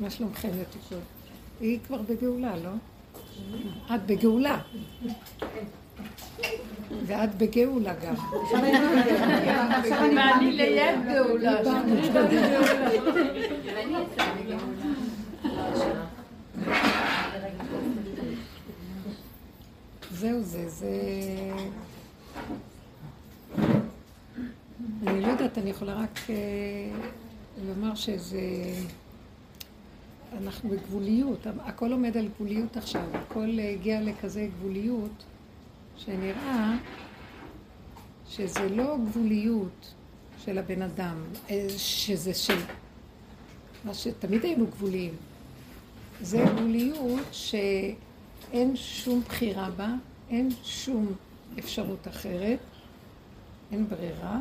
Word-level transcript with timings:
מה 0.00 0.10
שלומכם 0.10 0.48
לתקשורת? 0.60 1.02
היא 1.60 1.78
כבר 1.86 2.02
בגאולה, 2.02 2.56
לא? 2.56 2.70
את 3.94 4.06
בגאולה. 4.06 4.60
ואת 7.06 7.34
בגאולה 7.34 7.94
גם. 7.94 8.14
ואני 9.92 10.52
ליד 10.52 10.98
גאולה. 11.12 11.62
זהו 20.10 20.42
זה, 20.42 20.68
זה... 20.68 20.90
אני 25.06 25.20
לא 25.20 25.26
יודעת, 25.26 25.58
אני 25.58 25.70
יכולה 25.70 25.94
רק 25.94 26.20
אה, 26.30 26.34
לומר 27.66 27.94
שזה... 27.94 28.40
אנחנו 30.42 30.70
בגבוליות, 30.70 31.46
הכל 31.60 31.92
עומד 31.92 32.16
על 32.16 32.28
גבוליות 32.28 32.76
עכשיו, 32.76 33.02
הכל 33.14 33.58
הגיע 33.72 34.00
לכזה 34.00 34.48
גבוליות 34.58 35.24
שנראה 35.96 36.76
שזה 38.28 38.68
לא 38.68 38.96
גבוליות 39.04 39.94
של 40.44 40.58
הבן 40.58 40.82
אדם, 40.82 41.16
אה, 41.50 41.66
שזה 41.76 42.34
של... 42.34 42.58
מה 43.84 43.94
שתמיד 43.94 44.44
היינו 44.44 44.66
גבוליים. 44.66 45.14
זה 46.20 46.44
גבוליות 46.56 47.26
שאין 47.32 48.76
שום 48.76 49.20
בחירה 49.20 49.70
בה, 49.70 49.88
אין 50.30 50.48
שום 50.64 51.12
אפשרות 51.58 52.08
אחרת, 52.08 52.58
אין 53.72 53.88
ברירה, 53.88 54.40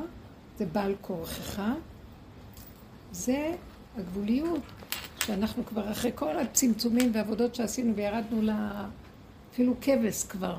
זה 0.57 0.65
בעל 0.65 0.95
כורחך. 1.01 1.61
זה 3.11 3.55
הגבוליות 3.97 4.61
שאנחנו 5.25 5.65
כבר 5.65 5.91
אחרי 5.91 6.11
כל 6.15 6.39
הצמצומים 6.39 7.11
והעבודות 7.13 7.55
שעשינו 7.55 7.95
וירדנו 7.95 8.41
לה... 8.41 8.85
אפילו 9.53 9.73
כבש 9.81 10.23
כבר. 10.23 10.55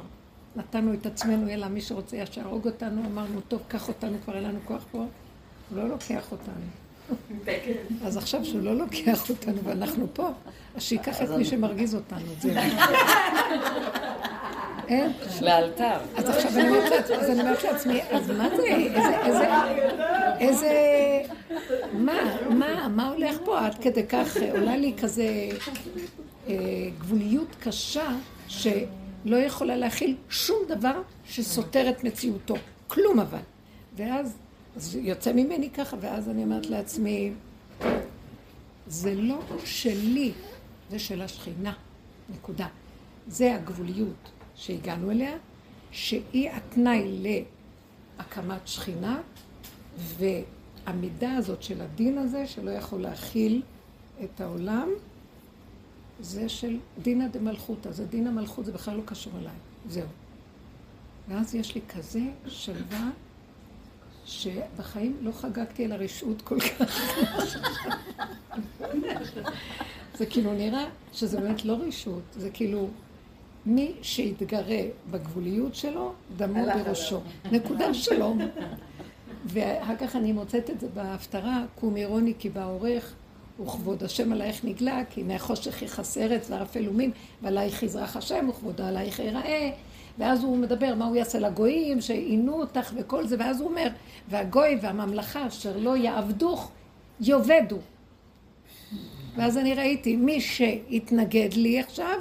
נתנו 0.57 0.95
את 0.95 1.07
עצמנו, 1.07 1.51
אלא 1.51 1.69
מי 1.69 1.81
שרוצה 1.81 2.17
ישר 2.17 2.43
להרוג 2.43 2.67
אותנו, 2.67 3.03
אמרנו, 3.07 3.41
טוב, 3.41 3.63
קח 3.69 3.89
אותנו, 3.89 4.17
כבר 4.25 4.37
אין 4.37 4.45
לנו 4.45 4.59
כוח 4.65 4.85
פה. 4.91 4.99
הוא 4.99 5.79
לא 5.79 5.89
לוקח 5.89 6.33
אותנו. 6.33 6.55
אז 8.05 8.17
עכשיו 8.17 8.45
שהוא 8.45 8.61
לא 8.61 8.77
לוקח 8.77 9.31
אותנו 9.31 9.65
ואנחנו 9.65 10.07
פה, 10.13 10.31
אז 10.75 10.83
שייקח 10.83 11.23
את 11.23 11.29
מי 11.29 11.45
שמרגיז 11.45 11.95
אותנו, 11.95 12.27
זהו. 12.41 12.55
אין? 14.89 15.13
לאלתר. 15.41 15.99
אז 16.17 16.29
עכשיו 16.29 16.51
אני 16.59 17.41
אומרת 17.41 17.65
לעצמי, 17.65 18.03
אז 18.11 18.31
מה 18.31 18.49
זה, 18.57 18.67
איזה, 18.67 19.57
איזה, 20.41 20.73
מה, 21.93 22.13
מה, 22.51 22.89
מה 22.89 23.09
הולך 23.09 23.37
פה 23.45 23.67
עד 23.67 23.75
כדי 23.81 24.07
כך, 24.07 24.37
עולה 24.51 24.77
לי 24.77 24.95
כזה 25.03 25.49
אה, 26.49 26.55
גבוליות 26.99 27.57
קשה, 27.61 28.09
שלא 28.49 29.37
יכולה 29.37 29.77
להכיל 29.77 30.17
שום 30.29 30.59
דבר 30.69 31.03
שסותר 31.25 31.91
את 31.91 32.05
מציאותו, 32.05 32.55
כלום 32.89 33.21
אבל. 33.21 33.39
ואז 33.97 34.37
יוצא 34.95 35.33
ממני 35.33 35.71
ככה, 35.71 35.97
ואז 36.01 36.29
אני 36.29 36.43
אומרת 36.43 36.67
לעצמי, 36.67 37.33
זה 38.87 39.15
לא 39.15 39.39
שלי, 39.65 40.33
זה 40.91 40.99
של 40.99 41.23
השכינה, 41.23 41.73
נקודה. 42.35 42.67
זה 43.29 43.55
הגבוליות. 43.55 44.31
שהגענו 44.57 45.11
אליה, 45.11 45.37
שהיא 45.91 46.51
התנאי 46.51 47.23
להקמת 48.19 48.69
שכינה, 48.69 49.21
והמידה 49.97 51.33
הזאת 51.33 51.63
של 51.63 51.81
הדין 51.81 52.19
הזה, 52.19 52.47
שלא 52.47 52.71
יכול 52.71 53.01
להכיל 53.01 53.63
את 54.25 54.41
העולם, 54.41 54.89
זה 56.21 56.49
של 56.49 56.79
דינא 57.03 57.29
דמלכותא, 57.29 57.93
זה 57.93 58.07
דין 58.07 58.27
המלכות, 58.27 58.65
זה 58.65 58.73
בכלל 58.73 58.97
לא 58.97 59.03
קשור 59.05 59.33
אליי, 59.41 59.55
זהו. 59.89 60.07
ואז 61.29 61.55
יש 61.55 61.75
לי 61.75 61.81
כזה 61.89 62.23
שלווה, 62.47 63.11
שבחיים 64.27 65.17
לא 65.21 65.33
חגגתי 65.33 65.85
על 65.85 65.93
הרשעות 65.93 66.43
כל 66.43 66.61
כך. 66.61 67.15
זה 70.19 70.27
כאילו 70.27 70.53
נראה 70.55 70.85
שזה 71.13 71.41
באמת 71.41 71.65
לא 71.65 71.73
רשעות, 71.73 72.23
זה 72.33 72.51
כאילו 72.51 72.89
מי 73.67 73.93
שיתגרה 74.03 74.81
בגבוליות 75.11 75.75
שלו, 75.75 76.13
דמו 76.37 76.65
בראשו. 76.65 77.21
נקודה 77.53 77.95
שלום. 77.95 78.39
ואחר 79.45 79.97
כך 79.97 80.17
אני 80.17 80.33
מוצאת 80.33 80.71
את 80.71 80.81
זה 80.81 80.87
בהפטרה, 80.95 81.65
קום 81.81 81.97
אירוני 81.97 82.33
כי 82.39 82.49
בעורך, 82.49 83.15
וכבוד 83.63 84.03
השם 84.03 84.33
עלייך 84.33 84.65
נגלה, 84.65 85.03
כי 85.11 85.23
מהחושך 85.23 85.83
יכס 85.83 86.19
ארץ 86.19 86.51
וערפל 86.51 86.87
אומים, 86.87 87.11
ועלייך 87.43 87.83
יזרח 87.83 88.17
השם, 88.17 88.49
וכבודו 88.49 88.83
עלייך 88.85 89.19
ייראה. 89.19 89.71
ואז 90.19 90.45
הוא 90.45 90.59
מדבר 90.59 90.95
מה 90.95 91.07
הוא 91.07 91.17
יעשה 91.17 91.39
לגויים, 91.39 92.01
שעינו 92.01 92.61
אותך 92.61 92.93
וכל 92.97 93.27
זה, 93.27 93.37
ואז 93.39 93.61
הוא 93.61 93.71
אומר, 93.71 93.87
והגוי 94.29 94.79
והממלכה 94.83 95.47
אשר 95.47 95.77
לא 95.77 95.97
יעבדוך, 95.97 96.71
יאבדו. 97.21 97.79
ואז 99.37 99.59
אני 99.59 99.75
ראיתי, 99.75 100.17
מי 100.17 100.41
שהתנגד 100.41 101.55
לי 101.55 101.81
עכשיו, 101.81 102.19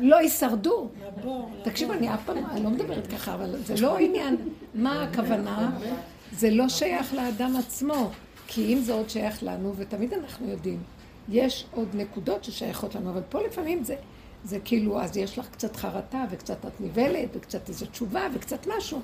לא 0.00 0.16
הישרדו. 0.16 0.88
תקשיבו, 1.64 1.92
אני 1.92 2.14
אף 2.14 2.24
פעם, 2.24 2.36
לא 2.62 2.70
מדברת 2.70 3.06
ככה, 3.06 3.34
אבל 3.34 3.56
זה 3.64 3.74
לא 3.80 3.98
עניין. 3.98 4.36
מה 4.74 5.02
הכוונה? 5.02 5.70
זה 6.32 6.50
לא 6.50 6.68
שייך 6.68 7.14
לאדם 7.14 7.56
עצמו. 7.56 8.10
כי 8.52 8.74
אם 8.74 8.80
זה 8.80 8.92
עוד 8.92 9.10
שייך 9.10 9.42
לנו, 9.42 9.72
ותמיד 9.76 10.14
אנחנו 10.14 10.48
יודעים, 10.48 10.82
יש 11.28 11.66
עוד 11.70 11.88
נקודות 11.94 12.44
ששייכות 12.44 12.94
לנו, 12.94 13.10
אבל 13.10 13.22
פה 13.28 13.42
לפעמים 13.42 13.84
זה, 13.84 13.96
זה 14.44 14.58
כאילו, 14.64 15.00
אז 15.00 15.16
יש 15.16 15.38
לך 15.38 15.48
קצת 15.48 15.76
חרטה, 15.76 16.24
וקצת 16.30 16.66
את 16.66 16.80
נבלת, 16.80 17.28
וקצת 17.36 17.68
איזו 17.68 17.86
תשובה, 17.86 18.26
וקצת 18.34 18.66
משהו. 18.76 19.00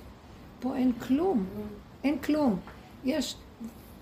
פה 0.61 0.77
אין 0.77 0.93
כלום, 0.93 1.47
אין 2.05 2.19
כלום. 2.19 2.59
יש 3.05 3.37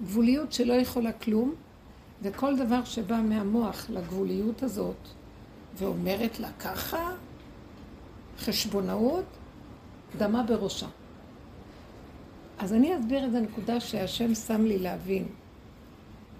גבוליות 0.02 0.52
שלא 0.52 0.72
יכולה 0.72 1.12
כלום, 1.12 1.54
וכל 2.24 2.56
דבר 2.56 2.84
שבא 2.84 3.20
מהמוח 3.28 3.90
לגבוליות 3.90 4.62
הזאת 4.62 5.08
ואומרת 5.74 6.40
לה 6.40 6.52
ככה, 6.52 7.10
חשבונאות, 8.38 9.24
דמה 10.18 10.42
בראשה. 10.42 10.86
אז 12.58 12.72
אני 12.72 12.98
אסביר 12.98 13.26
את 13.26 13.34
הנקודה 13.34 13.80
שהשם 13.80 14.34
שם 14.34 14.64
לי 14.64 14.78
להבין. 14.78 15.26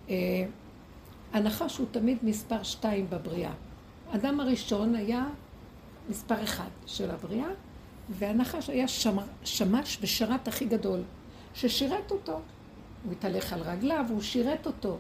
אה, 0.08 0.14
הנחש 1.32 1.78
הוא 1.78 1.86
תמיד 1.90 2.18
מספר 2.22 2.62
שתיים 2.62 3.10
בבריאה. 3.10 3.52
אדם 4.10 4.40
הראשון 4.40 4.94
היה 4.94 5.26
מספר 6.08 6.44
אחד 6.44 6.68
של 6.86 7.10
הבריאה, 7.10 7.48
והנחש 8.10 8.70
היה 8.70 8.88
שמר, 8.88 9.24
שמש 9.44 9.98
ושרת 10.00 10.48
הכי 10.48 10.64
גדול, 10.64 11.00
ששירת 11.54 12.10
אותו. 12.10 12.40
הוא 13.04 13.12
התהלך 13.12 13.52
על 13.52 13.60
רגליו, 13.60 14.04
הוא 14.08 14.22
שירת 14.22 14.66
אותו. 14.66 14.98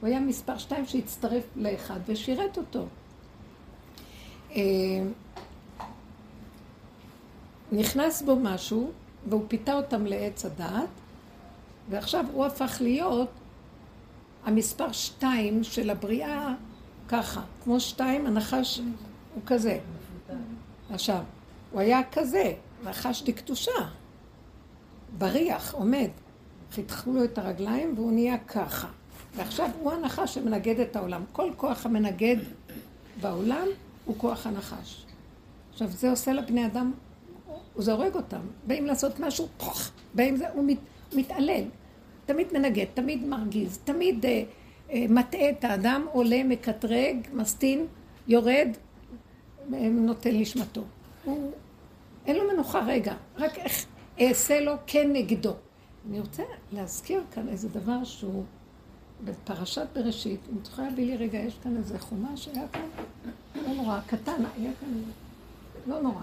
הוא 0.00 0.08
היה 0.08 0.20
מספר 0.20 0.58
שתיים 0.58 0.86
שהצטרף 0.86 1.44
לאחד 1.56 2.00
ושירת 2.06 2.58
אותו. 2.58 2.86
אה, 4.52 4.60
נכנס 7.72 8.22
בו 8.22 8.36
משהו, 8.36 8.90
והוא 9.28 9.44
פיתה 9.48 9.72
אותם 9.72 10.06
לעץ 10.06 10.44
הדעת, 10.44 10.88
ועכשיו 11.90 12.24
הוא 12.32 12.44
הפך 12.46 12.78
להיות 12.80 13.30
המספר 14.44 14.92
שתיים 14.92 15.64
של 15.64 15.90
הבריאה 15.90 16.54
ככה, 17.08 17.40
כמו 17.64 17.80
שתיים, 17.80 18.26
הנחש 18.26 18.80
הוא 19.34 19.42
כזה. 19.46 19.78
עכשיו, 20.90 21.22
הוא 21.72 21.80
היה 21.80 22.00
כזה, 22.12 22.52
נחשתי 22.84 23.32
קדושה, 23.32 23.80
בריח, 25.18 25.74
עומד. 25.74 26.08
חיתכו 26.72 27.12
לו 27.12 27.24
את 27.24 27.38
הרגליים 27.38 27.94
והוא 27.96 28.12
נהיה 28.12 28.38
ככה. 28.38 28.88
ועכשיו 29.34 29.70
הוא 29.80 29.92
הנחש 29.92 30.34
שמנגד 30.34 30.80
את 30.80 30.96
העולם. 30.96 31.24
כל 31.32 31.50
כוח 31.56 31.86
המנגד 31.86 32.36
בעולם 33.20 33.66
הוא 34.04 34.14
כוח 34.18 34.46
הנחש. 34.46 35.06
עכשיו, 35.72 35.88
זה 35.88 36.10
עושה 36.10 36.32
לבני 36.32 36.66
אדם, 36.66 36.92
זה 37.76 37.92
הורג 37.92 38.14
אותם. 38.14 38.40
באים 38.66 38.86
לעשות 38.86 39.20
משהו, 39.20 39.48
פוח, 39.58 39.92
באים 40.14 40.36
זה, 40.36 40.50
הוא 40.50 40.64
מת, 40.64 40.78
מתעלל. 41.14 41.64
תמיד 42.26 42.46
מנגד, 42.52 42.84
תמיד 42.94 43.24
מרגיז, 43.24 43.78
תמיד 43.84 44.26
אה, 44.26 44.42
אה, 44.90 45.06
מטעה 45.08 45.50
את 45.50 45.64
האדם, 45.64 46.06
עולה, 46.12 46.44
מקטרג, 46.44 47.16
מסטין, 47.32 47.86
יורד, 48.28 48.68
אה, 49.74 49.88
נותן 49.88 50.30
נשמתו. 50.30 50.82
הוא, 51.24 51.52
אין 52.26 52.36
לו 52.36 52.52
מנוחה 52.52 52.84
רגע, 52.86 53.14
רק 53.36 53.58
איך 53.58 53.86
אעשה 54.20 54.60
לו 54.60 54.72
כנגדו. 54.86 55.52
אני 56.08 56.20
רוצה 56.20 56.42
להזכיר 56.72 57.22
כאן 57.32 57.48
איזה 57.48 57.68
דבר 57.68 58.04
שהוא... 58.04 58.44
בפרשת 59.24 59.86
בראשית, 59.94 60.40
אם 60.52 60.58
תוכל 60.62 60.82
להביא 60.82 61.06
לי 61.06 61.16
רגע, 61.16 61.38
יש 61.38 61.54
כאן 61.62 61.76
איזה 61.76 61.98
חומש 61.98 62.44
שהיה 62.44 62.68
כאן, 62.72 62.86
לא 63.66 63.74
נורא, 63.74 64.00
קטן, 64.06 64.42
היה 64.58 64.70
כאן, 64.80 64.88
לא 65.86 66.02
נורא, 66.02 66.22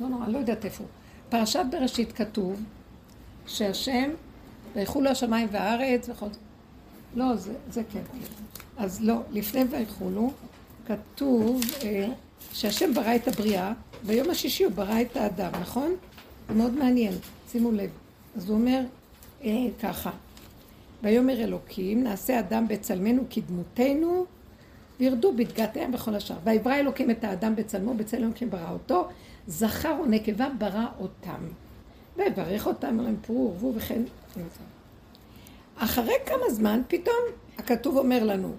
לא 0.00 0.08
נורא, 0.08 0.28
לא 0.28 0.38
יודעת 0.38 0.64
איפה. 0.64 0.84
פרשת 1.28 1.64
בראשית 1.70 2.12
כתוב 2.12 2.62
שהשם, 3.46 4.10
ויחולו 4.74 5.10
השמיים 5.10 5.48
והארץ 5.50 6.08
וכל 6.08 6.26
זה. 6.32 6.38
לא, 7.14 7.36
זה, 7.36 7.54
זה 7.70 7.82
כן, 7.92 8.00
כן. 8.12 8.18
אז 8.76 9.00
לא, 9.00 9.20
לפני 9.32 9.64
ויכולו, 9.70 10.32
כתוב 10.86 11.60
אה, 11.82 12.08
שהשם 12.52 12.94
ברא 12.94 13.14
את 13.16 13.28
הבריאה, 13.28 13.72
ביום 14.06 14.30
השישי 14.30 14.64
הוא 14.64 14.72
ברא 14.72 15.00
את 15.00 15.16
האדם, 15.16 15.52
נכון? 15.60 15.94
זה 16.48 16.54
מאוד 16.54 16.72
מעניין, 16.72 17.14
שימו 17.52 17.72
לב. 17.72 17.90
אז 18.36 18.48
הוא 18.48 18.58
אומר 18.58 18.80
אה, 19.44 19.66
ככה, 19.82 20.10
ויאמר 21.02 21.40
אלוקים, 21.44 22.04
נעשה 22.04 22.38
אדם 22.38 22.68
בצלמנו 22.68 23.22
כדמותנו, 23.30 24.26
וירדו 25.00 25.32
בדגתיהם 25.32 25.94
וכל 25.94 26.14
השאר. 26.14 26.36
ויברא 26.44 26.74
אלוקים 26.74 27.10
את 27.10 27.24
האדם 27.24 27.56
בצלמו, 27.56 27.94
בצל 27.94 28.16
אלוקים 28.16 28.50
ברא 28.50 28.70
אותו, 28.72 29.08
זכר 29.46 29.96
ונקבה 30.04 30.48
ברא 30.58 30.86
אותם. 31.00 31.40
ויברך 32.16 32.66
אותם, 32.66 32.86
אמרים 32.86 33.16
פרו 33.26 33.52
ורבו 33.52 33.72
וכן. 33.74 34.02
אחרי 35.76 36.14
כמה 36.26 36.50
זמן, 36.50 36.82
פתאום 36.88 37.16
הכתוב 37.58 37.96
אומר 37.96 38.24
לנו, 38.24 38.52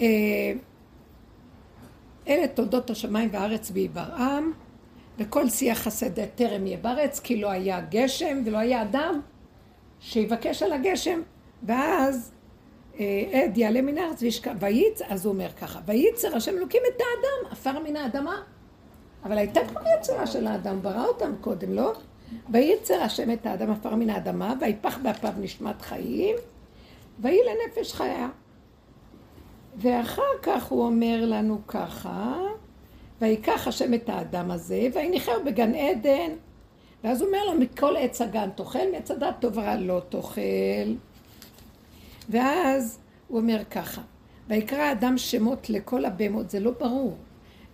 אה, 0.00 0.52
אלה 2.28 2.48
תולדות 2.48 2.90
השמיים 2.90 3.28
והארץ 3.32 3.70
ויברעם, 3.74 4.52
וכל 5.18 5.48
שיח 5.48 5.78
חסד 5.78 6.24
טרם 6.24 6.66
יהיה 6.66 6.78
בארץ, 6.78 7.20
כי 7.20 7.40
לא 7.40 7.50
היה 7.50 7.80
גשם 7.90 8.42
ולא 8.44 8.58
היה 8.58 8.82
אדם 8.82 9.20
שיבקש 10.00 10.62
על 10.62 10.72
הגשם, 10.72 11.20
ואז 11.62 12.32
אה, 13.00 13.04
עד 13.32 13.58
יעלה 13.58 13.82
מן 13.82 13.98
הארץ 13.98 14.22
וישכב, 14.22 14.54
וייצ... 14.60 15.02
אז 15.02 15.26
הוא 15.26 15.34
אומר 15.34 15.48
ככה, 15.60 15.80
וייצר 15.86 16.36
השם 16.36 16.58
אלוקים 16.58 16.82
את 16.88 17.00
האדם, 17.00 17.52
עפר 17.52 17.78
מן 17.78 17.96
האדמה. 17.96 18.42
אבל 19.24 19.38
הייתה 19.38 19.60
כבר 19.68 19.80
יצירה 19.98 20.26
של 20.26 20.46
האדם, 20.46 20.82
ברא 20.82 21.04
אותם 21.04 21.32
קודם, 21.40 21.72
לא? 21.72 21.92
וייצר 22.50 23.02
השם 23.02 23.30
את 23.30 23.46
האדם 23.46 23.70
עפר 23.70 23.94
מן 23.94 24.10
האדמה, 24.10 24.54
ויפח 24.60 24.98
באפיו 24.98 25.32
נשמת 25.38 25.82
חיים, 25.82 26.36
ויהי 27.20 27.38
לנפש 27.44 27.92
חיה. 27.92 28.28
ואחר 29.76 30.22
כך 30.42 30.66
הוא 30.66 30.84
אומר 30.84 31.24
לנו 31.26 31.60
ככה, 31.66 32.36
ויקח 33.20 33.68
השם 33.68 33.94
את 33.94 34.08
האדם 34.08 34.50
הזה, 34.50 34.88
ויניחהו 34.94 35.44
בגן 35.44 35.74
עדן. 35.74 36.30
ואז 37.04 37.20
הוא 37.20 37.28
אומר 37.28 37.44
לו, 37.44 37.54
מכל 37.60 37.96
עץ 37.96 38.20
הגן 38.20 38.50
תאכל, 38.50 38.92
מעץ 38.92 39.10
הדת 39.10 39.34
טוב 39.40 39.58
רע 39.58 39.76
לא 39.76 40.00
תאכל. 40.08 40.40
ואז 42.28 42.98
הוא 43.28 43.38
אומר 43.38 43.62
ככה, 43.70 44.02
ויקרא 44.48 44.82
האדם 44.82 45.18
שמות 45.18 45.70
לכל 45.70 46.04
הבהמות, 46.04 46.50
זה 46.50 46.60
לא 46.60 46.70
ברור. 46.80 47.16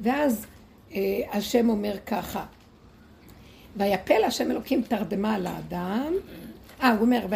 ואז 0.01 0.47
אה, 0.95 1.21
השם 1.33 1.69
אומר 1.69 1.95
ככה, 2.07 2.45
ויפל 3.77 4.25
השם 4.25 4.51
אלוקים 4.51 4.83
תרדמה 4.83 5.35
על 5.35 5.47
האדם, 5.47 6.13
אה, 6.83 6.93
הוא 6.93 7.01
אומר, 7.01 7.27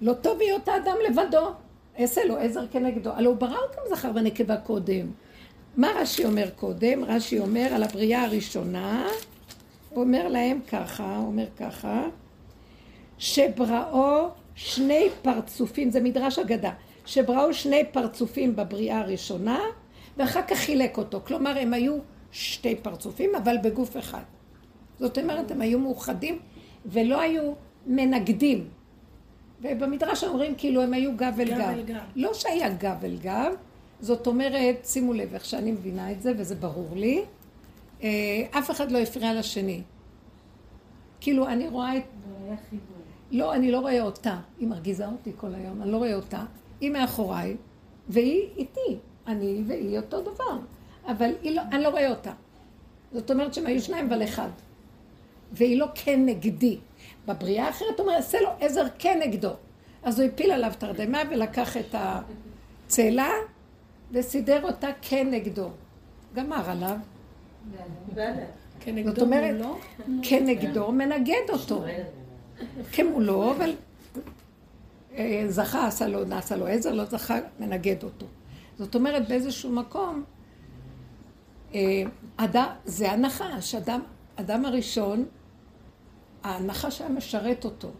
לא 0.00 0.12
טוב 0.12 0.40
היות 0.40 0.68
האדם 0.68 0.96
לבדו, 1.08 1.50
אעשה 2.00 2.24
לו 2.24 2.36
עזר 2.36 2.66
כנגדו. 2.70 3.10
הלא 3.12 3.28
הוא 3.28 3.36
ברא 3.36 3.58
אותם 3.58 3.96
זכר 3.96 4.10
ונקבה 4.14 4.56
קודם. 4.56 5.06
מה 5.76 5.88
רש"י 5.96 6.24
אומר 6.24 6.50
קודם? 6.56 7.04
רש"י 7.04 7.38
אומר 7.38 7.68
על 7.74 7.82
הבריאה 7.82 8.22
הראשונה, 8.22 9.06
הוא 9.94 10.04
אומר 10.04 10.28
להם 10.28 10.60
ככה, 10.68 11.16
הוא 11.16 11.26
אומר 11.26 11.46
ככה, 11.56 12.06
שבראו 13.18 14.28
שני 14.54 15.08
פרצופים, 15.22 15.90
זה 15.90 16.00
מדרש 16.00 16.38
אגדה, 16.38 16.70
שבראו 17.06 17.54
שני 17.54 17.82
פרצופים 17.92 18.56
בבריאה 18.56 18.98
הראשונה, 18.98 19.60
ואחר 20.16 20.42
כך 20.42 20.56
חילק 20.58 20.98
אותו. 20.98 21.20
כלומר, 21.26 21.58
הם 21.58 21.72
היו 21.72 21.96
שתי 22.32 22.76
פרצופים, 22.76 23.34
אבל 23.34 23.56
בגוף 23.62 23.96
אחד. 23.96 24.22
זאת 24.98 25.18
אומרת, 25.18 25.50
הם 25.50 25.60
היו 25.60 25.78
מאוחדים 25.78 26.38
ולא 26.86 27.20
היו 27.20 27.52
מנגדים. 27.86 28.68
ובמדרש 29.62 30.24
אומרים 30.24 30.54
כאילו 30.54 30.82
הם 30.82 30.94
היו 30.94 31.16
גב 31.16 31.34
אל 31.40 31.44
גב. 31.44 31.58
גב. 31.58 31.60
אל 31.60 31.82
גב. 31.82 31.96
לא 32.16 32.34
שהיה 32.34 32.68
גב 32.68 33.04
אל 33.04 33.16
גב, 33.22 33.52
זאת 34.00 34.26
אומרת, 34.26 34.84
שימו 34.84 35.12
לב 35.12 35.34
איך 35.34 35.44
שאני 35.44 35.72
מבינה 35.72 36.12
את 36.12 36.22
זה, 36.22 36.32
וזה 36.36 36.54
ברור 36.54 36.96
לי, 36.96 37.22
אף 38.50 38.70
אחד 38.70 38.92
לא 38.92 38.98
הפריע 38.98 39.34
לשני. 39.34 39.82
כאילו, 41.20 41.48
אני 41.48 41.68
רואה 41.68 41.96
את... 41.96 42.02
לא, 43.30 43.54
אני 43.54 43.72
לא 43.72 43.80
רואה 43.80 44.02
אותה. 44.02 44.40
היא 44.58 44.68
מרגיזה 44.68 45.06
אותי 45.06 45.32
כל 45.36 45.54
היום, 45.54 45.82
אני 45.82 45.90
לא 45.90 45.96
רואה 45.96 46.14
אותה. 46.14 46.44
היא 46.80 46.90
מאחוריי, 46.90 47.56
והיא 48.08 48.48
איתי. 48.56 48.98
אני 49.26 49.62
והיא 49.66 49.98
אותו 49.98 50.20
דבר. 50.20 50.58
אבל 51.06 51.30
לא, 51.42 51.62
אני 51.72 51.82
לא 51.82 51.88
רואה 51.88 52.10
אותה. 52.10 52.32
זאת 53.12 53.30
אומרת 53.30 53.54
שהם 53.54 53.66
היו 53.66 53.82
שניים 53.82 54.06
אבל 54.06 54.24
אחד. 54.24 54.48
והיא 55.52 55.78
לא 55.78 55.86
כנגדי. 55.94 56.78
בבריאה 57.26 57.66
האחרת 57.66 57.98
הוא 57.98 58.06
אומר, 58.06 58.18
עשה 58.18 58.40
לו 58.40 58.50
עזר 58.60 58.86
כנגדו. 58.98 59.50
אז 60.02 60.20
הוא 60.20 60.28
הפיל 60.28 60.50
עליו 60.50 60.72
תרדמה 60.78 61.18
ולקח 61.30 61.76
את 61.76 61.94
הצאלה 61.94 63.30
וסידר 64.12 64.66
אותה 64.66 64.88
כנגדו. 65.02 65.70
גמר 66.34 66.70
עליו. 66.70 66.96
זאת 69.04 69.22
אומרת, 69.22 69.52
כנגדו 70.22 70.92
מנגד 70.92 71.50
אותו. 71.52 71.84
כמולו, 72.92 73.52
אבל 73.52 73.74
אה, 75.16 75.44
זכה, 75.48 75.86
עשה 75.86 76.08
לו, 76.08 76.24
נעשה 76.24 76.56
לו 76.56 76.66
עזר, 76.66 76.92
לא 76.92 77.04
זכה, 77.04 77.38
מנגד 77.60 78.02
אותו. 78.02 78.26
זאת 78.78 78.94
אומרת, 78.94 79.28
באיזשהו 79.28 79.72
מקום, 79.72 80.24
אה, 81.74 82.02
אדם, 82.36 82.68
זה 82.84 83.12
הנחש, 83.12 83.74
אדם, 83.74 84.00
אדם 84.36 84.64
הראשון, 84.64 85.24
הנחש 86.42 87.00
היה 87.00 87.10
משרת 87.10 87.64
אותו, 87.64 87.90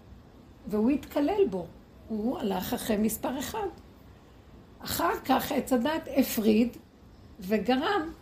והוא 0.67 0.91
התקלל 0.91 1.47
בו, 1.51 1.67
הוא 2.09 2.39
הלך 2.39 2.75
אחרי 2.75 2.97
מספר 2.97 3.39
אחד. 3.39 3.69
אחר 4.79 5.13
כך 5.25 5.53
עץ 5.53 5.73
הדת 5.73 6.09
הפריד 6.17 6.77
וגרם 7.41 8.13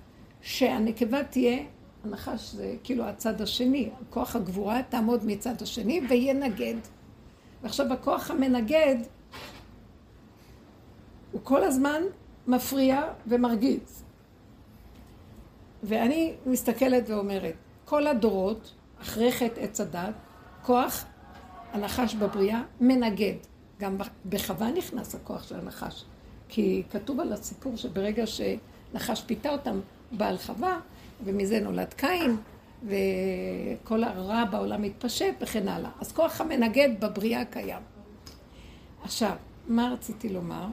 שהנקבה 0.43 1.25
תהיה, 1.25 1.59
הנחש 2.05 2.53
זה 2.53 2.75
כאילו 2.85 3.05
הצד 3.05 3.41
השני, 3.41 3.91
כוח 4.11 4.37
הגבורה 4.37 4.83
תעמוד 4.89 5.27
מצד 5.27 5.63
השני 5.63 6.01
וינגד. 6.09 6.75
ועכשיו 7.63 7.93
הכוח 7.93 8.31
המנגד 8.31 8.97
הוא 11.33 11.41
כל 11.45 11.65
הזמן 11.65 12.03
מפריע 12.47 13.03
ומרגיז. 13.27 14.05
ואני 15.83 16.35
מסתכלת 16.47 17.11
ואומרת, 17.11 17.55
כל 17.85 18.07
הדורות, 18.07 18.75
אחרי 19.03 19.33
חטא 19.33 19.61
עץ 19.61 19.81
הדת, 19.81 20.15
כוח 20.63 21.05
הנחש 21.73 22.15
בבריאה 22.15 22.63
מנגד. 22.81 23.35
גם 23.81 23.97
בחווה 24.29 24.71
נכנס 24.71 25.15
הכוח 25.15 25.43
של 25.43 25.55
הנחש. 25.57 26.05
כי 26.49 26.83
כתוב 26.91 27.21
על 27.21 27.33
הסיפור 27.33 27.77
שברגע 27.77 28.25
שנחש 28.27 29.23
פיתה 29.23 29.51
אותם, 29.51 29.81
בעל 30.13 30.39
חווה, 30.39 30.81
ומזה 31.25 31.61
נולד 31.61 31.95
קין, 31.95 32.37
וכל 32.83 34.05
הרע 34.05 34.45
בעולם 34.45 34.83
מתפשט 34.83 35.35
וכן 35.41 35.69
הלאה. 35.69 35.91
אז 36.01 36.13
כוח 36.13 36.41
המנגד 36.41 36.89
בבריאה 37.01 37.45
קיים. 37.45 37.83
עכשיו, 39.03 39.37
מה 39.69 39.93
רציתי 39.93 40.29
לומר? 40.29 40.67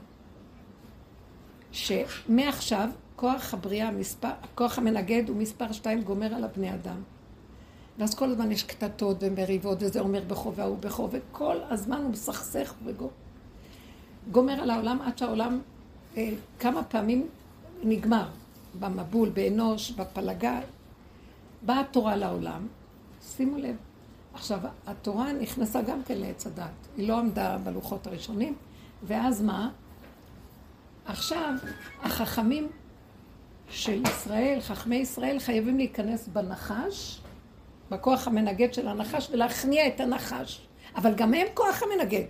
שמעכשיו 1.72 2.90
כוח 3.16 3.54
הבריאה, 3.54 3.92
מספר, 3.92 4.30
כוח 4.56 4.78
המנגד 4.78 5.30
הוא 5.30 5.38
מספר 5.38 5.72
שתיים 5.72 6.02
גומר 6.02 6.34
על 6.34 6.44
הבני 6.44 6.74
אדם. 6.74 7.02
ואז 7.98 8.16
כל 8.16 8.32
הזמן 8.32 8.52
יש 8.52 8.64
קטטות 8.64 9.18
ומריבות, 9.20 9.78
וזה 9.82 10.00
אומר 10.00 10.22
בכו 10.28 10.54
והוא 10.56 10.78
בכו, 10.78 11.10
וכל 11.12 11.58
הזמן 11.70 12.02
הוא 12.02 12.12
מסכסך 12.12 12.74
וגומר 12.86 14.54
על 14.54 14.70
העולם 14.70 15.02
עד 15.02 15.18
שהעולם 15.18 15.60
אה, 16.18 16.30
כמה 16.60 16.84
פעמים 16.84 17.28
נגמר. 17.84 18.28
במבול, 18.80 19.30
באנוש, 19.30 19.92
בפלגה. 19.92 20.60
באה 21.62 21.80
התורה 21.80 22.16
לעולם, 22.16 22.68
שימו 23.22 23.58
לב. 23.58 23.76
עכשיו, 24.34 24.60
התורה 24.88 25.34
נכנסה 25.34 25.82
גם 25.82 26.04
כן 26.04 26.18
לעץ 26.18 26.48
הדת. 26.48 26.88
היא 26.98 27.08
לא 27.08 27.20
עמדה 27.20 27.58
בלוחות 27.58 28.08
הראשונים, 28.08 28.56
ואז 29.04 29.42
מה? 29.42 29.70
עכשיו, 31.06 31.54
החכמים 32.02 32.68
של 33.70 34.04
ישראל, 34.04 34.60
חכמי 34.62 34.96
ישראל, 34.96 35.40
חייבים 35.40 35.78
להיכנס 35.78 36.28
בנחש, 36.28 37.22
בכוח 37.92 38.28
המנגד 38.28 38.74
של 38.74 38.88
הנחש, 38.88 39.30
ולהכניע 39.32 39.88
את 39.88 40.00
הנחש. 40.00 40.68
אבל 40.96 41.14
גם 41.16 41.34
הם 41.34 41.48
כוח 41.54 41.84
המנגד. 41.84 42.26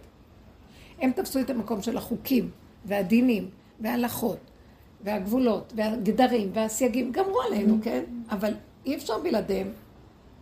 הם 1.00 1.12
תפסו 1.12 1.40
את 1.40 1.50
המקום 1.50 1.82
של 1.82 1.98
החוקים, 1.98 2.52
והדינים, 2.86 3.50
וההלכות, 3.80 4.49
והגבולות, 5.04 5.74
והגדרים, 5.76 6.50
והסייגים, 6.54 7.12
גמרו 7.12 7.42
עלינו, 7.42 7.78
כן? 7.82 8.04
אבל 8.32 8.54
אי 8.86 8.96
אפשר 8.96 9.18
בלעדיהם, 9.18 9.68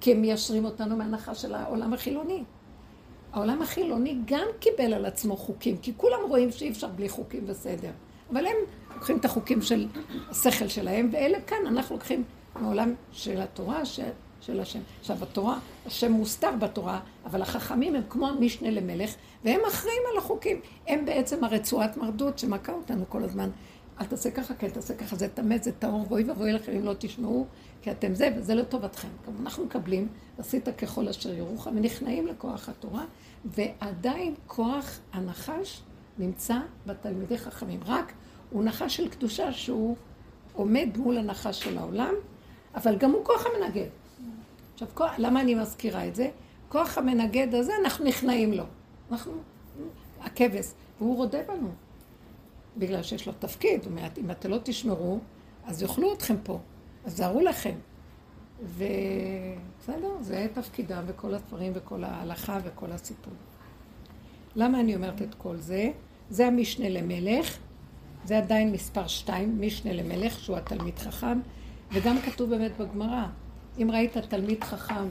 כי 0.02 0.12
הם 0.12 0.22
מיישרים 0.22 0.66
אותנו 0.66 0.98
מהנחה 0.98 1.36
של 1.36 1.56
העולם 1.56 1.94
החילוני. 1.94 2.44
העולם 3.34 3.62
החילוני 3.62 4.18
גם 4.26 4.46
קיבל 4.60 4.94
על 4.94 5.06
עצמו 5.06 5.38
חוקים, 5.38 5.78
כי 5.78 5.94
כולם 5.98 6.20
רואים 6.30 6.52
שאי 6.52 6.70
אפשר 6.70 6.88
בלי 6.88 7.10
חוקים 7.10 7.44
וסדר. 7.48 7.92
אבל 8.32 8.46
הם 8.46 8.56
לוקחים 8.96 9.18
את 9.18 9.26
החוקים 9.26 9.62
של 9.62 9.88
השכל 10.30 10.68
שלהם, 10.68 11.10
ואלה 11.12 11.42
כאן, 11.42 11.58
אנחנו 11.68 11.96
לוקחים 11.96 12.24
מעולם 12.62 12.94
של 13.12 13.42
התורה, 13.42 13.86
ש, 13.86 14.00
של 14.42 14.60
השם. 14.60 14.80
עכשיו, 15.00 15.18
בתורה, 15.18 15.60
השם 15.86 16.12
מוסתר 16.12 16.52
בתורה, 16.60 17.00
אבל 17.26 17.42
החכמים 17.42 17.96
הם 17.96 18.02
כמו 18.10 18.28
המשנה 18.28 18.70
למלך, 18.70 19.16
והם 19.44 19.60
אחראים 19.68 20.02
על 20.12 20.18
החוקים. 20.18 20.60
הם 20.88 21.06
בעצם 21.06 21.44
הרצועת 21.44 21.98
מרדות 21.98 22.40
שמכה 22.40 22.74
אותנו 22.74 23.06
כל 23.10 23.24
הזמן. 23.24 23.50
אל 24.02 24.06
תעשה 24.06 24.32
ככה, 24.32 24.54
כן 24.54 24.70
תעשה 24.70 24.96
ככה, 24.96 25.16
זה 25.16 25.28
טמא, 25.28 25.58
זה 25.58 25.72
טהור, 25.72 26.06
ואוי 26.10 26.24
ואבוי 26.24 26.54
לכם 26.54 26.72
אם 26.72 26.86
לא 26.86 26.94
תשמעו, 26.98 27.46
כי 27.82 27.92
אתם 27.92 28.14
זה, 28.14 28.30
וזה 28.38 28.56
לטובתכם. 28.56 29.08
אנחנו 29.42 29.66
מקבלים, 29.66 30.08
עשית 30.38 30.70
ככל 30.70 31.08
אשר 31.08 31.34
יורוך, 31.34 31.68
ונכנעים 31.68 32.28
לכוח 32.28 32.70
התורה, 32.70 33.06
ועדיין 33.46 34.36
כוח 34.48 35.00
הנחש 35.14 35.82
נמצא 36.20 36.60
בתלמידי 36.86 37.38
חכמים. 37.38 37.80
רק 37.86 38.14
הוא 38.50 38.64
נחש 38.64 38.96
של 38.96 39.10
קדושה 39.10 39.54
שהוא 39.54 39.96
עומד 40.54 40.90
מול 40.98 41.18
הנחש 41.18 41.64
של 41.64 41.78
העולם, 41.78 42.14
אבל 42.76 42.98
גם 42.98 43.12
הוא 43.12 43.26
כוח 43.26 43.46
המנגד. 43.46 43.88
עכשיו, 44.74 44.88
כוח, 44.94 45.12
למה 45.18 45.42
אני 45.42 45.56
מזכירה 45.56 46.08
את 46.08 46.16
זה? 46.16 46.30
כוח 46.70 46.98
המנגד 46.98 47.56
הזה, 47.56 47.72
אנחנו 47.84 48.06
נכנעים 48.06 48.54
לו. 48.54 48.64
אנחנו, 49.12 49.32
הכבש, 50.22 50.66
והוא 51.00 51.18
רודה 51.18 51.40
בנו. 51.48 51.70
בגלל 52.78 53.04
שיש 53.04 53.28
לו 53.28 53.34
תפקיד, 53.40 53.84
הוא 53.84 53.92
אומר, 53.92 54.08
אם 54.18 54.32
אתם 54.32 54.50
לא 54.50 54.58
תשמרו, 54.64 55.20
אז 55.66 55.82
יאכלו 55.82 56.14
אתכם 56.14 56.36
פה, 56.44 56.60
אז 57.06 57.18
זהרו 57.18 57.42
לכם. 57.42 57.76
ובסדר, 58.64 60.12
זה 60.22 60.48
תפקידם 60.54 61.04
וכל 61.08 61.34
הדברים 61.34 61.72
וכל 61.76 62.04
ההלכה 62.04 62.60
וכל 62.64 62.92
הסיפור. 62.92 63.34
למה 64.56 64.80
אני 64.80 64.96
אומרת 64.96 65.22
את 65.22 65.36
כל 65.36 65.58
זה? 65.58 65.92
זה 66.30 66.48
המשנה 66.48 66.90
למלך, 66.90 67.58
זה 68.26 68.38
עדיין 68.38 68.72
מספר 68.72 69.08
שתיים, 69.08 69.62
משנה 69.62 69.94
למלך, 69.94 70.40
שהוא 70.40 70.58
התלמיד 70.58 71.00
חכם, 71.00 71.40
וגם 71.92 72.22
כתוב 72.22 72.50
באמת 72.50 72.72
בגמרא, 72.78 73.26
אם 73.78 73.92
ראית 73.92 74.18
תלמיד 74.18 74.64
חכם 74.64 75.08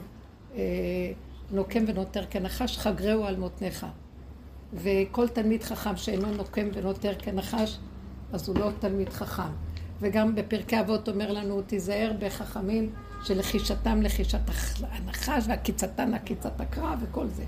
אה, 0.55 0.61
נוקם 1.51 1.83
ונותר 1.87 2.25
כנחש, 2.25 2.77
חגרהו 2.77 3.23
על 3.23 3.35
מותניך. 3.35 3.85
וכל 4.73 5.27
תלמיד 5.27 5.63
חכם 5.63 5.97
שאינו 5.97 6.31
נוקם 6.31 6.67
ונותר 6.73 7.13
כנחש, 7.19 7.77
אז 8.33 8.49
הוא 8.49 8.59
לא 8.59 8.69
תלמיד 8.79 9.09
חכם. 9.09 9.51
וגם 9.99 10.35
בפרקי 10.35 10.79
אבות 10.79 11.09
אומר 11.09 11.31
לנו, 11.31 11.61
תיזהר 11.61 12.11
בחכמים 12.19 12.89
שלחישתם 13.23 14.01
לחישת 14.01 14.39
הנחש 14.81 15.43
ועקיצתן 15.47 16.13
עקיצת 16.13 16.61
הקרא 16.61 16.95
וכל 17.01 17.27
זה. 17.27 17.43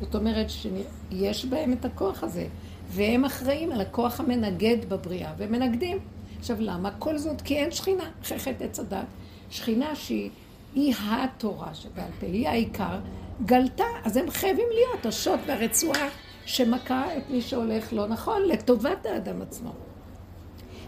זאת 0.00 0.14
אומרת 0.14 0.50
שיש 0.50 1.44
בהם 1.44 1.72
את 1.72 1.84
הכוח 1.84 2.22
הזה, 2.24 2.46
והם 2.88 3.24
אחראים 3.24 3.72
על 3.72 3.80
הכוח 3.80 4.20
המנגד 4.20 4.76
בבריאה, 4.88 5.32
והם 5.36 5.52
מנגדים. 5.52 5.98
עכשיו 6.38 6.56
למה? 6.60 6.90
כל 6.98 7.18
זאת 7.18 7.40
כי 7.40 7.56
אין 7.56 7.70
שכינה, 7.70 8.04
אחרי 8.22 8.38
חטא 8.38 8.64
עץ 8.64 8.80
הדת. 8.80 9.06
שכינה 9.50 9.94
שהיא 9.94 10.94
התורה 11.00 11.74
שבעל 11.74 12.10
פה, 12.20 12.26
היא 12.26 12.48
העיקר, 12.48 12.98
גלתה, 13.44 13.84
אז 14.04 14.16
הם 14.16 14.30
חייבים 14.30 14.66
להיות 14.74 15.06
השוט 15.06 15.40
והרצועה 15.46 16.08
שמכה 16.46 17.16
את 17.16 17.22
מי 17.30 17.40
שהולך 17.40 17.92
לא 17.92 18.06
נכון, 18.06 18.42
לטובת 18.42 19.06
האדם 19.06 19.42
עצמו. 19.42 19.72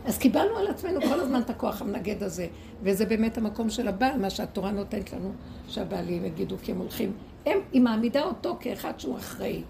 אז 0.05 0.19
קיבלנו 0.19 0.57
על 0.57 0.67
עצמנו 0.67 1.01
כל 1.01 1.21
הזמן 1.21 1.41
את 1.41 1.51
הכוח 1.51 1.83
המנגד 1.83 2.23
הזה, 2.23 2.47
וזה 2.83 3.07
באמת 3.07 3.39
המקום 3.39 3.71
של 3.71 3.89
הבעל, 3.89 4.19
מה 4.19 4.31
שהתורה 4.31 4.71
נותנת 4.71 5.13
לנו, 5.13 5.33
שהבעלים 5.69 6.25
יגידו 6.25 6.57
כי 6.63 6.73
הם 6.73 6.79
הולכים. 6.79 7.13
הם, 7.47 7.59
היא 7.73 7.81
מעמידה 7.83 8.23
אותו 8.23 8.57
כאחד 8.61 9.01
שהוא 9.01 9.19
אחראי. 9.19 9.63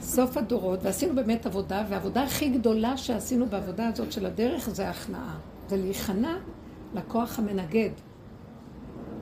סוף 0.00 0.36
הדורות, 0.36 0.78
ועשינו 0.82 1.14
באמת 1.14 1.46
עבודה, 1.46 1.84
והעבודה 1.88 2.22
הכי 2.22 2.48
גדולה 2.48 2.96
שעשינו 2.96 3.46
בעבודה 3.46 3.88
הזאת 3.88 4.12
של 4.12 4.26
הדרך 4.26 4.68
זה 4.68 4.86
ההכנעה. 4.86 5.38
זה 5.68 5.76
להיכנע 5.76 6.36
לכוח 6.94 7.38
המנגד. 7.38 7.90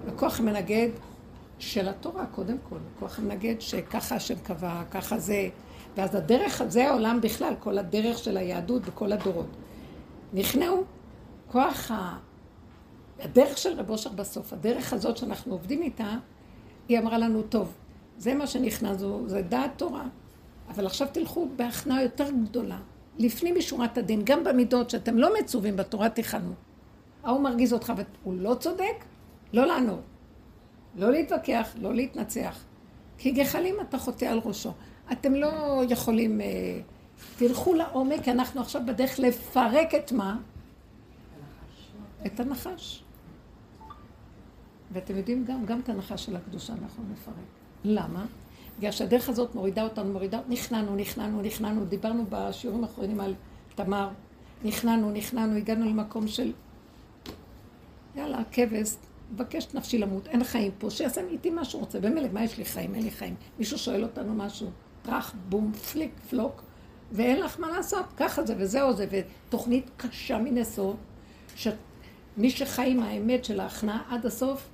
לכוח 0.06 0.40
המנגד 0.40 0.88
של 1.62 1.88
התורה, 1.88 2.26
קודם 2.26 2.56
כל. 2.68 2.76
לכוח 2.96 3.18
המנגד 3.18 3.60
שככה 3.60 4.14
השם 4.14 4.34
קבע, 4.42 4.82
ככה 4.90 5.18
זה. 5.18 5.48
ואז 5.96 6.14
הדרך, 6.14 6.62
זה 6.68 6.88
העולם 6.88 7.20
בכלל, 7.20 7.54
כל 7.60 7.78
הדרך 7.78 8.18
של 8.18 8.36
היהדות 8.36 8.82
וכל 8.84 9.12
הדורות. 9.12 9.46
נכנעו. 10.32 10.84
כוח 11.46 11.90
ה... 11.90 12.18
הדרך 13.20 13.58
של 13.58 13.80
רב 13.80 13.90
אושר 13.90 14.10
בסוף, 14.10 14.52
הדרך 14.52 14.92
הזאת 14.92 15.16
שאנחנו 15.16 15.52
עובדים 15.52 15.82
איתה, 15.82 16.16
היא 16.88 16.98
אמרה 16.98 17.18
לנו, 17.18 17.42
טוב, 17.42 17.72
זה 18.18 18.34
מה 18.34 18.46
שנכנע, 18.46 18.94
זה 19.26 19.42
דעת 19.42 19.70
תורה. 19.76 20.04
אבל 20.68 20.86
עכשיו 20.86 21.08
תלכו 21.12 21.48
בהכנעה 21.56 22.02
יותר 22.02 22.30
גדולה, 22.30 22.78
לפנים 23.18 23.54
משורת 23.58 23.98
הדין, 23.98 24.20
גם 24.24 24.44
במידות 24.44 24.90
שאתם 24.90 25.18
לא 25.18 25.30
מצווים 25.40 25.76
בתורה, 25.76 26.08
תכנו. 26.08 26.52
ההוא 27.24 27.40
מרגיז 27.40 27.72
אותך 27.72 27.92
והוא 27.96 28.34
לא 28.34 28.54
צודק, 28.54 29.04
לא 29.52 29.66
לענות. 29.66 30.11
לא 30.96 31.12
להתווכח, 31.12 31.68
לא 31.80 31.94
להתנצח. 31.94 32.64
כי 33.18 33.30
גחלים 33.30 33.74
אתה 33.80 33.98
חוטא 33.98 34.24
על 34.24 34.40
ראשו. 34.44 34.72
אתם 35.12 35.34
לא 35.34 35.82
יכולים... 35.88 36.40
אה, 36.40 36.80
תלכו 37.36 37.74
לעומק, 37.74 38.28
אנחנו 38.28 38.60
עכשיו 38.60 38.82
בדרך 38.86 39.18
לפרק 39.18 39.94
את 39.94 40.12
מה? 40.12 40.38
את 42.26 42.40
הנחש. 42.40 43.02
ואתם 44.92 45.16
יודעים 45.16 45.44
גם, 45.44 45.64
גם 45.66 45.80
את 45.80 45.88
הנחש 45.88 46.24
של 46.24 46.36
הקדושה 46.36 46.72
אנחנו 46.72 47.04
נפרק. 47.12 47.34
למה? 47.84 48.26
בגלל 48.78 48.92
שהדרך 48.92 49.28
הזאת 49.28 49.54
מורידה 49.54 49.82
אותנו, 49.82 50.12
מורידה, 50.12 50.40
נכנענו, 50.48 50.96
נכנענו, 50.96 51.42
נכנענו, 51.42 51.84
דיברנו 51.84 52.24
בשיעורים 52.28 52.84
האחרונים 52.84 53.20
על 53.20 53.34
תמר, 53.74 54.08
נכנענו, 54.64 55.10
נכנענו, 55.10 55.56
הגענו 55.56 55.86
למקום 55.86 56.28
של 56.28 56.52
יאללה, 58.16 58.38
כבש, 58.52 58.94
מבקש 59.32 59.66
נפשי 59.74 59.98
למות, 59.98 60.28
אין 60.28 60.44
חיים 60.44 60.72
פה, 60.78 60.90
שיעשה 60.90 61.20
איתי 61.20 61.50
מה 61.50 61.64
שהוא 61.64 61.80
רוצה, 61.80 62.00
במילא, 62.00 62.28
מה 62.32 62.44
יש 62.44 62.58
לי 62.58 62.64
חיים? 62.64 62.94
אין 62.94 63.02
לי 63.02 63.10
חיים. 63.10 63.34
מישהו 63.58 63.78
שואל 63.78 64.02
אותנו 64.02 64.34
משהו, 64.34 64.70
טראח, 65.02 65.34
בום, 65.48 65.72
פליק, 65.72 66.10
פלוק, 66.30 66.62
ואין 67.12 67.40
לך 67.40 67.60
מה 67.60 67.70
לעשות, 67.70 68.06
ככה 68.16 68.46
זה 68.46 68.54
וזהו 68.58 68.92
זה, 68.92 69.06
ותוכנית 69.10 69.90
קשה 69.96 70.38
מנשוא, 70.38 70.94
שמי 71.56 72.50
שחי 72.50 72.90
עם 72.90 73.02
האמת 73.02 73.44
של 73.44 73.60
ההכנעה 73.60 74.02
עד 74.08 74.26
הסוף, 74.26 74.68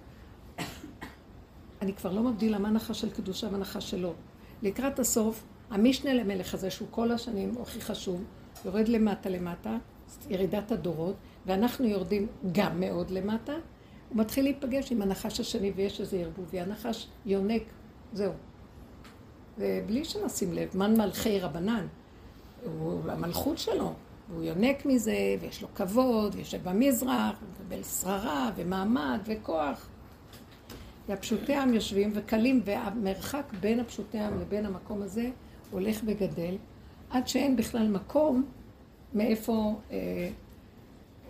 אני 1.83 1.93
כבר 1.93 2.13
לא 2.13 2.23
מבדילה 2.23 2.59
מה 2.59 2.71
נחש 2.71 3.01
של 3.01 3.11
קדושה 3.11 3.49
ונחש 3.53 3.91
שלו. 3.91 4.15
לקראת 4.63 4.99
הסוף, 4.99 5.45
המשנה 5.71 6.15
למלך 6.15 6.55
הזה, 6.55 6.71
שהוא 6.71 6.89
כל 6.91 7.13
השנים 7.13 7.55
הכי 7.63 7.81
חשוב, 7.81 8.25
יורד 8.65 8.89
למטה 8.89 9.29
למטה, 9.29 9.77
ירידת 10.31 10.73
הדורות, 10.73 11.17
ואנחנו 11.47 11.87
יורדים 11.87 12.27
גם 12.53 12.81
מאוד 12.81 13.11
למטה, 13.11 13.53
הוא 14.09 14.19
מתחיל 14.19 14.45
להיפגש 14.45 14.93
עם 14.93 15.03
הנחש 15.03 15.41
השני 15.41 15.73
ויש 15.77 16.01
איזה 16.01 16.17
ערבובי. 16.17 16.61
הנחש 16.61 17.09
יונק, 17.27 17.63
זהו. 18.13 18.33
ובלי 19.59 20.05
שנשים 20.05 20.53
לב, 20.53 20.77
מן 20.77 20.97
מלכי 20.97 21.41
רבנן, 21.41 21.87
הוא 22.65 23.01
המלכות 23.11 23.59
שלו, 23.59 23.93
הוא 24.35 24.43
יונק 24.43 24.87
מזה, 24.87 25.37
ויש 25.41 25.63
לו 25.63 25.69
כבוד, 25.75 26.35
ויושב 26.35 26.69
במזרח, 26.69 27.37
ומקבל 27.43 27.83
שררה, 27.83 28.51
ומעמד, 28.57 29.21
וכוח. 29.25 29.89
והפשוטי 31.09 31.55
העם 31.55 31.75
יושבים 31.75 32.11
וקלים, 32.15 32.61
והמרחק 32.65 33.53
בין 33.61 33.81
הפשוטי 33.81 34.19
העם 34.19 34.41
לבין 34.41 34.67
המקום 34.67 35.03
הזה 35.03 35.31
הולך 35.71 36.01
וגדל, 36.05 36.57
עד 37.11 37.29
שאין 37.29 37.57
בכלל 37.57 37.89
מקום 37.89 38.45
מאיפה 39.15 39.81
אה, 39.91 39.97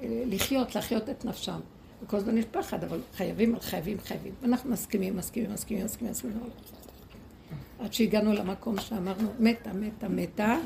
אה, 0.02 0.22
לחיות, 0.26 0.74
להחיות 0.74 1.08
את 1.08 1.24
נפשם. 1.24 1.60
וכל 2.02 2.16
הזמן 2.16 2.38
יש 2.38 2.44
פחד, 2.50 2.84
אבל 2.84 3.00
חייבים, 3.14 3.60
חייבים, 3.60 3.96
חייבים. 4.00 4.32
ואנחנו 4.42 4.70
מסכימים, 4.70 5.16
מסכימים, 5.16 5.52
מסכימים, 5.52 5.84
מסכימים, 5.84 6.10
מסכימים. 6.10 6.36
עד 7.78 7.92
שהגענו 7.92 8.32
למקום 8.32 8.80
שאמרנו, 8.80 9.28
מתה, 9.38 9.72
מתה, 9.72 10.08
מתה, 10.08 10.58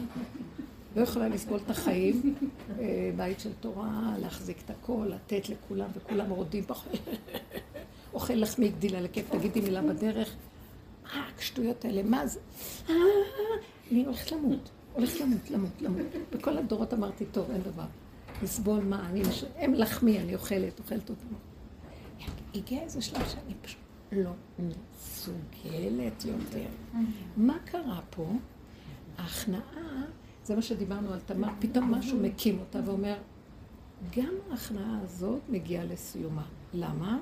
לא 0.97 1.03
יכולה 1.03 1.29
לסבול 1.29 1.61
את 1.65 1.71
החיים, 1.71 2.35
אה, 2.79 3.11
בית 3.17 3.41
של 3.41 3.53
תורה, 3.61 4.15
להחזיק 4.21 4.57
את 4.65 4.71
הכל, 4.71 5.07
לתת 5.09 5.49
לכולם, 5.49 5.89
וכולם 5.95 6.31
רודים 6.31 6.65
פחות. 6.67 6.93
אוכל 8.15 8.35
לחמי 8.35 8.69
גדילה 8.69 9.01
לכיף, 9.01 9.31
תגידי 9.31 9.61
מילה 9.61 9.83
בדרך. 9.83 10.35
מה 11.05 11.29
השטויות 11.39 11.85
האלה? 11.85 12.03
מה 12.03 12.27
זה? 12.27 12.41
אה, 12.89 12.95
אני 13.93 14.05
הולכת 14.05 14.33
למות, 14.33 14.71
הולכת 14.93 15.21
למות, 15.21 15.51
למות, 15.51 15.71
למות. 15.81 16.07
בכל 16.33 16.59
הדורות 16.59 16.95
אמרתי, 16.95 17.25
טוב, 17.33 17.51
אין 17.51 17.63
דבר. 17.63 17.85
לסבול 18.43 18.85
מה, 18.85 19.09
אני, 19.09 19.23
הם 19.57 19.75
לחמי, 19.75 20.21
אני 20.21 20.35
אוכלת, 20.35 20.79
אוכלת 20.79 21.11
אותם. 21.11 21.27
הגיע 22.55 22.83
איזה 22.83 23.03
שלב 23.03 23.29
שאני 23.29 23.55
פשוט 23.63 23.81
לא 24.13 24.31
מסוגלת 24.59 26.25
יותר. 26.25 26.67
מה 27.37 27.59
קרה 27.65 28.01
פה? 28.11 28.33
ההכנעה, 29.19 30.03
זה 30.45 30.57
מה 30.57 30.63
שדיברנו 30.63 31.13
על 31.13 31.21
תמר, 31.21 31.49
פתאום 31.59 31.95
משהו 31.95 32.19
מקים 32.19 32.59
אותה 32.59 32.81
ואומר, 32.85 33.17
גם 34.17 34.35
ההכנעה 34.51 34.99
הזאת 35.03 35.41
מגיעה 35.49 35.85
לסיומה. 35.85 36.45
למה? 36.75 37.19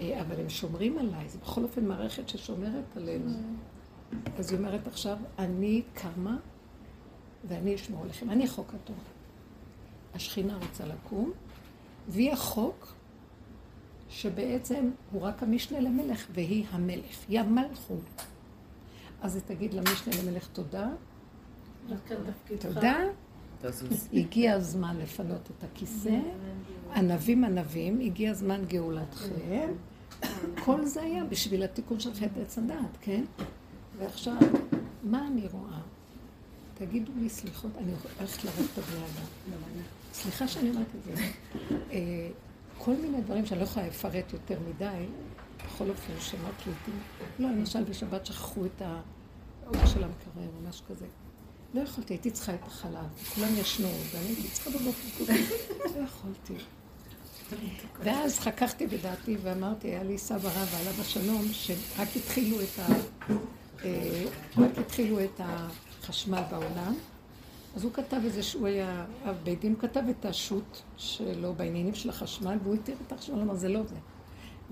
אה, 0.00 0.20
אבל 0.20 0.40
הם 0.40 0.48
שומרים 0.48 0.98
עליי, 0.98 1.28
זה 1.28 1.38
בכל 1.38 1.62
אופן 1.62 1.84
מערכת 1.84 2.28
ששומרת 2.28 2.96
עלינו. 2.96 3.30
אז 4.38 4.50
היא 4.50 4.58
אומרת 4.58 4.86
עכשיו, 4.86 5.18
אני 5.38 5.82
קמה 5.94 6.36
ואני 7.44 7.74
אשמור 7.74 8.02
עליכם, 8.02 8.30
אני 8.30 8.48
חוק 8.48 8.74
התורה. 8.74 9.15
השכינה 10.16 10.56
רוצה 10.56 10.84
לקום, 10.86 11.32
והיא 12.08 12.32
החוק 12.32 12.92
שבעצם 14.08 14.90
הוא 15.12 15.22
רק 15.22 15.42
המשנה 15.42 15.80
למלך 15.80 16.26
והיא 16.34 16.64
המלך, 16.70 17.24
היא 17.28 17.40
המלכות. 17.40 18.24
אז 19.22 19.34
היא 19.34 19.42
תגיד 19.46 19.74
למשנה 19.74 20.14
למלך 20.22 20.48
תודה. 20.52 20.88
תודה. 22.60 22.98
הגיע 24.12 24.54
הזמן 24.54 24.96
לפנות 24.96 25.50
את 25.58 25.64
הכיסא. 25.64 26.18
ענבים 26.94 27.44
ענבים, 27.44 28.00
הגיע 28.00 28.34
זמן 28.34 28.64
גאולתכם. 28.68 29.72
כל 30.64 30.84
זה 30.84 31.02
היה 31.02 31.24
בשביל 31.24 31.62
התיקון 31.62 32.00
של 32.00 32.14
חטא 32.14 32.40
עץ 32.40 32.58
הדעת, 32.58 32.96
כן? 33.00 33.24
ועכשיו, 33.98 34.36
מה 35.02 35.26
אני 35.26 35.46
רואה? 35.52 35.78
תגידו 36.78 37.12
לי 37.20 37.28
סליחות, 37.28 37.70
אני 37.78 37.92
הולכת 38.18 38.44
לראות 38.44 38.70
את 38.72 38.78
הבני 38.78 38.98
אדם. 38.98 39.82
סליחה 40.12 40.48
שאני 40.48 40.70
אומרת 40.70 40.86
את 40.98 41.04
זה. 41.04 41.12
אה, 41.92 42.28
כל 42.78 42.92
מיני 42.92 43.20
דברים 43.20 43.46
שאני 43.46 43.60
לא 43.60 43.64
יכולה 43.64 43.86
לפרט 43.86 44.32
יותר 44.32 44.58
מדי, 44.68 45.06
בכל 45.66 45.90
אופן, 45.90 46.12
שמות 46.20 46.54
לעיתים. 46.66 47.00
לא, 47.38 47.48
למשל 47.48 47.84
בשבת 47.84 48.26
שכחו 48.26 48.66
את 48.66 48.82
האור 48.82 49.86
של 49.86 50.04
המקרר 50.04 50.48
או 50.56 50.68
משהו 50.68 50.84
כזה. 50.88 51.06
לא 51.74 51.80
יכולתי, 51.80 52.12
הייתי 52.14 52.30
צריכה 52.30 52.54
את 52.54 52.66
החלב. 52.66 53.06
כולם 53.34 53.56
ישנו, 53.56 53.88
ואני 54.12 54.26
הייתי 54.26 54.48
צריכה 54.48 54.70
בבוקר. 54.70 55.32
לא 55.96 56.04
יכולתי. 56.04 56.64
ואז 58.02 58.38
חככתי 58.38 58.86
בדעתי 58.86 59.36
ואמרתי, 59.42 59.88
היה 59.88 60.02
לי 60.02 60.18
סבא 60.18 60.48
רב 60.48 60.74
עליו 60.80 61.00
השלום, 61.00 61.42
שרק 61.52 62.08
התחילו 62.16 62.56
את 62.60 62.78
ה... 62.78 62.86
אה, 63.84 64.24
רק 64.58 64.78
התחילו 64.78 65.24
את 65.24 65.40
החשמל 66.06 66.42
בעולם. 66.50 66.94
אז 67.76 67.84
הוא 67.84 67.92
כתב 67.92 68.20
איזה 68.24 68.42
שהוא 68.42 68.66
היה, 68.66 69.04
אב 69.28 69.36
בית 69.44 69.60
דין, 69.60 69.72
הוא 69.72 69.80
כתב 69.80 70.02
את 70.10 70.24
השו"ת 70.24 70.82
שלו 70.96 71.54
בעניינים 71.54 71.94
של 71.94 72.08
החשמל, 72.08 72.58
והוא 72.62 72.74
התיר 72.74 72.96
את 73.06 73.12
החשמל, 73.12 73.40
אמר, 73.40 73.54
זה 73.54 73.68
לא 73.68 73.82
זה. 73.82 73.96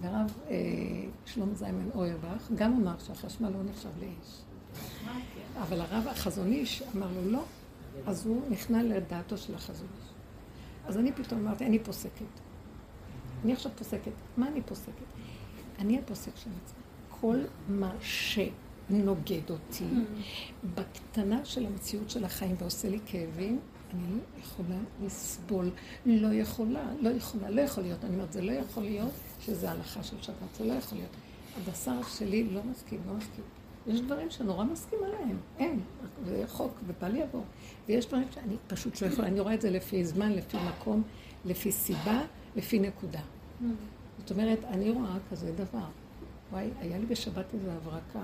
והרב 0.01 0.39
אה, 0.51 0.57
שלמה 1.27 1.55
זיימן 1.55 1.89
אוירבך 1.95 2.51
גם 2.55 2.73
אמר 2.73 2.95
שהחשמל 2.99 3.49
לא 3.49 3.63
נחשב 3.71 3.89
לאש. 3.99 4.43
אבל 5.63 5.81
הרב 5.81 6.07
החזון 6.09 6.53
איש 6.53 6.83
אמר 6.97 7.07
לו 7.15 7.31
לא, 7.31 7.43
אז 8.07 8.27
הוא 8.27 8.43
נכנע 8.51 8.83
לדעתו 8.83 9.39
של 9.39 9.55
החזון 9.55 9.89
איש. 10.01 10.09
אז 10.87 10.99
אני 10.99 11.13
פתאום 11.13 11.47
אמרתי, 11.47 11.67
אני 11.67 11.79
פוסקת. 11.79 12.41
אני 13.45 13.53
עכשיו 13.53 13.73
פוסקת. 13.77 14.13
מה 14.37 14.49
אני 14.49 14.63
פוסקת? 14.63 15.07
אני 15.79 15.99
הפוסק 15.99 16.37
של 16.37 16.51
עצמי. 16.65 16.81
כל 17.21 17.39
מה 17.69 17.93
שנוגד 18.89 19.51
אותי 19.51 19.85
בקטנה 20.75 21.45
של 21.45 21.67
המציאות 21.67 22.11
של 22.11 22.25
החיים 22.25 22.55
ועושה 22.59 22.89
לי 22.89 22.99
כאבים, 23.07 23.61
אני 23.95 24.03
לא 24.11 24.43
יכולה 24.43 24.79
לסבול. 25.05 25.71
לא 26.07 26.35
יכולה, 26.35 26.93
לא 27.01 27.09
יכולה, 27.09 27.51
לא 27.51 27.61
יכול 27.61 27.83
להיות. 27.83 28.05
אני 28.05 28.15
אומרת, 28.15 28.33
זה 28.33 28.43
לא 28.43 28.53
יכול 28.53 28.83
להיות 28.83 29.13
שזה 29.41 29.71
הלכה 29.71 30.03
של 30.03 30.17
שבת, 30.23 30.55
זה 30.59 30.65
לא 30.65 30.73
יכול 30.73 30.99
להיות. 30.99 31.11
הבשר 31.57 32.03
שלי 32.03 32.45
לא 32.45 32.61
מסכים, 32.71 33.01
לא 33.07 33.15
מסכים. 33.15 33.45
יש 33.87 34.01
דברים 34.01 34.31
שנורא 34.31 34.65
מסכים 34.65 34.99
עליהם, 35.05 35.39
אין, 35.59 35.81
זה 36.25 36.45
חוק, 36.47 36.73
ובל 36.87 37.17
יבוא. 37.17 37.43
ויש 37.89 38.07
דברים 38.07 38.27
שאני 38.35 38.57
פשוט 38.67 39.03
לא 39.03 39.07
יכולה, 39.07 39.29
אני 39.29 39.41
רואה 39.41 39.55
את 39.55 39.61
זה 39.61 39.71
לפי 39.71 40.05
זמן, 40.05 40.33
לפי 40.33 40.57
מקום, 40.69 41.03
לפי 41.45 41.73
סיבה, 41.73 42.23
לפי 42.57 42.79
נקודה. 42.79 43.21
זאת 44.19 44.31
אומרת, 44.31 44.65
אני 44.65 44.91
רואה 44.91 45.17
כזה 45.31 45.53
דבר. 45.53 45.87
וואי, 46.53 46.71
היה 46.81 46.99
לי 46.99 47.07
בשבת 47.07 47.55
איזו 47.55 47.71
הברקה, 47.71 48.23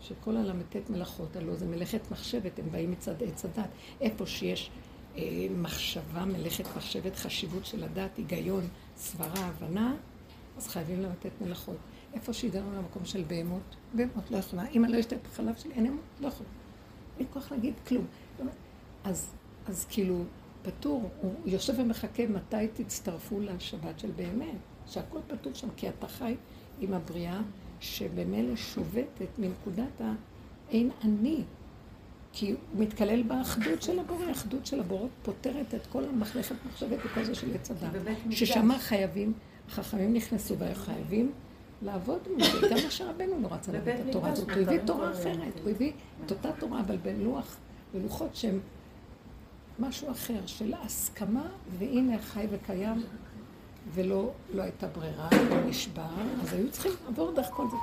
שכל 0.00 0.36
הל"ט 0.36 0.90
מלאכות, 0.90 1.36
הלוא 1.36 1.56
זה 1.56 1.66
מלאכת 1.66 2.10
מחשבת, 2.10 2.58
הם 2.58 2.64
באים 2.70 2.90
מצד 2.90 3.22
עץ 3.22 3.44
הדת. 3.44 3.68
איפה 4.00 4.26
שיש 4.26 4.70
אה, 5.16 5.46
מחשבה, 5.56 6.24
מלאכת 6.24 6.64
מחשבת, 6.76 7.16
חשיבות 7.16 7.66
של 7.66 7.84
הדת, 7.84 8.16
היגיון, 8.16 8.68
סברה, 8.96 9.46
הבנה, 9.46 9.94
אז 10.56 10.68
חייבים 10.68 11.02
ל"ט 11.02 11.26
מלאכות. 11.40 11.76
איפה 12.14 12.32
שהגענו 12.32 12.72
למקום 12.72 13.04
של 13.04 13.22
בהמות, 13.26 13.76
בהמות 13.94 14.30
לא 14.30 14.36
יכולה. 14.36 14.68
אם 14.68 14.84
אני 14.84 14.92
לא 14.92 15.00
אשתה 15.00 15.16
את 15.16 15.26
החלב 15.26 15.56
שלי, 15.56 15.72
אין 15.72 15.86
אמות, 15.86 16.00
לא 16.20 16.28
יכולה. 16.28 16.48
אין 17.18 17.26
כוח 17.32 17.52
להגיד 17.52 17.74
כלום. 17.88 18.06
אז, 19.04 19.32
אז 19.66 19.86
כאילו, 19.90 20.24
פטור, 20.62 21.10
הוא 21.20 21.34
יושב 21.44 21.74
ומחכה 21.76 22.26
מתי 22.26 22.68
תצטרפו 22.74 23.40
לשבת 23.40 23.98
של 23.98 24.10
באמת, 24.16 24.56
שהכל 24.86 25.18
פטור 25.26 25.54
שם, 25.54 25.68
כי 25.76 25.88
אתה 25.88 26.08
חי 26.08 26.36
עם 26.80 26.94
הבריאה 26.94 27.40
שבמילא 27.80 28.56
שובתת 28.56 29.38
מנקודת 29.38 30.00
האין 30.68 30.90
אני, 31.04 31.42
כי 32.32 32.50
הוא 32.50 32.58
מתקלל 32.74 33.22
באחדות 33.22 33.82
של 33.82 33.98
הבורא, 33.98 34.24
האחדות 34.24 34.66
של 34.66 34.80
הבורא 34.80 35.08
פותרת 35.22 35.74
את 35.74 35.86
כל 35.86 36.04
המחלכת 36.04 36.54
מחשבת 36.66 36.98
וכל 37.04 37.24
זה 37.24 37.34
של 37.34 37.54
עץ 37.54 37.70
הדת, 37.70 37.90
ששם 38.30 38.78
חייבים, 38.78 39.32
החכמים 39.68 40.14
נכנסו 40.14 40.54
וחייבים 40.58 41.32
לעבוד 41.82 42.20
מול 42.28 42.42
זה, 42.60 42.68
גם 42.70 42.76
משה 42.86 43.10
רבנו 43.10 43.40
לא 43.42 43.48
רצה 43.50 43.72
להביא 43.72 43.92
את 43.94 44.08
התורה 44.08 44.30
הזאת, 44.30 44.50
הוא 44.50 44.62
הביא 44.62 44.78
תורה 44.86 45.12
אחרת, 45.12 45.60
הוא 45.62 45.70
הביא 45.70 45.92
את 46.24 46.30
אותה 46.30 46.52
תורה, 46.58 46.80
אבל 46.80 46.96
בלוח, 46.96 47.56
בלוחות 47.94 48.36
שהם 48.36 48.60
משהו 49.78 50.10
אחר, 50.10 50.46
של 50.46 50.74
הסכמה, 50.74 51.48
והנה 51.78 52.18
חי 52.18 52.46
וקיים, 52.50 53.02
ולא 53.94 54.30
לא 54.54 54.62
הייתה 54.62 54.86
ברירה, 54.86 55.28
הוא 55.50 55.58
נשבר, 55.66 56.08
אז 56.42 56.52
היו 56.52 56.70
צריכים 56.70 56.92
לעבור 57.04 57.32
דרך 57.32 57.46
כל 57.50 57.66
זה. 57.70 57.76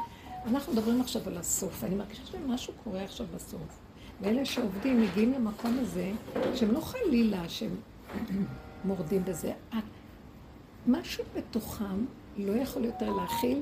אנחנו 0.45 0.73
מדברים 0.73 1.01
עכשיו 1.01 1.21
על 1.25 1.37
הסוף, 1.37 1.83
אני 1.83 1.95
מרגישה 1.95 2.25
שמשהו 2.25 2.73
קורה 2.83 3.03
עכשיו 3.03 3.27
בסוף. 3.35 3.79
ואלה 4.21 4.45
שעובדים 4.45 5.01
מגיעים 5.01 5.33
למקום 5.33 5.77
הזה, 5.81 6.11
שהם 6.55 6.71
לא 6.71 6.79
חלילה 6.79 7.49
שהם 7.49 7.75
מורדים 8.85 9.25
בזה. 9.25 9.53
משהו 10.87 11.23
בתוכם 11.35 12.05
לא 12.37 12.51
יכול 12.51 12.85
יותר 12.85 13.09
להכיל, 13.11 13.61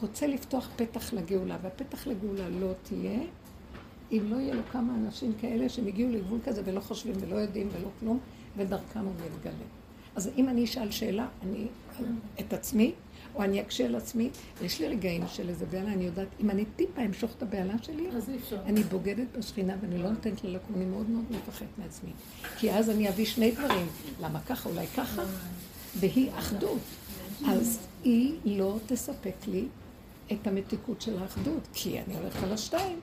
רוצה 0.00 0.26
לפתוח 0.26 0.68
פתח 0.76 1.12
לגאולה, 1.12 1.56
והפתח 1.62 2.06
לגאולה 2.06 2.48
לא 2.48 2.72
תהיה 2.82 3.20
אם 4.12 4.22
לא 4.30 4.36
יהיו 4.36 4.54
לו 4.54 4.62
כמה 4.72 4.94
אנשים 4.94 5.32
כאלה 5.40 5.68
שהם 5.68 5.86
הגיעו 5.86 6.10
לגבול 6.10 6.38
כזה 6.44 6.62
ולא 6.64 6.80
חושבים 6.80 7.14
ולא 7.20 7.36
יודעים 7.36 7.68
ולא 7.72 7.88
כלום, 8.00 8.18
ודרכם 8.56 9.00
הוא 9.00 9.12
מתגלה. 9.36 9.79
אז 10.20 10.30
אם 10.36 10.48
אני 10.48 10.64
אשאל 10.64 10.90
שאלה, 10.90 11.28
אני 11.42 11.66
את 12.40 12.52
עצמי, 12.52 12.92
או 13.34 13.42
אני 13.42 13.60
אקשה 13.60 13.86
על 13.86 13.94
עצמי, 13.94 14.30
יש 14.62 14.80
לי 14.80 14.88
רגעים 14.88 15.22
של 15.28 15.48
איזה 15.48 15.66
בעלה, 15.66 15.92
אני 15.92 16.04
יודעת, 16.04 16.28
אם 16.40 16.50
אני 16.50 16.64
טיפה 16.76 17.02
אמשוך 17.06 17.30
את 17.36 17.42
הבעלה 17.42 17.74
שלי, 17.82 18.08
אני 18.66 18.82
בוגדת 18.82 19.26
בשכינה 19.38 19.76
ואני 19.80 19.98
לא 19.98 20.10
נותנת 20.10 20.44
לה 20.44 20.50
לקום, 20.50 20.76
אני 20.76 20.84
מאוד 20.84 21.10
מאוד 21.10 21.24
מפחדת 21.30 21.68
מעצמי. 21.78 22.10
כי 22.58 22.72
אז 22.72 22.90
אני 22.90 23.08
אביא 23.08 23.24
שני 23.24 23.50
דברים, 23.50 23.86
למה 24.20 24.40
ככה, 24.40 24.68
אולי 24.68 24.86
ככה, 24.86 25.22
והיא 25.96 26.30
אחדות. 26.38 26.80
אז 27.48 27.78
היא 28.04 28.32
לא 28.44 28.78
תספק 28.86 29.36
לי 29.48 29.64
את 30.32 30.46
המתיקות 30.46 31.00
של 31.00 31.18
האחדות, 31.18 31.68
כי 31.72 32.00
אני 32.00 32.16
הולכת 32.16 32.42
על 32.42 32.52
השתיים. 32.52 33.00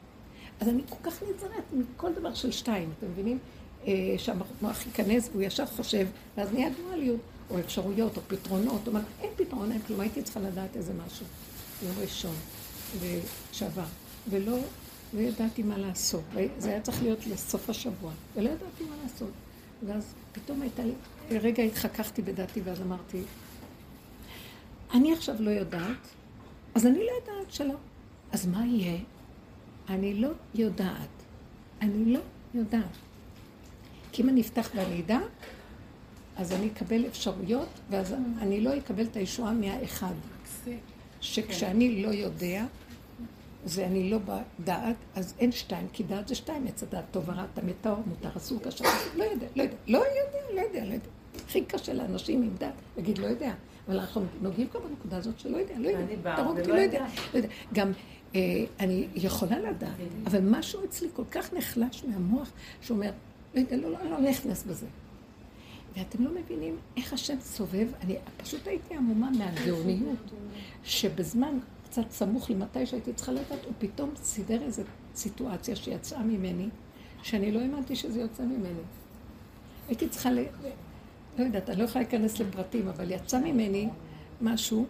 אז 0.59 0.67
אני 0.67 0.81
כל 0.89 1.09
כך 1.09 1.23
נזהרת 1.23 1.73
מכל 1.73 2.13
דבר 2.13 2.33
של 2.33 2.51
שתיים, 2.51 2.89
אתם 2.97 3.07
מבינים? 3.11 3.39
אה, 3.87 4.15
שהמוח 4.17 4.85
ייכנס 4.85 5.29
והוא 5.31 5.41
ישר 5.41 5.65
חושב, 5.65 6.07
ואז 6.37 6.53
נהיה 6.53 6.69
דואליות, 6.69 7.19
או 7.49 7.59
אפשרויות, 7.59 8.17
או 8.17 8.21
פתרונות, 8.27 8.87
או 8.87 8.91
מה, 8.91 9.01
אין 9.21 9.29
פתרון, 9.35 9.71
אין 9.71 9.81
כלום, 9.81 9.99
הייתי 9.99 10.21
צריכה 10.21 10.39
לדעת 10.39 10.75
איזה 10.75 10.93
משהו. 11.05 11.25
יום 11.83 11.95
ראשון, 12.01 12.35
ושעבר, 12.99 13.85
ולא, 14.29 14.57
לא 15.13 15.19
ידעתי 15.19 15.63
מה 15.63 15.77
לעשות, 15.77 16.23
זה 16.57 16.69
היה 16.69 16.81
צריך 16.81 17.03
להיות 17.03 17.27
לסוף 17.27 17.69
השבוע, 17.69 18.11
ולא 18.35 18.49
ידעתי 18.49 18.83
מה 18.89 18.95
לעשות. 19.03 19.29
ואז 19.87 20.13
פתאום 20.31 20.61
הייתה 20.61 20.83
לי, 20.83 20.93
רגע 21.31 21.63
התחככתי 21.63 22.21
בדעתי, 22.21 22.61
ואז 22.63 22.81
אמרתי, 22.81 23.21
אני 24.93 25.13
עכשיו 25.13 25.35
לא 25.39 25.49
יודעת, 25.49 26.07
אז 26.75 26.85
אני 26.85 26.99
לא 26.99 27.11
יודעת 27.21 27.53
שלא. 27.53 27.73
אז 28.31 28.47
מה 28.47 28.65
יהיה? 28.65 28.99
אני 29.89 30.13
לא 30.13 30.29
יודעת. 30.55 31.09
אני 31.81 32.13
לא 32.13 32.19
יודעת. 32.53 33.06
כי 34.11 34.21
אם 34.21 34.29
אני 34.29 34.41
אפתח 34.41 34.69
ואני 34.75 35.01
אדע, 35.01 35.19
אז 36.37 36.51
אני 36.53 36.67
אקבל 36.67 37.05
אפשרויות, 37.05 37.69
ואז 37.89 38.15
אני 38.37 38.61
לא 38.61 38.77
אקבל 38.77 39.03
את 39.03 39.15
הישועה 39.15 39.53
מהאחד. 39.53 40.13
שכשאני 41.21 42.03
לא 42.03 42.09
יודע, 42.09 42.65
ואני 43.65 44.09
לא 44.09 44.17
בדעת, 44.17 44.95
אז 45.15 45.33
אין 45.39 45.51
שתיים, 45.51 45.87
כי 45.93 46.03
דעת 46.03 46.27
זה 46.27 46.35
שתיים, 46.35 46.67
עץ 46.67 46.83
הדעת 46.83 47.03
טוב 47.11 47.29
ורע, 47.29 47.45
טמא 47.53 47.71
טהור, 47.81 48.03
מותר 48.07 48.29
אסור 48.37 48.59
קשה, 48.61 48.83
לא 49.15 49.23
יודע, 49.23 49.47
לא 49.55 49.63
יודע, 49.63 49.75
לא 49.87 49.97
יודע, 49.97 50.39
לא 50.53 50.61
יודע, 50.61 50.85
לא 50.85 50.93
יודע. 50.93 51.09
הכי 51.45 51.65
קשה 51.65 51.93
לאנשים 51.93 52.43
עם 52.43 52.55
דעת 52.57 52.73
להגיד 52.97 53.17
לא 53.17 53.27
יודע, 53.27 53.53
אבל 53.87 53.99
אנחנו 53.99 54.21
נוגעים 54.41 54.67
כבר 54.67 54.79
בנקודה 54.79 55.17
הזאת 55.17 55.39
שלא 55.39 55.57
יודע, 55.57 55.73
לא 55.79 55.89
יודע, 55.89 56.35
תרוג 56.35 56.59
אותי, 56.59 56.69
לא 56.69 56.75
יודע, 56.75 57.05
לא 57.33 57.37
יודע. 57.37 57.49
גם 57.73 57.91
אה, 58.35 58.65
אני 58.79 59.07
יכולה 59.15 59.59
לדעת, 59.59 59.89
אבל 60.25 60.39
משהו 60.41 60.85
אצלי 60.85 61.07
כל 61.13 61.23
כך 61.31 61.53
נחלש 61.53 62.03
מהמוח, 62.07 62.51
שאומר, 62.81 63.11
לא 63.53 63.59
יודע, 63.59 63.77
לא, 63.77 63.89
לא, 63.91 64.09
לא 64.09 64.19
נכנס 64.19 64.63
בזה. 64.63 64.87
ואתם 65.97 66.23
לא 66.23 66.31
מבינים 66.31 66.77
איך 66.97 67.13
השם 67.13 67.39
סובב, 67.39 67.87
אני 68.01 68.15
פשוט 68.37 68.67
הייתי 68.67 68.95
עמומה 68.95 69.29
מהגאוניות, 69.31 70.31
שבזמן 70.83 71.59
קצת 71.83 72.11
סמוך 72.11 72.51
למתי 72.51 72.85
שהייתי 72.85 73.13
צריכה 73.13 73.31
לדעת, 73.31 73.65
הוא 73.65 73.73
פתאום 73.79 74.09
סידר 74.15 74.61
איזו 74.63 74.83
סיטואציה 75.15 75.75
שיצאה 75.75 76.23
ממני, 76.23 76.69
שאני 77.23 77.51
לא 77.51 77.59
האמנתי 77.59 77.95
שזה 77.95 78.21
יוצא 78.21 78.43
ממני. 78.43 78.79
הייתי 79.87 80.09
צריכה, 80.09 80.31
ל... 80.31 80.39
לא 81.37 81.43
יודעת, 81.43 81.69
אני 81.69 81.79
לא 81.79 81.83
יכולה 81.83 82.03
להיכנס 82.03 82.39
לפרטים, 82.39 82.87
אבל 82.87 83.11
יצא 83.11 83.39
ממני 83.39 83.89
משהו 84.41 84.85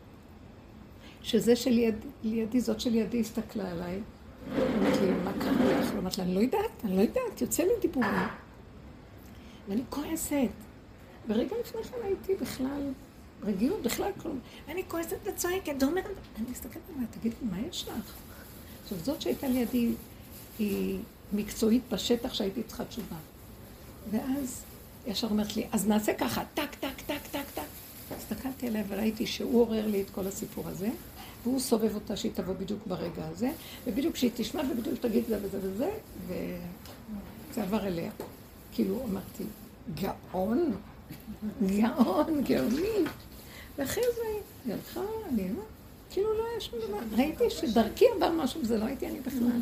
שזה 1.22 1.56
שלידי, 1.56 2.60
זאת 2.62 2.80
שלידי 2.80 3.20
הסתכלה 3.20 3.72
עליי. 3.72 4.00
אמרתי 4.56 5.06
לי, 5.06 5.12
מה 5.24 5.34
קרה 5.34 5.80
לך? 5.80 5.92
אמרתי 6.00 6.22
לה, 6.22 6.28
אני 6.28 6.36
לא 6.36 6.40
יודעת, 6.40 6.86
אני 6.86 6.96
לא 6.96 7.02
יודעת, 7.02 7.42
יוצא 7.42 7.64
לי 7.64 7.70
דיבורים. 7.82 8.10
ואני 9.68 9.82
כועסת. 9.90 10.50
ורגע 11.28 11.56
לפני 11.62 11.84
כן 11.84 11.98
הייתי 12.04 12.36
בכלל, 12.36 12.92
רגילות, 13.44 13.82
בכלל 13.82 14.12
כלום. 14.22 14.40
ואני 14.68 14.84
כועסת 14.88 15.18
וצועקת, 15.24 15.84
ואומרת, 15.84 16.06
אני 16.38 16.46
מסתכלת 16.52 16.82
עליה, 16.96 17.08
תגידי, 17.12 17.36
מה 17.42 17.58
יש 17.70 17.88
לך? 17.88 18.14
עכשיו, 18.84 18.98
זאת 18.98 19.22
שהייתה 19.22 19.48
לידי, 19.48 19.92
היא 20.60 21.00
מקצועית 21.34 21.82
בשטח 21.92 22.34
שהייתי 22.34 22.64
צריכה 22.64 22.86
תשובה. 22.86 23.16
ואז 24.12 24.64
ישר 25.08 25.28
אומרת 25.28 25.56
לי, 25.56 25.68
אז 25.72 25.88
נעשה 25.88 26.14
ככה, 26.14 26.44
טק, 26.54 26.76
טק, 26.80 27.02
טק, 27.06 27.28
טק, 27.32 27.46
טק. 27.54 27.64
הסתכלתי 28.18 28.68
עליה 28.68 28.84
וראיתי 28.88 29.28
שהוא 29.28 29.62
עורר 29.62 29.88
לי 29.88 30.02
את 30.02 30.10
כל 30.10 30.28
הסיפור 30.28 30.68
הזה, 30.68 30.90
והוא 31.44 31.60
סובב 31.60 31.96
אותה 31.96 32.16
שהיא 32.16 32.32
תבוא 32.36 32.54
בדיוק 32.54 32.80
ברגע 32.88 33.28
הזה, 33.28 33.52
ובדיוק 33.88 34.14
כשהיא 34.14 34.32
תשמע 34.36 34.62
ובדיוק 34.72 35.00
תגיד 35.00 35.24
זה 35.28 35.38
וזה 35.42 35.60
וזה, 35.62 35.90
וזה 36.28 37.64
עבר 37.64 37.88
אליה. 37.88 38.12
כאילו 38.72 39.06
אמרתי, 39.10 39.44
גאון, 39.96 40.72
גאון, 41.68 42.44
גאוני. 42.44 43.04
ואחרי 43.78 44.04
זה 44.16 44.22
היא 44.66 44.74
הלכה, 44.74 45.02
אני 45.30 45.50
לא, 45.54 45.62
כאילו 46.10 46.34
לא 46.38 46.44
היה 46.52 46.62
שום 46.62 46.80
דבר. 46.88 46.98
ראיתי 47.18 47.50
שדרכי 47.50 48.06
עבר 48.16 48.32
משהו 48.32 48.62
וזה 48.62 48.78
לא 48.78 48.86
הייתי 48.86 49.08
אני 49.08 49.20
בכלל. 49.20 49.60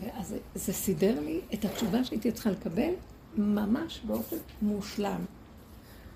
ואז 0.00 0.34
זה 0.54 0.72
סידר 0.72 1.20
לי 1.20 1.40
את 1.54 1.64
התשובה 1.64 2.04
שהייתי 2.04 2.32
צריכה 2.32 2.50
לקבל 2.50 2.90
ממש 3.36 4.00
באופן 4.06 4.36
מושלם 4.62 5.24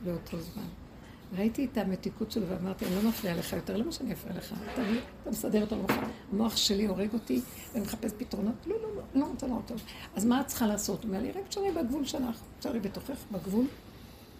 באותו 0.04 0.40
זמן. 0.40 0.83
ראיתי 1.32 1.68
את 1.72 1.78
המתיקות 1.78 2.32
שלו 2.32 2.48
ואמרתי, 2.48 2.86
אני 2.86 2.94
לא 2.94 3.08
מפריע 3.08 3.36
לך 3.36 3.52
יותר, 3.52 3.76
למה 3.76 3.92
שאני 3.92 4.12
אפריע 4.12 4.36
לך? 4.36 4.54
אתה, 4.72 4.82
אתה 5.22 5.30
מסדר 5.30 5.62
את 5.62 5.72
המוח. 5.72 5.90
המוח 6.32 6.56
שלי 6.56 6.86
הורג 6.86 7.12
אותי 7.12 7.40
ואני 7.72 7.84
מחפש 7.84 8.12
פתרונות. 8.18 8.54
לא, 8.66 8.76
לא, 8.82 8.88
לא, 8.96 9.02
לא 9.14 9.26
רוצה, 9.26 9.46
לא 9.46 9.54
רוצה. 9.54 9.74
אז 10.16 10.24
מה 10.24 10.40
את 10.40 10.46
צריכה 10.46 10.66
לעשות? 10.66 11.04
הוא 11.04 11.08
אומר 11.08 11.22
לי, 11.22 11.30
רק 11.30 11.48
תשארי 11.48 11.72
בגבול 11.72 12.04
שלך, 12.04 12.40
תשארי 12.58 12.80
בתוכך, 12.80 13.24
בגבול. 13.32 13.66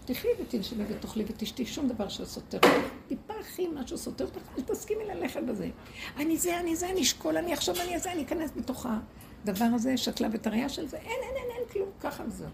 תחי 0.05 0.29
ותנשמי 0.41 0.85
ותאכלי 0.89 1.25
ותשתי 1.29 1.67
שום 1.67 1.89
דבר 1.89 2.09
שסותר 2.09 2.59
אותך. 2.59 2.89
טיפה 3.09 3.35
הכי 3.41 3.69
משהו 3.69 3.99
סותר 3.99 4.25
אותך, 4.25 4.41
אל 4.59 4.63
תסכימי 4.63 5.05
ללכת 5.05 5.43
בזה. 5.43 5.69
אני 6.17 6.37
זה, 6.37 6.61
אני 6.61 6.77
זה, 6.77 6.91
אני 6.91 7.03
אשקול, 7.03 7.37
אני 7.37 7.55
אחשוב, 7.55 7.77
אני 7.77 7.99
זה, 7.99 8.13
אני 8.13 8.23
אכנס 8.23 8.51
בתוך 8.57 8.87
הדבר 9.45 9.65
הזה, 9.65 9.97
שקלה 9.97 10.29
הראייה 10.45 10.69
של 10.69 10.87
זה, 10.87 10.97
אין, 10.97 11.07
אין, 11.07 11.37
אין, 11.37 11.57
אין 11.59 11.69
כלום, 11.73 11.89
ככה 12.01 12.25
וזהו. 12.29 12.49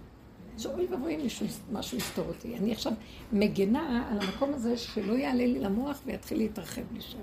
שאוי 0.60 0.86
ואבוי 0.90 1.16
אם 1.16 1.26
משהו 1.72 1.98
יסתור 1.98 2.24
אותי. 2.28 2.56
אני 2.56 2.72
עכשיו 2.72 2.92
מגנה 3.32 4.08
על 4.10 4.18
המקום 4.20 4.54
הזה 4.54 4.76
שלא 4.76 5.12
יעלה 5.12 5.46
לי 5.46 5.58
למוח 5.58 6.00
ויתחיל 6.06 6.38
להתרחב 6.38 6.82
לשם. 6.96 7.18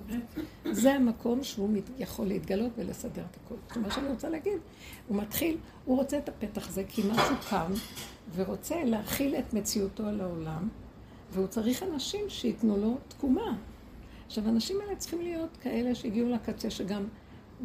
זה 0.72 0.94
המקום 0.94 1.44
שהוא 1.44 1.70
יכול 1.98 2.26
להתגלות 2.26 2.72
ולסדר 2.78 3.24
את 3.32 3.38
הכול. 3.44 3.58
מה 3.76 3.92
שאני 3.92 4.08
רוצה 4.08 4.30
להגיד, 4.30 4.60
הוא 5.08 5.18
מתחיל, 5.18 5.58
הוא 5.86 5.98
רוצה 5.98 6.18
את 6.18 6.30
הפתח 6.30 6.70
הזה 6.70 6.84
כי 6.84 7.02
משהו 7.12 7.36
קם 7.50 7.72
ורוצה 8.36 8.84
להכיל 8.84 9.36
את 9.36 9.54
מציאותו 9.54 10.08
על 10.08 10.22
העולם, 10.22 10.70
והוא 11.32 11.48
צריך 11.48 11.84
אנשים 11.84 12.22
שייתנו 12.28 12.78
לו 12.78 12.98
תקומה. 13.08 13.58
עכשיו, 14.28 14.46
האנשים 14.46 14.82
האלה 14.82 14.96
צריכים 14.96 15.22
להיות 15.22 15.58
כאלה 15.62 15.96
שהגיעו 15.96 16.30
לקצה 16.30 16.70
שגם... 16.70 17.08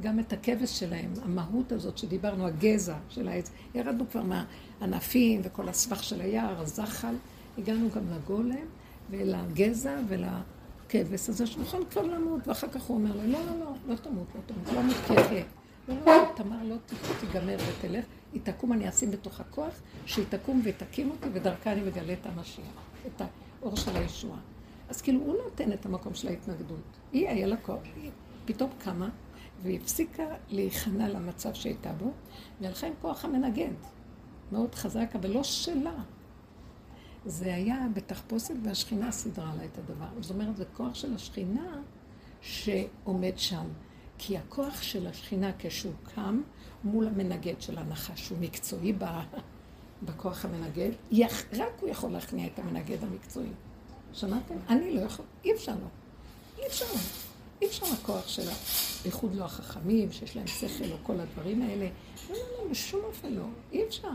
גם 0.01 0.21
את 0.21 0.33
הכבש 0.33 0.79
שלהם, 0.81 1.13
המהות 1.25 1.73
הזאת 1.73 1.99
שדיברנו, 1.99 2.47
הגזע 2.47 2.97
של 3.09 3.29
העץ. 3.29 3.51
ירדנו 3.75 4.05
כבר 4.11 4.23
מהענפים 4.23 5.41
וכל 5.45 5.69
הסבך 5.69 6.05
של 6.05 6.21
היער, 6.21 6.61
הזחל, 6.61 7.15
הגענו 7.59 7.89
גם 7.95 8.03
לגולם 8.15 8.67
ולגזע 9.11 9.99
ולכבש 10.09 11.29
הזה 11.29 11.47
שנוכל 11.47 11.85
כבר 11.91 12.03
למות, 12.03 12.49
ואחר 12.49 12.69
כך 12.69 12.83
הוא 12.83 12.97
אומר 12.97 13.17
לו, 13.17 13.33
לא, 13.33 13.39
לא, 13.39 13.59
לא, 13.61 13.73
לא 13.89 13.95
תמות, 13.95 14.27
לא 14.35 14.41
תמות, 14.47 14.87
לא 15.11 15.21
יחיה. 15.21 15.45
לא, 15.89 15.95
לא, 15.95 16.07
לא, 16.07 16.33
תמר 16.37 16.65
לא 16.65 16.77
תיגמר 17.21 17.57
ותלך, 17.69 18.05
היא 18.33 18.41
תקום, 18.45 18.73
אני 18.73 18.89
אשים 18.89 19.11
בתוך 19.11 19.41
הכוח, 19.41 19.81
שהיא 20.07 20.25
תקום 20.29 20.61
ותקים 20.65 21.11
אותי, 21.11 21.29
ודרכה 21.33 21.73
אני 21.73 21.81
מגלה 21.81 22.13
את 22.13 22.27
המשיח, 22.27 22.67
את 23.07 23.23
האור 23.61 23.77
של 23.77 23.97
הישועה. 23.97 24.39
אז 24.89 25.03
כאילו, 25.03 25.21
הוא 25.21 25.35
נותן 25.45 25.73
את 25.73 25.87
המקום 25.87 26.15
של 26.15 26.29
ההתנגדות. 26.29 26.79
היא 27.13 27.29
היה 27.29 27.47
לה 27.47 27.57
כוח, 27.57 27.81
פתאום 28.45 28.71
קמה, 28.79 29.09
והיא 29.63 29.81
הפסיקה 29.81 30.27
להיכנע 30.49 31.09
למצב 31.09 31.55
שהייתה 31.55 31.93
בו, 31.93 32.11
והלכה 32.61 32.87
עם 32.87 32.93
כוח 33.01 33.25
המנגד, 33.25 33.73
מאוד 34.53 34.75
חזק, 34.75 35.11
אבל 35.15 35.31
לא 35.31 35.43
שלה. 35.43 35.95
זה 37.27 37.55
היה 37.55 37.87
בתחפושת 37.95 38.55
והשכינה 38.65 39.13
סידרה 39.13 39.55
לה 39.55 39.65
את 39.65 39.79
הדבר. 39.79 40.07
זאת 40.21 40.31
אומרת, 40.31 40.57
זה 40.57 40.65
כוח 40.77 40.95
של 40.95 41.15
השכינה 41.15 41.81
שעומד 42.41 43.33
שם. 43.37 43.67
כי 44.19 44.39
הכוח 44.39 44.83
של 44.83 45.07
השכינה 45.07 45.51
כשהוא 45.59 45.93
קם 46.15 46.43
מול 46.85 47.07
המנגד 47.07 47.61
של 47.61 47.79
הנחש, 47.79 48.27
שהוא 48.27 48.39
מקצועי 48.39 48.93
בכוח 50.03 50.45
המנגד, 50.45 50.91
רק 51.53 51.73
הוא 51.81 51.89
יכול 51.89 52.11
להכניע 52.11 52.47
את 52.47 52.59
המנגד 52.59 53.05
המקצועי. 53.05 53.49
שמעתם? 54.13 54.55
אני 54.69 54.95
לא 54.95 55.01
יכול, 55.01 55.25
אי 55.45 55.53
אפשר 55.53 55.73
לו. 55.73 55.87
אי 56.59 56.67
אפשר 56.67 56.85
לו. 56.85 57.32
אי 57.63 57.67
אפשר 57.67 57.87
הכוח 57.87 58.29
שלה, 58.29 58.53
בייחוד 59.03 59.35
לא 59.35 59.45
החכמים, 59.45 60.13
שיש 60.13 60.37
להם 60.37 60.47
שכל 60.47 60.93
או 60.93 60.97
כל 61.03 61.21
הדברים 61.21 61.63
האלה. 61.63 61.89
לא, 62.31 62.37
לא, 62.37 62.65
לא, 62.65 62.71
בשום 62.71 63.01
אופן 63.05 63.33
לא. 63.33 63.45
אי 63.73 63.85
אפשר. 63.89 64.09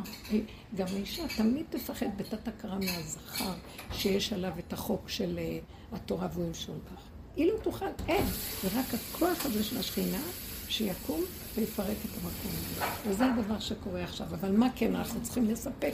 גם 0.76 0.88
האישה 0.94 1.24
תמיד 1.38 1.66
תפחד 1.70 2.06
בתת 2.18 2.48
הכרה 2.48 2.80
מהזכר 2.80 3.54
שיש 3.92 4.34
עליו 4.34 4.52
את 4.60 4.74
החוק 4.74 5.10
של 5.10 5.40
uh, 5.40 5.96
התורה 5.96 6.28
והוא 6.34 6.46
ימשול 6.46 6.76
בך. 6.76 7.02
היא 7.36 7.52
לא 7.52 7.58
תוכל, 7.58 7.86
אין. 8.08 8.26
זה 8.64 8.70
רק 8.80 8.86
הכוח 8.94 9.46
הזה 9.46 9.64
של 9.64 9.78
השכינה 9.78 10.22
שיקום 10.70 11.22
ויפרק 11.56 11.98
את 12.06 12.12
המקום 12.16 12.52
הזה. 12.54 12.86
וזה 13.08 13.26
הדבר 13.26 13.60
שקורה 13.60 14.04
עכשיו. 14.04 14.28
אבל 14.28 14.52
מה 14.52 14.68
כן 14.76 14.96
אנחנו 14.96 15.22
צריכים 15.22 15.46
לספק 15.46 15.94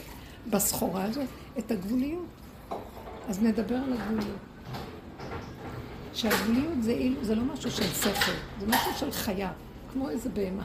בסחורה 0.50 1.04
הזאת? 1.04 1.28
את 1.58 1.70
הגבוליות. 1.70 2.26
אז 3.28 3.42
נדבר 3.42 3.76
על 3.76 3.92
הגבוליות. 3.92 4.53
שהגבוליות 6.14 6.82
זה, 6.82 6.94
זה 7.22 7.34
לא 7.34 7.42
משהו 7.42 7.70
של 7.70 7.82
שכל, 7.82 8.32
זה 8.60 8.66
משהו 8.66 8.92
של 8.98 9.10
חיה, 9.10 9.52
כמו 9.92 10.10
איזה 10.10 10.28
בהמה. 10.28 10.64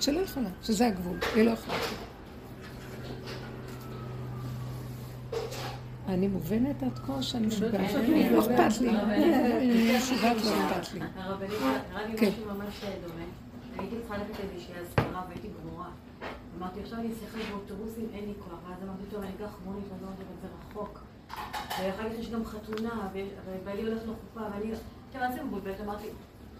שלא 0.00 0.20
יכולה, 0.20 0.48
שזה 0.62 0.86
הגבול, 0.86 1.18
היא 1.34 1.44
לא 1.44 1.50
יכולה. 1.50 1.78
אני 6.08 6.28
מובנת 6.28 6.82
עד 6.82 6.98
כה 6.98 7.22
שאני 7.22 7.46
משוגעת, 7.46 7.92
לא 8.32 8.40
אכפת 8.40 8.80
לי. 8.80 8.90
אני 8.90 9.96
משוגעת, 9.98 10.36
לא 10.44 10.50
אכפת 10.66 10.94
לי. 10.94 11.00
הרבנית, 11.16 11.58
קרה 11.90 12.06
לי 12.06 12.14
משהו 12.14 12.44
ממש 12.46 12.84
דומה. 13.02 13.24
הייתי 13.78 13.96
צריכה 14.00 14.18
ללכת 14.18 14.44
לאיזושהי 14.44 14.74
אזכרה 14.80 15.22
והייתי 15.28 15.48
גמורה. 15.62 15.88
אמרתי, 16.58 16.80
עכשיו 16.80 16.98
אני 16.98 17.08
אצלך 17.08 17.48
באוטובוסים, 17.50 18.06
אין 18.14 18.24
לי 18.24 18.32
כוח. 18.38 18.58
ואז 18.68 18.78
אמרתי, 18.82 19.02
טוב, 19.10 19.22
אני 19.22 19.30
אקח 19.36 19.54
מונית, 19.64 19.84
אני 19.92 20.02
לא 20.02 20.06
יודעת, 20.06 20.26
זה 20.42 20.48
רחוק. 20.70 21.00
ואחר 21.78 22.10
כך 22.10 22.18
יש 22.18 22.30
גם 22.30 22.44
חתונה, 22.44 23.08
ובעלי 23.46 23.82
הולך 23.82 24.02
לחופה, 24.02 24.40
ואני... 24.52 24.72
עכשיו, 25.08 25.22
אז 25.22 25.34
זה 25.34 25.42
מבולבלת, 25.42 25.80
אמרתי, 25.80 26.08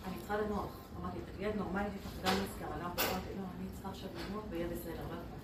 אני 0.06 0.14
צריכה 0.18 0.36
לנוח. 0.36 0.66
אמרתי, 1.00 1.18
תגידי, 1.32 1.50
את 1.50 1.56
נורמלית, 1.56 1.88
יש 2.00 2.06
לך 2.06 2.26
גם 2.26 2.32
נזכר, 2.32 2.74
אמרתי, 2.80 3.02
לא, 3.36 3.42
אני 3.58 3.68
צריכה 3.72 3.88
עכשיו 3.88 4.08
לנוח 4.14 4.44
ויהיה 4.50 4.68
בסדר, 4.68 5.02
לא 5.10 5.14
אכפת 5.14 5.40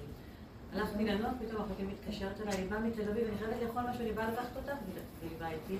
הלכתי 0.76 1.04
לנוח, 1.04 1.32
פתאום 1.40 1.62
אחותי 1.62 1.82
מתקשרת 1.82 2.40
אליי, 2.40 2.56
היא 2.56 2.70
באה 2.70 2.80
מתל 2.80 3.08
אביב, 3.10 3.28
אני 3.28 3.38
חייבת 3.38 3.62
לאכול 3.62 3.82
משהו, 3.90 4.02
אני 4.02 4.12
באה 4.12 4.30
לקחת 4.30 4.56
אותך, 4.56 4.72
והיא 5.20 5.38
באה 5.38 5.50
איתי. 5.50 5.76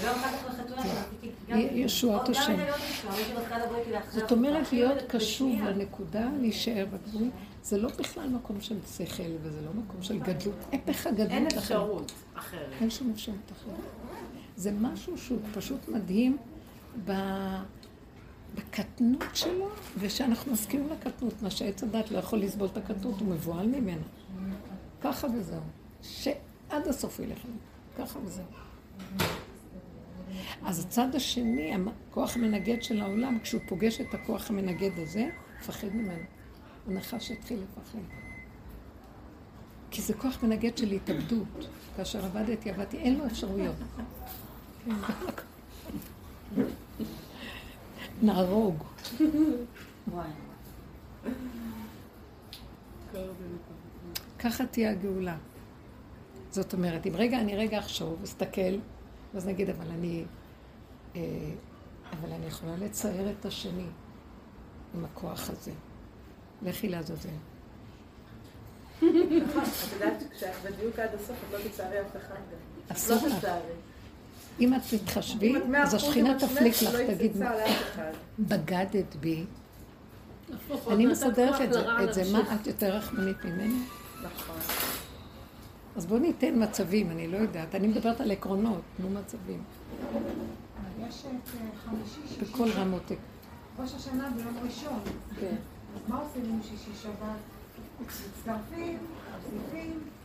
וגם 0.00 0.14
אחר 0.14 0.28
כך 0.28 0.44
לחתונה, 0.48 0.82
שרציתי 0.82 1.30
גם... 1.48 1.58
ישועת 1.72 2.28
השם. 2.28 2.56
זאת 4.12 4.32
אומרת, 4.32 4.72
להיות 4.72 4.98
קשוב 5.08 5.62
לנקודה, 5.62 6.28
להישאר 6.40 6.86
בגבול. 6.92 7.30
זה 7.62 7.78
לא 7.78 7.88
בכלל 7.98 8.28
מקום 8.28 8.60
של 8.60 8.76
שכל, 8.96 9.22
וזה 9.42 9.60
לא 9.62 9.70
מקום 9.72 10.02
של 10.02 10.18
גדלות. 10.18 10.56
הפך 10.72 11.06
הגדלות 11.06 11.30
אין 11.30 11.46
אפשרות 11.46 12.12
אחרת. 12.34 12.68
אין 12.80 12.90
שום 12.90 13.10
אפשרות 13.14 13.52
אחרת. 13.52 13.74
זה 14.56 14.70
משהו 14.80 15.18
שהוא 15.18 15.38
פשוט 15.54 15.88
מדהים 15.88 16.36
בקטנות 18.54 19.24
שלו, 19.34 19.68
ושאנחנו 19.98 20.52
מסכימים 20.52 20.88
לקטנות. 20.92 21.42
מה 21.42 21.50
שעץ 21.50 21.82
הדת 21.82 22.10
לא 22.10 22.18
יכול 22.18 22.38
לסבול 22.38 22.68
את 22.72 22.76
הקטנות, 22.76 23.20
הוא 23.20 23.28
מבוהל 23.28 23.66
ממנה. 23.66 24.06
ככה 25.00 25.26
וזהו. 25.34 25.60
שעד 26.02 26.88
הסוף 26.88 27.18
ילך 27.18 27.38
לנו. 27.44 27.56
ככה 27.98 28.18
וזהו. 28.24 28.44
אז 30.64 30.84
הצד 30.84 31.14
השני, 31.14 31.72
הכוח 32.10 32.36
המנגד 32.36 32.82
של 32.82 33.00
העולם, 33.00 33.38
כשהוא 33.42 33.60
פוגש 33.68 34.00
את 34.00 34.14
הכוח 34.14 34.50
המנגד 34.50 34.98
הזה, 34.98 35.28
מפחד 35.60 35.88
ממנו. 35.94 36.24
הנחש 36.86 37.30
יתחיל 37.30 37.58
לפחד. 37.58 37.98
כי 39.90 40.02
זה 40.02 40.14
כוח 40.14 40.42
מנגד 40.42 40.78
של 40.78 40.92
התאבדות. 40.92 41.68
כאשר 41.96 42.24
עבדתי, 42.24 42.70
עבדתי, 42.70 42.96
אין 42.96 43.18
לו 43.18 43.26
אפשרויות. 43.26 43.74
נהרוג. 48.22 48.84
ככה 54.38 54.66
תהיה 54.66 54.90
הגאולה. 54.90 55.36
זאת 56.50 56.72
אומרת, 56.72 57.06
אם 57.06 57.12
רגע, 57.14 57.40
אני 57.40 57.56
רגע 57.56 57.78
אחשוב, 57.78 58.22
אסתכל, 58.22 58.78
אז 59.34 59.46
נגיד, 59.46 59.70
אבל 59.70 59.86
אני 59.90 60.24
אה, 61.16 61.20
אבל 62.12 62.32
אני 62.32 62.46
יכולה 62.46 62.76
לצייר 62.76 63.30
את 63.30 63.46
השני 63.46 63.86
עם 64.94 65.04
הכוח 65.04 65.50
הזה. 65.50 65.72
לכי 66.62 66.88
לעזאזל. 66.88 67.28
את 68.98 69.04
יודעת 69.04 70.20
שכשאת 70.20 70.48
בדיוק 70.64 70.98
עד 70.98 71.14
הסוף, 71.14 71.36
את 71.48 71.52
לא 71.52 71.68
תצערי 71.68 72.00
אף 72.00 72.16
אחד 72.16 72.34
גם. 72.34 72.96
אסור 72.96 73.28
לא 73.28 73.36
לך. 73.36 73.46
אם 74.60 74.74
את 74.74 74.80
תתחשבי, 74.90 75.54
אז 75.82 75.94
השכינה 75.94 76.38
תפליק 76.38 76.82
לך, 76.82 76.96
תגיד. 77.06 77.36
בגדת 78.38 79.16
בי, 79.20 79.44
אני 80.90 81.06
מסדרת 81.06 81.60
את 82.04 82.14
זה. 82.14 82.32
מה, 82.32 82.54
את 82.54 82.66
יותר 82.66 82.96
רחמנית 82.96 83.44
ממני? 83.44 83.78
נכון. 84.22 84.85
אז 85.96 86.06
בואו 86.06 86.20
ניתן 86.20 86.62
מצבים, 86.62 87.10
אני 87.10 87.28
לא 87.28 87.36
יודעת, 87.36 87.74
אני 87.74 87.88
מדברת 87.88 88.20
על 88.20 88.30
עקרונות, 88.30 88.80
תנו 88.96 89.10
מצבים, 89.10 89.62
יש 91.08 91.24
את 91.26 91.60
אה, 91.60 91.66
חמישי, 91.84 92.20
שישי, 92.28 92.40
בכל 92.40 92.70
רמות. 92.70 93.12
ראש 93.78 93.94
השנה 93.94 94.30
ביום 94.30 94.58
ראשון. 94.62 95.00
כן. 95.40 95.54
אז 95.94 96.00
מה 96.08 96.20
עושים 96.20 96.44
עם 96.44 96.60
שישי 96.62 96.90
שבת? 97.02 97.12
מצטרפים, 98.00 98.98
מוסיפים, 99.34 99.90
עליו. 99.90 100.15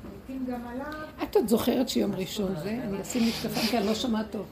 את 1.24 1.36
עוד 1.36 1.48
זוכרת 1.48 1.90
שיום 1.90 2.16
ראשון 2.16 2.56
זה? 2.64 2.70
אני 2.70 3.02
אשים 3.02 3.28
משקפיים 3.28 3.68
כי 3.68 3.78
אני 3.78 3.88
לא 3.88 3.96
שומעת 3.96 4.26
טוב. 4.32 4.46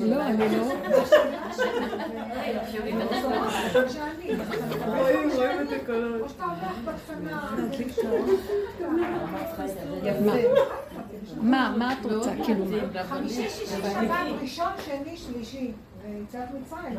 לא, 0.00 0.22
אני 0.22 0.56
לא... 0.56 0.72
מה, 11.42 11.74
מה 11.78 11.92
את 11.92 12.06
רוצה? 12.12 12.30
כאילו 12.44 12.64
מה? 12.64 13.04
חמישי, 13.04 13.48
שישי, 13.50 13.66
שבת, 13.66 14.16
ראשון, 14.42 14.72
שני, 14.84 15.16
שלישי. 15.16 15.72
ויציאת 16.08 16.48
מצרים. 16.60 16.94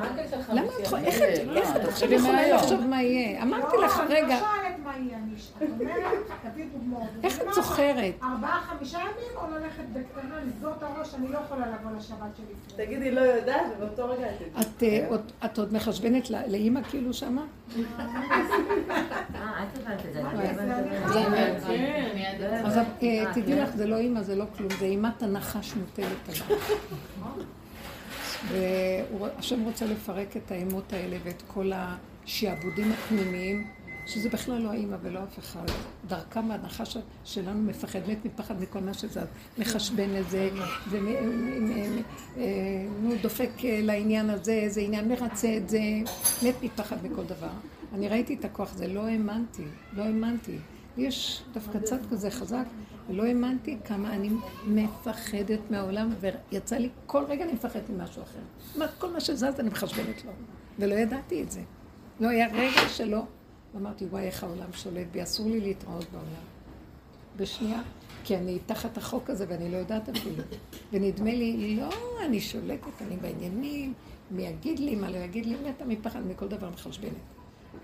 למה 0.54 0.66
את 0.76 0.80
יכולה, 0.84 1.02
איך 1.04 1.16
את, 1.18 1.22
איך 1.58 1.76
את 1.76 1.86
עכשיו 1.86 2.14
יכולה 2.14 2.48
לחשוב 2.56 2.86
מה 2.86 3.02
יהיה? 3.04 3.44
אמרתי 3.44 3.78
לך, 3.86 3.98
לא, 3.98 4.04
רגע, 4.16 4.20
אני 4.24 4.30
לא 4.30 4.40
שואלת 4.40 4.76
מה 4.84 4.94
יהיה, 4.98 5.18
אני 5.18 5.72
אומרת, 5.82 6.14
תביא 6.52 6.66
דוגמאות. 6.74 7.08
איך 7.24 7.42
את 7.42 7.54
זוכרת? 7.54 8.14
ארבעה, 8.24 8.62
חמישה 8.62 8.98
ימים, 9.00 9.12
או 9.38 9.52
ללכת 9.52 9.84
בקטנה, 9.94 10.36
לסגור 10.48 10.72
את 10.78 10.84
הראש, 10.84 11.14
אני 11.16 11.28
לא 11.28 11.38
יכולה 11.46 11.66
לבוא 11.68 11.92
לשבת 11.98 12.18
שלפני. 12.38 12.86
תגידי, 12.86 13.12
לא 13.12 13.22
יודעת, 13.22 13.62
ובאותו 13.78 14.10
רגע 14.10 14.26
את 14.30 14.36
תדעי. 14.38 14.62
את, 14.62 14.84
אה, 15.04 15.06
עוד- 15.10 15.32
את 15.46 15.58
עוד 15.58 15.74
מחשבנת 15.74 16.30
לאימא 16.30 16.82
כאילו 16.84 17.14
שמה? 17.14 17.42
אה, 17.42 17.84
את 19.64 19.78
הבנת 19.78 20.06
את 20.06 20.14
זה. 20.14 20.22
כן. 21.14 22.66
אז 22.66 22.80
תדעי 23.34 23.62
לך, 23.62 23.70
זה 23.76 23.86
לא 23.88 23.96
אימא, 23.98 24.22
זה 24.22 24.36
לא 24.36 24.46
כלום, 24.58 24.70
זה 24.80 24.86
אימת 24.86 25.24
הנחש 25.24 25.74
מוטלת 25.76 26.08
עליו. 26.30 26.58
והשם 28.46 29.64
רוצה 29.64 29.86
לפרק 29.86 30.38
את 30.38 30.52
האימות 30.52 30.94
האלה 30.94 31.18
ואת 31.24 31.44
כל 31.48 31.72
השעבודים 31.76 32.92
הפנימיים, 32.92 33.68
שזה 34.08 34.30
בכלל 34.30 34.62
לא 34.62 34.70
האימא 34.70 34.98
ולא 35.02 35.20
אף 35.24 35.40
אחד. 35.40 35.66
דרכם 36.08 36.52
הנחש 36.52 36.98
שלנו 37.26 37.62
מפחד, 37.62 38.00
מת 38.08 38.26
מפחד 38.26 38.62
מכל 38.62 38.80
מה 38.80 38.94
שזז. 38.94 39.26
מחשבן 39.58 40.16
את 40.20 40.30
זה, 40.30 40.50
ונו, 40.90 41.12
דופק 43.22 43.50
אה, 43.66 43.80
לעניין 43.84 44.30
הזה, 44.30 44.52
איזה 44.52 44.82
עניין, 44.82 45.10
מרצה 45.10 45.58
את 45.58 45.70
זה, 45.70 45.80
מת 46.44 46.56
מפחד 46.64 46.96
מכל 47.04 47.24
דבר. 47.24 47.50
אני 47.94 48.08
ראיתי 48.08 48.34
את 48.34 48.46
הכוח 48.46 48.74
הזה, 48.74 48.88
לא 48.88 49.06
האמנתי, 49.06 49.64
לא 49.94 50.04
האמנתי. 50.04 50.58
יש 50.98 51.44
דווקא 51.54 51.80
צד 51.80 52.00
כזה 52.12 52.32
חזק, 52.32 52.66
ולא 53.10 53.24
האמנתי 53.24 53.78
כמה 53.86 54.14
אני 54.14 54.30
מפחדת 54.68 55.60
מהעולם, 55.70 56.10
ויצא 56.20 56.76
לי, 56.76 56.90
כל 57.06 57.24
רגע 57.28 57.44
אני 57.44 57.54
מפחדת 57.54 57.90
ממשהו 57.90 58.24
אחר. 58.24 58.40
כל 58.98 59.14
מה 59.14 59.20
שזז 59.20 59.60
אני 59.60 59.70
מחשבנת 59.70 60.26
לו, 60.26 60.32
ולא 60.80 60.96
ידעתי 60.96 61.44
את 61.44 61.52
זה. 61.52 61.62
לא 62.20 62.28
היה 62.28 62.48
רגע 62.54 62.90
שלא. 62.90 63.24
אמרתי, 63.76 64.06
וואי, 64.06 64.24
איך 64.24 64.44
העולם 64.44 64.74
שולט 64.74 65.08
בי, 65.12 65.24
אסור 65.24 65.50
לי 65.50 65.60
להתראות 65.60 66.06
בעולם. 66.12 66.48
בשנייה, 67.38 67.82
כי 68.24 68.38
אני 68.38 68.60
תחת 68.66 68.98
החוק 68.98 69.30
הזה 69.30 69.46
ואני 69.50 69.72
לא 69.72 69.78
יודעת 69.78 70.10
אפילו. 70.10 70.44
ונדמה 70.92 71.32
לי, 71.32 71.76
לא, 71.76 71.90
אני 72.26 72.40
שולטת, 72.40 73.02
אני 73.02 73.18
בעניינים, 73.18 73.94
מי 74.32 74.44
יגיד 74.44 74.80
לי, 74.80 74.96
מה 74.96 75.12
לא 75.12 75.18
יגיד 75.18 75.46
לי, 75.46 75.56
מתה 75.70 75.86
מפחד 75.86 76.28
מכל 76.28 76.48
דבר 76.48 76.70
מחשבנת. 76.70 77.37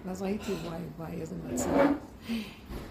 ואז 0.06 0.22
ראיתי, 0.22 0.52
וואי, 0.54 0.80
וואי, 0.98 1.22
איזה 1.22 1.36
מצב. 1.54 1.70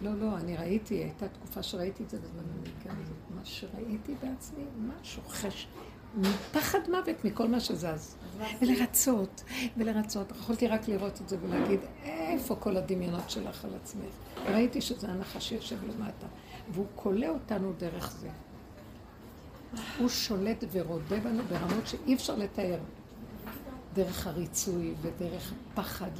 לא, 0.02 0.10
לא, 0.20 0.36
אני 0.36 0.56
ראיתי, 0.56 0.94
הייתה 0.94 1.28
תקופה 1.28 1.62
שראיתי 1.62 2.02
את 2.02 2.10
זה 2.10 2.18
בזמן 2.18 2.42
הנהיגה 2.58 3.02
הזאת. 3.02 3.16
מה 3.36 3.44
שראיתי 3.44 4.14
בעצמי, 4.22 4.64
משהו 5.00 5.22
חש... 5.28 5.68
פחד 6.52 6.78
מוות 6.88 7.24
מכל 7.24 7.48
מה 7.48 7.60
שזז. 7.60 8.16
ולרצות, 8.60 9.44
ולרצות. 9.76 10.30
יכולתי 10.30 10.68
רק 10.68 10.88
לראות 10.88 11.20
את 11.20 11.28
זה 11.28 11.36
ולהגיד, 11.42 11.80
איפה 12.04 12.54
כל 12.56 12.76
הדמיונות 12.76 13.30
שלך 13.30 13.64
על 13.64 13.70
עצמך? 13.74 14.14
ראיתי 14.46 14.80
שזה 14.80 15.08
הנחש 15.08 15.48
שיושב 15.48 15.76
למטה, 15.84 16.26
והוא 16.72 16.86
כולא 16.94 17.26
אותנו 17.26 17.72
דרך 17.78 18.12
זה. 18.12 18.28
הוא 19.98 20.08
שולט 20.08 20.64
ורודה 20.72 21.20
בנו 21.20 21.42
ברמות 21.42 21.86
שאי 21.86 22.14
אפשר 22.14 22.36
לתאר. 22.36 22.78
דרך 23.94 24.26
הריצוי 24.26 24.94
ודרך 25.02 25.52
הפחד 25.72 26.10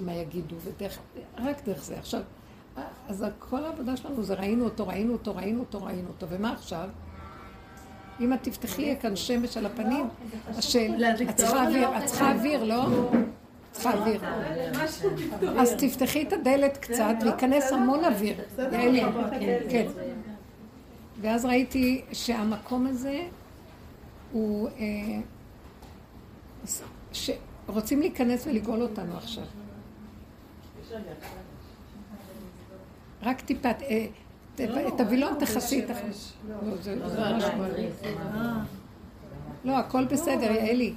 מה 0.00 0.14
יגידו, 0.14 0.56
ודרך, 0.64 0.98
רק 1.38 1.64
דרך 1.64 1.84
זה. 1.84 1.98
עכשיו, 1.98 2.20
אז 3.08 3.24
כל 3.38 3.64
העבודה 3.64 3.96
שלנו 3.96 4.22
זה 4.22 4.34
ראינו 4.34 4.64
אותו, 4.64 4.86
ראינו 4.86 5.12
אותו, 5.12 5.36
ראינו 5.36 5.60
אותו, 5.60 5.84
ראינו 5.84 6.08
אותו, 6.08 6.26
ומה 6.30 6.52
עכשיו? 6.52 6.88
אם 8.20 8.32
את 8.32 8.38
תפתחי 8.42 8.82
יהיה 8.82 8.96
כאן 8.96 9.16
שמש 9.16 9.56
על 9.56 9.66
הפנים, 9.66 10.08
השאל, 10.48 11.04
את 11.30 11.36
צריכה 11.36 11.66
אוויר, 11.66 11.98
את 11.98 12.04
צריכה 12.04 12.32
אוויר, 12.32 12.64
לא? 12.64 12.86
צריכה 13.72 13.94
אוויר. 13.94 14.20
אז 15.58 15.74
תפתחי 15.78 16.22
את 16.22 16.32
הדלת 16.32 16.76
קצת 16.76 17.14
וייכנס 17.24 17.72
המון 17.72 18.04
אוויר. 18.04 18.36
יעלי, 18.58 19.02
כן. 19.70 19.86
ואז 21.20 21.44
ראיתי 21.44 22.02
שהמקום 22.12 22.86
הזה 22.86 23.20
הוא... 24.32 24.68
אה, 24.78 25.20
שרוצים 27.12 28.00
להיכנס 28.00 28.46
ולגאול 28.46 28.82
אותנו 28.82 29.16
עכשיו. 29.16 29.44
רק 33.22 33.40
טיפה, 33.40 33.68
אה, 33.68 34.06
ת- 34.54 34.60
את 34.94 35.00
הווילון 35.00 35.34
תכסי. 35.38 35.86
לא, 36.48 36.76
זה 36.76 37.08
זה 37.08 37.20
ממש 37.20 37.44
גועל. 37.56 37.70
לא, 39.64 39.78
הכל 39.78 40.04
בסדר, 40.04 40.50
יעלי. 40.52 40.94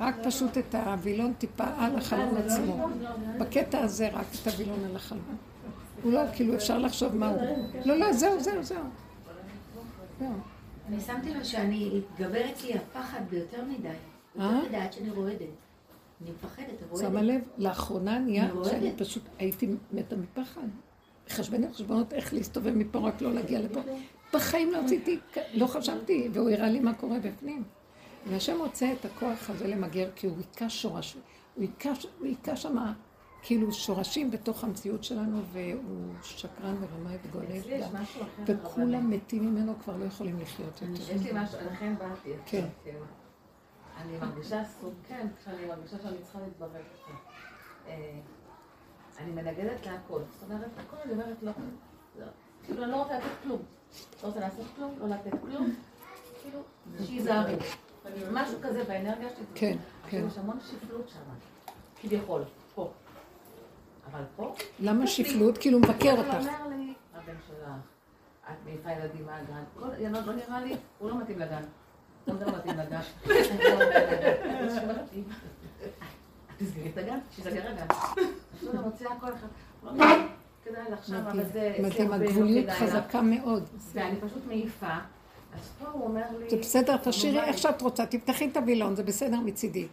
רק 0.00 0.14
פשוט 0.24 0.58
את 0.58 0.74
הווילון 0.74 1.32
טיפה 1.38 1.64
על 1.78 1.96
החלון 1.96 2.36
עצמו. 2.36 2.88
בקטע 3.38 3.78
הזה 3.80 4.08
רק 4.12 4.26
את 4.42 4.46
הווילון 4.46 4.84
על 4.90 4.96
החלון. 4.96 5.36
הוא 6.02 6.12
לא, 6.12 6.20
כאילו 6.34 6.54
אפשר 6.54 6.78
לחשוב 6.78 7.16
מה 7.16 7.28
הוא. 7.28 7.40
לא, 7.84 7.96
לא, 7.98 8.12
זהו, 8.12 8.40
זהו, 8.40 8.62
זהו. 8.62 8.84
אני 10.88 11.00
שמתי 11.00 11.34
לב 11.34 11.44
שאני, 11.44 11.90
התגבר 12.12 12.50
אצלי 12.50 12.74
הפחד 12.74 13.20
ביותר 13.30 13.64
מדי. 13.64 13.88
אה? 13.88 13.94
יותר 14.44 14.68
מדי 14.68 14.76
עד 14.76 14.92
שאני 14.92 15.10
רועדת. 15.10 15.40
אני 16.20 16.30
מפחדת, 16.30 16.98
שמה 16.98 17.08
רועדת. 17.08 17.22
לב, 17.22 17.40
לאחרונה 17.58 18.18
נהיה. 18.18 18.48
שאני 18.64 18.92
פשוט 18.96 19.22
הייתי 19.38 19.68
מתה 19.92 20.16
מפחד. 20.16 20.66
חשבנת 21.28 21.74
חשבונות 21.74 22.12
איך 22.12 22.34
להסתובב 22.34 22.70
מפה, 22.74 22.98
רק 22.98 23.20
לא 23.20 23.34
להגיע 23.34 23.60
לפה. 23.60 23.80
בחיים 24.34 24.72
לא 24.72 24.78
רציתי, 24.78 25.18
לא 25.54 25.66
חשבתי, 25.66 26.28
והוא 26.32 26.50
הראה 26.50 26.68
לי 26.68 26.80
מה 26.80 26.94
קורה 26.94 27.18
בפנים. 27.18 27.64
והשם 28.26 28.58
רוצה 28.58 28.92
את 28.92 29.04
הכוח 29.04 29.50
הזה 29.50 29.66
למגר, 29.66 30.10
כי 30.14 30.26
הוא 30.26 30.36
היכה 30.36 30.70
שורש, 30.70 31.16
הוא 31.54 31.64
היכה, 32.22 32.56
שמה 32.56 32.92
כאילו 33.42 33.72
שורשים 33.72 34.30
בתוך 34.30 34.64
המציאות 34.64 35.04
שלנו, 35.04 35.42
והוא 35.52 36.14
שקרן 36.22 36.76
ורמאי 36.80 37.16
אחר. 37.62 38.42
וכולם 38.46 39.10
מתים 39.10 39.46
ממנו, 39.46 39.74
כבר 39.84 39.96
לא 39.96 40.04
יכולים 40.04 40.38
לחיות 40.40 40.80
יותר. 40.82 41.02
יש 41.02 41.22
לי 41.22 41.30
משהו, 41.34 41.58
לכן 41.72 41.94
באתי. 41.98 42.30
כן. 42.46 42.66
אני 43.96 44.18
מרגישה 44.18 44.64
סוג, 44.80 44.94
כן, 45.08 45.26
כשאני 45.40 45.66
מרגישה 45.66 45.96
שאני 46.02 46.18
צריכה 46.22 46.38
להתברר. 46.40 46.82
אה, 47.86 48.18
אני 49.18 49.30
מנגדת 49.30 49.86
להכל. 49.86 50.20
זאת 50.32 50.50
אומרת, 50.50 50.70
הכל 50.78 50.96
אני 51.04 51.12
אומרת 51.12 51.42
לא. 51.42 51.52
לא. 52.18 52.26
כאילו, 52.64 52.82
אני 52.84 52.90
לא 52.90 52.96
רוצה 52.96 53.18
לתת 53.18 53.26
כלום. 53.42 53.62
לא 54.22 54.28
רוצה 54.28 54.40
לעשות 54.40 54.66
כלום, 54.76 54.94
לא 55.00 55.08
לתת 55.08 55.30
כלום. 55.40 55.74
כאילו, 56.42 56.62
שייזהרו. 57.06 57.56
משהו 58.32 58.58
כזה 58.62 58.84
באנרגיה 58.84 59.28
שלי. 59.28 59.46
כן, 59.54 59.76
כן. 60.02 60.08
כאילו, 60.08 60.26
יש 60.26 60.38
המון 60.38 60.58
שפלות 60.60 61.08
שם. 61.08 61.20
כביכול, 62.02 62.42
פה. 62.74 62.90
אבל 64.10 64.24
פה... 64.36 64.54
למה 64.80 65.06
שפלות? 65.06 65.58
כאילו 65.58 65.78
הוא 65.78 65.84
מבקר 65.88 66.10
הוא 66.10 66.18
אותך. 66.18 66.34
אומר 66.34 66.68
לי, 66.68 66.94
הבן 67.14 67.34
שלך, 67.46 67.68
את 68.50 68.54
מעיפה 68.64 68.92
ילדים 68.92 69.26
מהגן. 69.26 69.64
כל 69.80 69.88
ינון 69.98 70.24
לא 70.24 70.32
נראה 70.32 70.60
לי, 70.60 70.76
הוא 70.98 71.10
לא 71.10 71.20
מתאים 71.20 71.38
לגן. 71.38 71.62
לא 72.26 72.34
מתאים 72.58 72.78
לגן. 72.78 73.00
אז 73.00 74.76
היא 74.76 74.82
אומרת 74.82 75.12
לי, 75.14 75.22
תסגרי 76.56 76.88
את 76.88 76.98
הגן, 76.98 77.18
שיסגר 77.30 77.68
הגן. 77.68 77.86
אז 77.90 78.74
הוא 78.74 78.80
מוציאה 78.80 79.10
כל 79.20 79.28
אחד. 79.28 79.46
הוא 79.82 79.98
לא 79.98 80.04
כדאי 80.64 80.82
לך 80.92 81.06
שם, 81.06 81.14
אבל 81.14 81.44
זה... 81.52 81.76
מדהים, 81.78 81.92
זה 81.92 82.18
לא 82.18 82.24
הגבוליות 82.24 82.64
כדאי 82.64 82.86
לך. 82.86 82.94
חזקה 82.94 83.22
מאוד. 83.22 83.64
ואני 83.92 84.16
פשוט 84.20 84.46
מעיפה, 84.46 84.86
אז 85.54 85.70
פה 85.78 85.90
הוא 85.92 86.04
אומר 86.04 86.24
לי... 86.38 86.50
זה 86.50 86.56
בסדר, 86.56 86.96
תשאירי 86.96 87.40
איך 87.40 87.58
שאת 87.58 87.82
רוצה, 87.82 88.06
תפתחי 88.06 88.48
את 88.48 88.56
הווילון, 88.56 88.96
זה 88.96 89.02
בסדר 89.02 89.40
מצידי. 89.40 89.86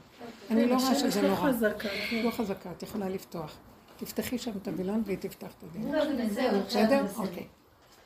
אני 0.52 0.66
לא 0.66 0.76
רואה 0.76 0.96
שזה 0.96 1.22
לא 1.22 1.28
נורא. 1.28 1.52
חזקה. 1.52 1.90
לא 2.24 2.32
חזקה, 2.32 2.72
את 2.72 2.84
יכולה 2.84 3.10
לפתוח. 3.10 3.58
תפתחי 3.98 4.38
שם 4.38 4.52
את 4.62 4.68
הווילון 4.68 5.02
והיא 5.06 5.18
תפתח 5.18 5.48
את 5.58 5.64
הווילון. 5.64 5.92
לא, 5.96 6.26
בסדר? 6.26 6.64
בסדר. 6.66 7.06
אוקיי. 7.18 7.48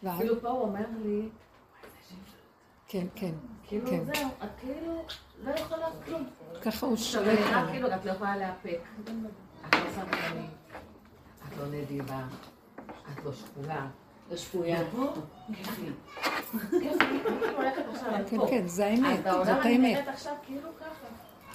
ואז, 0.03 0.17
אפילו 0.17 0.41
פה 0.41 0.49
הוא 0.49 0.61
אומר 0.61 0.85
לי, 1.03 1.21
כן, 2.87 3.07
כן, 3.15 3.31
כאילו 3.63 3.89
כן. 3.89 4.03
זהו, 4.05 4.29
את 4.43 4.49
כאילו 4.59 5.05
לא 5.43 5.51
יכולה 5.51 5.87
כלום. 6.05 6.27
ככה 6.61 6.85
הוא 6.85 6.97
שולט 6.97 7.39
עליי. 7.47 7.71
כאילו, 7.71 7.95
את 7.95 8.05
לא 8.05 8.11
יכולה 8.11 8.37
לאפק. 8.37 8.79
את 9.67 9.73
לא 9.73 9.79
סבלנית, 9.95 10.51
את 11.47 11.57
לא 11.57 11.67
נדיבה, 11.71 12.23
את 13.13 13.25
לא 13.25 13.31
שקולה. 13.33 13.87
לא 14.31 14.37
שפויה. 14.37 14.79
כן. 18.29 18.37
כן, 18.49 18.67
זה 18.67 18.85
האמת, 18.85 19.19
אז 19.19 19.23
בעולם 19.23 19.45
זאת 19.45 19.65
אני 19.65 19.73
האמת, 19.73 19.93
נראית 19.93 20.07
עכשיו 20.07 20.35
כאילו 20.45 20.69
ככה. 20.79 21.07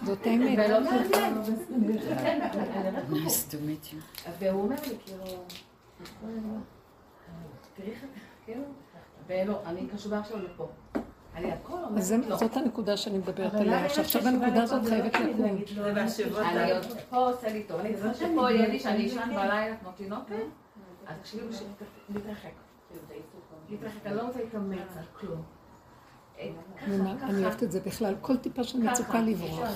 זאת 0.06 0.26
האמת. 0.26 0.58
ולא 0.58 0.80
מעניין. 0.80 1.98
כן, 2.18 2.48
ככה. 2.52 4.30
והוא 4.38 4.62
אומר 4.62 4.76
לי, 4.88 4.96
כאילו, 5.04 5.24
תראי 7.76 7.90
איך, 7.90 8.04
כאילו, 8.44 8.62
ולא, 9.26 9.60
אני 9.66 9.86
קשובה 9.86 10.18
עכשיו 10.18 10.38
לפה. 10.38 10.68
אז 11.96 12.06
זה- 12.06 12.16
לא. 12.28 12.36
זאת 12.36 12.56
הנקודה 12.56 12.96
שאני 12.96 13.18
מדברת 13.18 13.54
עליה, 13.54 13.88
שעכשיו 13.88 14.28
הנקודה 14.28 14.62
הזאת 14.62 14.84
חייבת 14.86 15.14
לקום. 15.14 15.58
אני 16.40 16.72
עוד 16.72 16.86
פה 17.10 17.16
עושה 17.16 17.52
לי 17.52 17.62
טוב, 17.62 17.80
אני 17.80 17.94
צריכה 17.94 18.14
שפה 18.14 18.50
יהיה 18.50 18.68
לי 18.68 18.80
שאני 18.80 19.06
אשן 19.06 19.28
בלילה 19.28 19.76
כמו 19.76 19.90
תינוקת, 19.96 20.34
אז 21.06 21.16
תקשיבי, 21.20 21.42
להתרחק. 22.14 22.50
להתרחק, 23.70 24.06
אני 24.06 24.16
לא 24.16 24.22
רוצה 24.22 24.38
להתאמץ 24.38 24.78
על 24.96 25.04
כלום. 25.20 25.42
אה, 26.38 26.48
אני 26.86 26.98
אומר, 26.98 27.14
אני 27.22 27.44
אוהבת 27.44 27.62
את 27.62 27.72
זה 27.72 27.80
בכלל, 27.80 28.14
כל 28.20 28.36
טיפה 28.36 28.64
של 28.64 28.78
מצוקה 28.78 29.20
לברוח. 29.20 29.68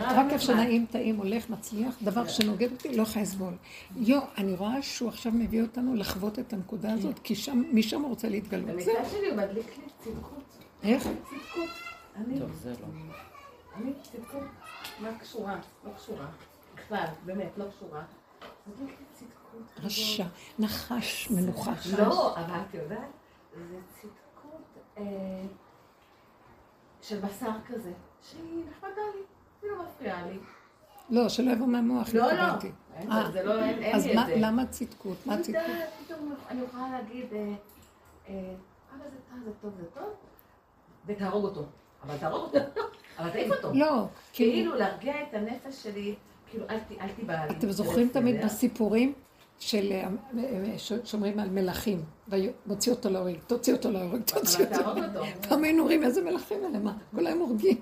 רק 0.00 0.26
איפה 0.32 0.38
שנעים, 0.44 0.86
טעים, 0.90 1.16
הולך, 1.16 1.50
מצליח, 1.50 1.94
דבר 2.02 2.26
שנוגד 2.26 2.72
אותי, 2.72 2.96
לא 2.96 3.02
יכולה 3.02 3.22
לסבול. 3.22 3.54
יו, 3.96 4.20
אני 4.38 4.54
רואה 4.54 4.82
שהוא 4.82 5.08
עכשיו 5.08 5.32
מביא 5.32 5.62
אותנו 5.62 5.94
לחוות 5.94 6.38
את 6.38 6.52
הנקודה 6.52 6.92
הזאת, 6.92 7.18
כי 7.18 7.34
שם, 7.34 7.62
משם 7.72 8.00
הוא 8.00 8.08
רוצה 8.08 8.28
להתגלות. 8.28 8.66
במצד 8.70 8.90
שלי 9.10 9.28
הוא 9.30 9.36
מדליק 9.36 9.66
לי 9.78 9.84
צדקות. 9.98 10.47
איך? 10.82 11.02
צדקות. 11.02 11.70
אני, 12.16 12.38
טוב, 12.38 12.52
זה 12.52 12.70
לא. 12.70 12.86
אני 13.76 13.92
צדקות. 14.02 14.42
מה 15.00 15.18
קשורה? 15.20 15.56
לא 15.84 15.90
קשורה. 15.92 16.26
בכלל, 16.74 17.06
באמת, 17.24 17.50
לא 17.56 17.64
קשורה. 17.70 18.02
כזאת. 18.74 19.84
רשע, 19.84 20.24
נחש, 20.58 21.30
מנוחש. 21.30 21.86
לא, 21.86 22.36
אבל 22.36 22.60
את 22.68 22.74
יודעת, 22.74 23.10
זה 23.68 23.78
צדקות 23.94 24.62
אה, 24.98 25.02
של 27.02 27.18
בשר 27.20 27.50
כזה, 27.66 27.92
שהיא 28.22 28.64
נחמדה 28.70 29.02
לי, 29.14 29.22
היא 29.62 29.70
לא 29.70 29.84
מפריעה 29.84 30.26
לי. 30.26 30.38
לא, 31.10 31.28
שלא 31.28 31.50
יבוא 31.50 31.66
מהמוח, 31.66 32.08
לא, 32.14 32.32
לא, 32.32 32.42
אה, 32.42 33.30
זה 33.32 33.42
לא, 33.42 33.64
אין, 33.64 33.94
אז 33.94 34.06
לי 34.06 34.20
את 34.20 34.26
זה. 34.26 34.34
למה 34.36 34.66
צדקות? 34.66 35.26
מה 35.26 35.36
לא 35.36 35.42
צדקות? 35.42 35.62
אני 36.48 36.62
יכולה 36.62 36.90
להגיד, 36.90 37.26
אה, 37.32 37.54
אבא 38.94 39.04
זה 39.44 39.50
טוב, 39.60 39.72
זה 39.76 39.84
טוב, 39.94 40.14
ותהרוג 41.08 41.44
אותו. 41.44 41.64
אבל 42.06 42.16
תהרוג 42.18 42.42
אותו, 42.44 42.58
אבל 43.18 43.30
תעיף 43.30 43.52
אותו. 43.52 43.70
לא, 43.74 44.04
כאילו, 44.32 44.52
כאילו 44.52 44.74
להרגיע 44.74 45.14
את 45.22 45.34
הנפש 45.34 45.82
שלי, 45.82 46.14
כאילו 46.50 46.64
אל 47.00 47.08
תיבהל. 47.16 47.50
אתם 47.50 47.70
זוכרים 47.70 48.08
תמיד 48.08 48.44
בסיפורים 48.44 49.12
של 49.60 49.92
אה, 49.92 50.08
אה, 50.38 50.78
ש- 50.78 50.92
שאומרים 51.04 51.38
על 51.38 51.48
מלכים, 51.50 52.02
ומוציא 52.28 52.92
אותו 52.92 53.10
להורג, 53.10 53.36
תוציא 53.46 53.72
אותו 53.72 53.90
להורג, 53.90 54.20
תוציא 54.22 54.64
אותו. 54.66 54.90
פעם 55.48 55.64
היינו 55.64 55.78
אומרים 55.82 56.04
איזה 56.04 56.22
מלכים 56.22 56.58
אלה, 56.64 56.78
מה? 56.78 56.92
כל 57.16 57.26
היום 57.26 57.38
הורגים. 57.38 57.76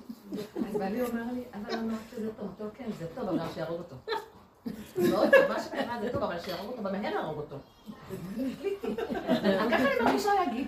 אז 0.68 0.76
בעלי 0.78 1.02
אומר 1.02 1.22
לי, 1.32 1.42
אבל 1.54 1.78
אמרת 1.78 1.98
שזה 2.10 2.30
טוב, 2.40 2.48
טוב 2.58 2.68
כן, 2.74 2.84
זה 2.98 3.06
טוב, 3.14 3.28
אבל 3.28 3.38
שיהרוג 3.54 3.78
אותו. 3.78 3.96
זה 4.96 5.10
מאוד 5.10 5.28
טוב, 5.30 5.48
מה 5.48 5.60
שקרה 5.60 5.98
זה 6.02 6.08
טוב, 6.12 6.22
אבל 6.22 6.40
שיהרוג 6.40 6.70
אותו, 6.72 6.82
במהר 6.82 7.14
להרוג 7.14 7.36
אותו. 7.38 7.56
ככה 9.70 9.82
אני 9.82 10.04
מרגישה 10.04 10.30
להגיד. 10.34 10.66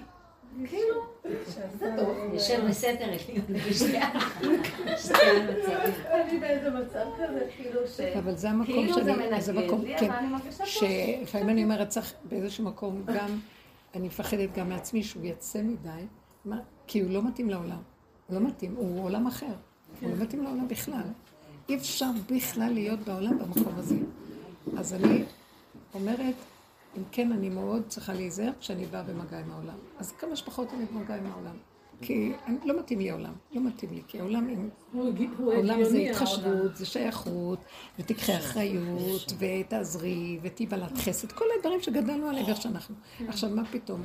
כאילו, 0.66 0.94
זה 1.78 1.94
טוב. 1.98 2.16
יושב 2.32 2.64
בסתר, 2.68 3.10
בשנייה. 3.68 4.10
אני 6.10 6.38
באיזה 6.40 6.70
מצב 6.70 7.04
כזה, 7.18 7.46
כאילו 7.56 7.80
ש... 7.86 8.00
אבל 8.00 8.34
זה 8.36 8.50
המקום 8.50 8.74
כאילו 8.74 8.94
זה 8.94 9.00
שאני, 9.00 9.40
זה 9.42 9.52
מנגד 9.52 9.66
מקום, 9.66 9.84
לי, 9.84 9.98
כן, 9.98 10.06
אבל 10.06 10.16
אני 10.16 10.28
מרגישה 10.28 10.58
טוב. 10.58 10.66
שלפעמים 10.66 11.48
אני 11.48 11.64
אומרת, 11.64 11.88
צריך 11.88 12.14
באיזשהו 12.24 12.64
מקום 12.64 13.02
גם, 13.06 13.38
אני 13.94 14.06
מפחדת 14.06 14.56
גם 14.56 14.68
מעצמי 14.68 15.02
שהוא 15.02 15.24
יצא 15.24 15.62
מדי, 15.62 16.04
מה? 16.44 16.60
כי 16.86 17.00
הוא 17.00 17.10
לא 17.10 17.22
מתאים 17.22 17.50
לעולם. 17.50 17.82
הוא 18.26 18.40
לא 18.40 18.46
מתאים, 18.46 18.74
הוא 18.76 19.04
עולם 19.04 19.26
אחר. 19.26 19.46
הוא 20.00 20.10
לא 20.10 20.16
מתאים 20.16 20.42
לעולם 20.42 20.68
בכלל. 20.68 21.02
אי 21.68 21.76
אפשר 21.76 22.10
בכלל 22.32 22.72
להיות 22.72 23.00
בעולם 23.00 23.38
במקום 23.38 23.74
הזה. 23.76 23.96
אז 24.78 24.94
אני 24.94 25.24
אומרת, 25.94 26.34
אם 26.98 27.02
כן, 27.12 27.32
אני 27.32 27.48
מאוד 27.48 27.82
צריכה 27.88 28.12
להיזהר 28.12 28.50
כשאני 28.60 28.86
באה 28.86 29.02
במגע 29.02 29.38
עם 29.38 29.50
העולם. 29.50 29.78
אז 29.98 30.12
כמה 30.12 30.36
שפחות 30.36 30.68
אני 30.74 30.84
במגע 30.84 31.14
עם 31.14 31.26
העולם. 31.26 31.56
כי 32.00 32.32
אני, 32.46 32.56
לא 32.64 32.78
מתאים 32.78 32.98
לי 32.98 33.10
העולם, 33.10 33.32
לא 33.52 33.60
מתאים 33.62 33.90
לי, 33.92 34.02
כי 34.08 34.20
העולם 34.20 34.70
העולם 35.38 35.84
זה 35.84 35.98
התחשבות, 35.98 36.76
זה 36.76 36.86
שייכות, 36.86 37.58
ותיקחי 37.98 38.36
אחריות, 38.36 39.32
ותעזרי, 39.38 40.38
ותהיי 40.42 40.66
בעלת 40.66 40.98
חסד, 40.98 41.32
כל 41.32 41.44
הדברים 41.58 41.80
שגדלנו 41.80 42.28
עליהם 42.28 42.46
איך 42.46 42.62
שאנחנו. 42.62 42.94
עכשיו, 43.28 43.50
מה 43.50 43.64
פתאום? 43.64 44.02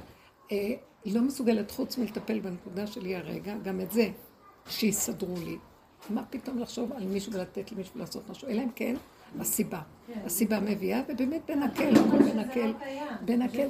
אה, 0.52 0.74
לא 1.06 1.22
מסוגלת 1.22 1.72
חוץ 1.72 1.98
מלטפל 1.98 2.40
בנקודה 2.40 2.88
שלי 2.88 3.16
הרגע, 3.16 3.58
גם 3.58 3.82
את 3.82 3.92
זה, 3.92 4.10
שיסדרו 4.68 5.36
לי. 5.46 5.58
מה 6.10 6.24
פתאום 6.30 6.60
לחשוב 6.60 6.94
על 6.94 7.06
מישהו 7.06 7.34
ולתת 7.34 7.72
למישהו 7.72 8.00
לעשות 8.00 8.30
משהו? 8.30 8.48
אלא 8.48 8.62
אם 8.62 8.70
כן, 8.76 8.96
הסיבה. 9.40 9.82
הסיבה 10.26 10.60
מביאה, 10.60 11.02
ובאמת 11.10 11.42
בנקל, 11.48 11.94
הכל 11.96 12.18
בנקל, 12.18 12.74
בנקל. 13.26 13.68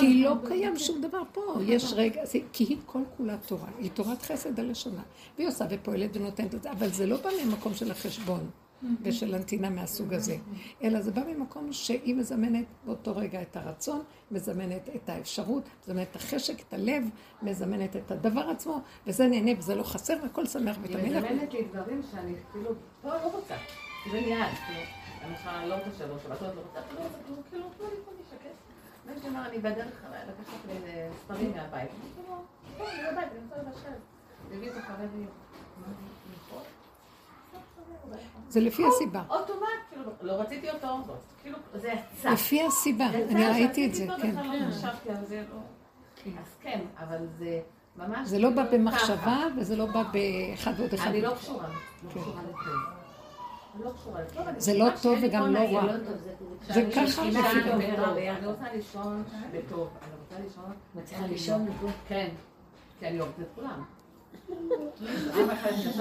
כי 0.00 0.22
לא 0.22 0.34
קיים 0.48 0.76
שום 0.78 1.00
דבר 1.00 1.22
פה. 1.32 1.42
יש 1.62 1.92
רגע, 1.96 2.24
זה- 2.24 2.38
כי 2.52 2.64
היא 2.64 2.76
כל 2.86 3.02
כולה 3.16 3.36
תורה. 3.46 3.68
היא 3.78 3.90
תורת 3.94 4.22
חסד 4.22 4.60
הלשונה. 4.60 5.02
והיא 5.36 5.48
עושה 5.48 5.64
ופועלת 5.70 6.16
ונותנת 6.16 6.54
את 6.54 6.62
זה, 6.62 6.70
אבל 6.72 6.88
זה 6.88 7.06
לא 7.06 7.16
בא 7.16 7.30
ממקום 7.44 7.74
של 7.74 7.90
החשבון 7.90 8.50
ושל 9.02 9.34
הנתינה 9.34 9.70
מהסוג 9.70 10.14
הזה, 10.14 10.36
אלא 10.82 11.00
זה 11.00 11.10
בא 11.10 11.22
ממקום 11.36 11.72
שהיא 11.72 12.14
מזמנת 12.14 12.64
באותו 12.84 13.16
רגע 13.16 13.42
את 13.42 13.56
הרצון, 13.56 14.00
מזמנת 14.30 14.88
את 14.96 15.08
האפשרות, 15.08 15.62
מזמנת 15.82 16.06
את 16.10 16.16
החשק, 16.16 16.60
את 16.68 16.74
הלב, 16.74 17.04
מזמנת 17.42 17.96
את 17.96 18.10
הדבר 18.10 18.50
עצמו, 18.50 18.80
וזה 19.06 19.26
נהנה 19.26 19.50
וזה 19.58 19.74
לא 19.74 19.82
חסר 19.82 20.14
והכל 20.22 20.46
שמח 20.46 20.76
היא 20.84 20.96
ותמיד. 20.96 21.16
מזמנת 21.16 21.52
לי 21.54 21.62
דברים 21.72 22.00
שאני 22.10 22.32
כאילו, 22.52 22.70
פה 23.02 23.08
לא 23.08 23.30
רוצה. 23.36 23.54
זה 24.10 24.20
נהיה, 24.20 24.54
כאילו, 24.66 24.80
למשל, 25.28 25.66
לא 25.66 25.74
רוצה 25.74 25.90
שלוש, 25.98 26.22
את 26.26 26.42
לא 26.42 26.48
רוצה, 26.48 26.80
לא 26.94 27.00
רוצה 27.00 27.18
כאילו, 27.50 27.68
שקט. 28.30 28.50
לי 29.06 29.28
אומר, 29.28 29.48
אני 29.48 29.58
בדרך 29.58 29.94
לקחת 30.28 30.66
לי 30.66 30.72
איזה 30.72 31.08
ספרים 31.24 31.52
מהבית. 31.56 31.90
אני 31.90 32.10
כאילו, 32.14 32.34
אני 32.80 33.12
בבית, 33.12 33.28
אני 33.32 33.40
רוצה 33.44 33.56
לבשל. 33.56 33.98
הביא 34.52 34.70
את 34.70 34.76
החרדי. 34.76 35.24
אמרתי, 35.78 36.02
נכון? 36.48 36.62
זה 38.48 38.60
לפי 38.60 38.86
הסיבה. 38.86 39.22
אוטומט, 39.30 39.62
כאילו, 39.90 40.02
לא 40.22 40.32
רציתי 40.32 40.70
אותו, 40.70 40.86
לא, 40.86 41.14
כאילו, 41.42 41.58
זה 41.74 41.88
יצא. 41.88 42.30
לפי 42.30 42.66
הסיבה, 42.66 43.06
אני 43.06 43.46
ראיתי 43.46 43.86
את 43.86 43.94
זה, 43.94 44.06
כן. 44.22 44.34
לא 44.34 44.52
לא. 45.52 45.60
אז 46.26 46.56
כן, 46.60 46.80
אבל 46.98 47.26
זה 47.38 47.60
ממש... 47.96 48.28
זה 48.28 48.38
לא 48.38 48.50
בא 48.50 48.68
כאילו 48.68 48.84
במחשבה. 48.84 49.44
וזה 49.56 49.76
לא 49.76 49.86
בא 49.86 50.02
באחד 50.02 50.72
ועוד 50.76 50.94
אחד. 50.94 51.10
אני 51.10 51.20
לא 51.22 51.34
קשורה, 51.34 51.68
לא 51.68 52.10
כן. 52.10 52.20
קשורה 52.20 52.42
לכלום. 52.42 52.48
אני 52.48 52.52
לא 52.52 52.52
קשורה 52.52 52.52
לכלום. 52.52 52.84
אני 52.84 53.67
זה 54.56 54.78
לא 54.78 54.88
טוב 55.02 55.18
וגם 55.22 55.52
לא. 55.52 55.58
רע. 55.58 55.96
זה 56.66 56.72
שאני 56.74 56.92
ככה 56.92 57.22
בטוב. 57.24 57.80
אני 58.16 58.46
רוצה 58.46 58.64
לישון 58.74 59.22
בטוב. 59.52 59.88
אני 60.02 60.10
רוצה 60.20 60.44
לישון... 60.44 60.72
מצליחה 60.94 61.26
לישון 61.26 61.62
מפה. 61.68 61.88
כן. 62.08 62.28
כי 62.98 63.06
אני 63.06 63.20
אוהבת 63.20 63.40
את 63.40 63.46
כולם. 63.54 63.82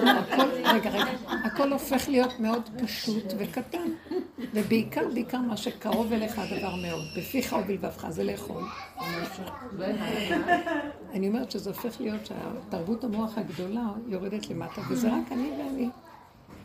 הכל, 0.08 0.48
רגע, 0.66 0.90
רגע, 0.90 1.12
הכל 1.46 1.74
הופך 1.74 2.10
להיות 2.10 2.40
מאוד 2.40 2.70
פשוט 2.84 3.24
וקטן, 3.38 3.92
ובעיקר, 4.54 5.02
בעיקר 5.14 5.38
מה 5.38 5.58
שקרוב 5.58 6.14
אליך 6.14 6.40
הדבר 6.40 6.76
מאוד, 6.76 7.04
בפיך 7.18 7.56
ובלבבך, 7.60 8.10
זה 8.10 8.24
לאכול. 8.24 8.64
לא. 9.78 9.86
אני 11.14 11.28
אומרת 11.28 11.52
שזה 11.52 11.70
הופך 11.70 12.02
להיות 12.02 12.26
שהתרבות 12.26 13.04
המוח 13.04 13.38
הגדולה 13.38 13.86
יורדת 14.08 14.50
למטה, 14.50 14.82
וזה 14.90 15.08
רק 15.08 15.32
אני 15.32 15.52
ואני. 15.60 15.90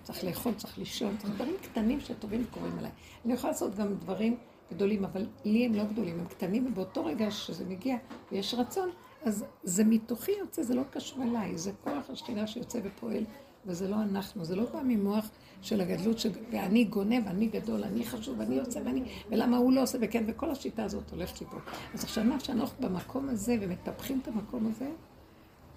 צריך 0.02 0.24
לאכול, 0.24 0.54
צריך 0.54 0.78
לישון, 0.78 1.16
צריך 1.18 1.34
דברים 1.34 1.54
קטנים 1.62 2.00
שטובים 2.00 2.44
קורים 2.50 2.78
עליי. 2.78 2.90
אני 3.24 3.32
יכולה 3.32 3.52
לעשות 3.52 3.74
גם 3.74 3.94
דברים 3.94 4.36
גדולים, 4.70 5.04
אבל 5.04 5.26
לי 5.44 5.66
הם 5.66 5.74
לא 5.74 5.84
גדולים, 5.84 6.20
הם 6.20 6.26
קטנים, 6.26 6.66
ובאותו 6.66 7.04
רגע 7.04 7.30
שזה 7.30 7.64
מגיע 7.64 7.96
ויש 8.32 8.54
רצון, 8.54 8.90
אז 9.22 9.44
זה 9.62 9.84
מתוכי 9.84 10.32
יוצא, 10.32 10.62
זה 10.62 10.74
לא 10.74 10.82
קשור 10.90 11.22
אליי, 11.22 11.58
זה 11.58 11.72
כוח 11.84 12.10
השכינה 12.10 12.46
שיוצא 12.46 12.78
ופועל, 12.84 13.24
וזה 13.66 13.88
לא 13.88 13.96
אנחנו, 13.96 14.44
זה 14.44 14.56
לא 14.56 14.64
בא 14.72 14.80
ממוח 14.84 15.28
של 15.62 15.80
הגדלות, 15.80 16.18
ש... 16.18 16.26
ואני 16.52 16.84
גונב, 16.84 17.26
אני 17.26 17.46
גדול, 17.46 17.84
אני 17.84 18.04
חשוב, 18.04 18.40
אני 18.40 18.54
יוצא, 18.54 18.80
ואני, 18.84 19.02
ולמה 19.30 19.56
הוא 19.56 19.72
לא 19.72 19.82
עושה, 19.82 19.98
וכן, 20.00 20.24
וכל 20.26 20.50
השיטה 20.50 20.84
הזאת 20.84 21.10
הולכת 21.10 21.40
לי 21.40 21.46
פה. 21.50 21.56
אז 21.94 22.04
עכשיו 22.04 22.24
מה 22.24 22.40
שאנחנו 22.40 22.88
במקום 22.88 23.28
הזה 23.28 23.56
ומטפחים 23.60 24.20
את 24.22 24.28
המקום 24.28 24.66
הזה, 24.66 24.88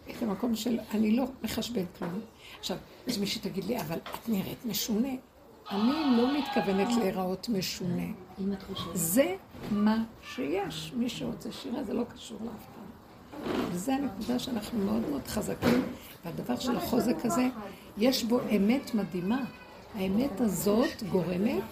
את 0.10 0.24
המקום 0.24 0.56
של 0.56 0.80
אני 0.94 1.12
לא 1.12 1.26
מחשבן 1.44 1.84
כלום. 2.00 2.20
עכשיו, 2.60 2.78
אז 3.08 3.18
מישהי 3.18 3.42
תגיד 3.42 3.64
לי, 3.64 3.82
אבל 3.82 3.98
את 3.98 4.30
נראית 4.30 4.66
משונה. 4.66 5.14
אני 5.72 6.18
לא 6.18 6.38
מתכוונת 6.38 6.88
להיראות 7.00 7.50
משונה. 7.50 8.08
זה 8.94 9.36
מה 9.72 10.04
שיש. 10.22 10.92
מי 10.96 11.10
שרוצה 11.10 11.52
שירה, 11.52 11.84
זה 11.84 11.94
לא 11.94 12.04
קשור 12.04 12.38
לאף 12.46 12.54
אחד. 12.54 12.86
וזו 13.72 13.92
הנקודה 13.92 14.40
שאנחנו 14.40 14.86
מאוד 14.86 15.10
מאוד 15.10 15.28
חזקים, 15.28 15.84
והדבר 16.26 16.60
של 16.60 16.78
החוזק 16.78 17.26
הזה, 17.26 17.48
יש 17.98 18.24
בו 18.24 18.40
אמת 18.56 18.94
מדהימה. 18.94 19.44
האמת 19.96 20.42
הזאת 20.42 21.04
גורמת 21.12 21.64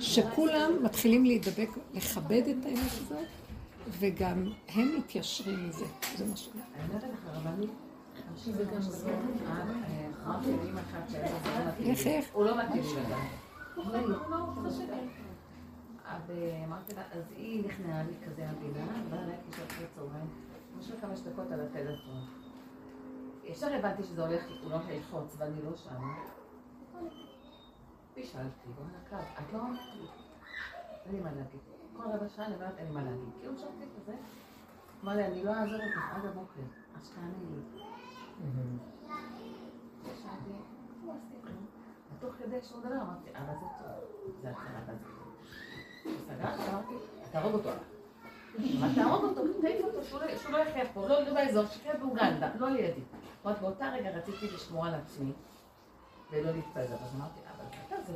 שכולם 0.00 0.72
מתחילים 0.82 1.24
להידבק, 1.24 1.68
לכבד 1.94 2.42
את 2.48 2.66
האמת 2.66 2.92
הזאת, 2.92 3.18
וגם 3.98 4.52
הם 4.68 4.98
מתיישרים 4.98 5.68
מזה. 5.68 5.84
זה 6.16 6.26
מה 6.26 6.36
ש... 6.36 6.48
אני 6.74 6.88
אומרת 6.88 7.02
זה 7.02 7.08
לא 7.34 7.50
איך. 11.80 12.06
איך? 12.06 12.24
הוא 12.32 12.44
לא 12.44 12.58
מתאים 12.58 12.82
לי 12.82 12.92
לבן. 13.02 13.26
אז 16.04 16.22
אמרתי 16.66 16.94
לה, 16.94 17.02
אז 17.12 17.24
היא 17.36 17.64
נכנעה 17.66 18.02
לי 18.02 18.12
כזה 18.26 18.48
המדינה, 18.48 18.86
באה 19.10 19.22
אליי 19.24 19.36
כשעת 19.50 19.70
אחרי 19.70 19.86
צהריים, 19.94 20.26
משהו 20.78 20.96
חמש 21.00 21.20
דקות 21.20 21.52
על 21.52 21.60
הטלפון. 21.60 22.26
ישר 23.44 23.74
הבנתי 23.74 24.02
שזה 24.02 24.26
הולך, 24.26 24.42
הוא 24.62 24.70
לא 24.70 24.76
הולך 24.76 24.88
ללחוץ 24.88 25.34
ואני 25.38 25.62
לא 25.62 25.76
שם. 25.76 26.12
פישלתי, 28.14 28.68
בוא 28.76 28.84
נקב, 28.84 29.16
את 29.16 29.52
לא 29.52 29.58
עונה 29.58 29.80
לי. 29.94 30.06
אין 31.06 31.14
לי 31.14 31.20
מה 31.20 31.30
להגיד. 31.32 31.69
כל 31.96 32.02
רבע 32.02 32.28
שעה 32.28 32.46
אני 32.46 32.54
אומרת 32.54 32.78
אין 32.78 32.86
לי 32.88 32.92
מה 32.94 33.02
להגיד. 33.02 33.28
כאילו 33.40 33.56
חשבתי 33.56 33.84
כזה. 34.02 34.14
אמר 35.04 35.16
לי, 35.16 35.26
אני 35.26 35.44
לא 35.44 35.50
אעזור 35.50 35.74
אותך 35.74 36.14
עד 36.16 36.24
הבוקר, 36.26 36.60
אז 36.96 37.10
תענה 37.14 37.28
לי. 37.50 37.60
ותוך 42.16 42.34
כדי 42.38 42.56
שהוא 42.62 42.78
מדבר 42.80 42.94
אמרתי, 42.94 43.30
אבל 43.34 43.54
זה 43.60 43.66
טוב, 43.78 44.32
זה 44.42 44.50
התחלה 44.50 44.80
בזה. 44.88 45.04
סגרתי, 46.26 46.70
אמרתי, 46.70 46.94
תהרוג 47.32 47.54
אותו. 47.54 47.70
אבל 48.78 48.94
תהרוג 48.94 49.24
אותו, 49.24 49.60
תעיף 49.60 49.84
אותו, 49.84 50.04
שהוא 50.04 50.20
לא- 50.20 50.58
לא 50.58 50.68
יחיה 50.68 50.84
פה, 50.94 51.08
לא 51.08 51.22
לא 51.22 51.34
באזור, 51.34 51.66
שיחיה 51.66 51.96
באוגנדה, 51.96 52.48
לא 52.58 52.68
לידי. 52.70 53.00
באותה 53.44 53.90
רגע 53.90 54.10
רציתי 54.10 54.46
לשמור 54.54 54.86
על 54.86 54.94
עצמי 54.94 55.32
ולא 56.30 56.50
להתפזר, 56.50 56.94
אז 56.94 57.14
אמרתי, 57.16 57.40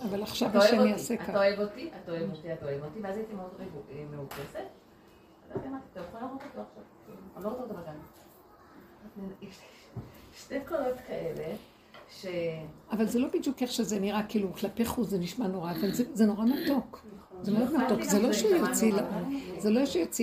אבל 0.02 0.22
עכשיו 0.22 0.50
אותי, 0.78 0.88
יעשה 0.88 1.14
אתה 1.14 1.22
ככה. 1.22 1.36
אוהב 1.36 1.60
אותי, 1.60 1.90
אתה 2.02 2.12
אוהב 2.12 2.30
אותי, 2.30 2.52
אתה 2.52 2.66
אוהב 2.66 2.84
אותי, 2.84 3.00
ואז 3.00 3.16
הייתי 3.16 3.34
מאוד 3.34 3.50
אה, 3.90 4.04
מאופסת. 4.16 4.58
אז 5.50 5.60
אמרתי, 5.66 5.84
אתה 5.92 6.00
יכול 6.00 6.20
להרוג 6.20 6.42
אותו 6.42 6.60
עכשיו, 6.60 7.14
אני 7.36 7.44
לא 7.44 7.48
רוצה 7.48 7.62
אותו 7.62 7.74
בגן. 7.74 7.96
שתי 10.36 10.54
קולות 10.68 10.96
כאלה, 11.06 11.54
ש... 12.10 12.26
אבל 12.90 13.06
זה 13.06 13.18
לא 13.18 13.28
בדיוק 13.28 13.62
איך 13.62 13.70
שזה 13.72 14.00
נראה, 14.00 14.22
כאילו 14.28 14.52
כלפי 14.52 14.84
חוץ 14.84 15.08
זה 15.08 15.18
נשמע 15.18 15.46
נורא, 15.46 15.72
אבל 15.72 15.92
זה, 15.92 16.04
זה 16.12 16.26
נורא 16.26 16.44
מתוק. 16.44 17.06
זה 17.42 17.52
מאוד 17.52 17.72
מתוק, 17.72 18.02
זה 18.02 18.22
לא 18.22 18.32
שהוא 18.32 18.50
יוציא, 18.50 18.92
לאור, 18.92 19.08
זה 19.58 19.70
לא 19.70 19.80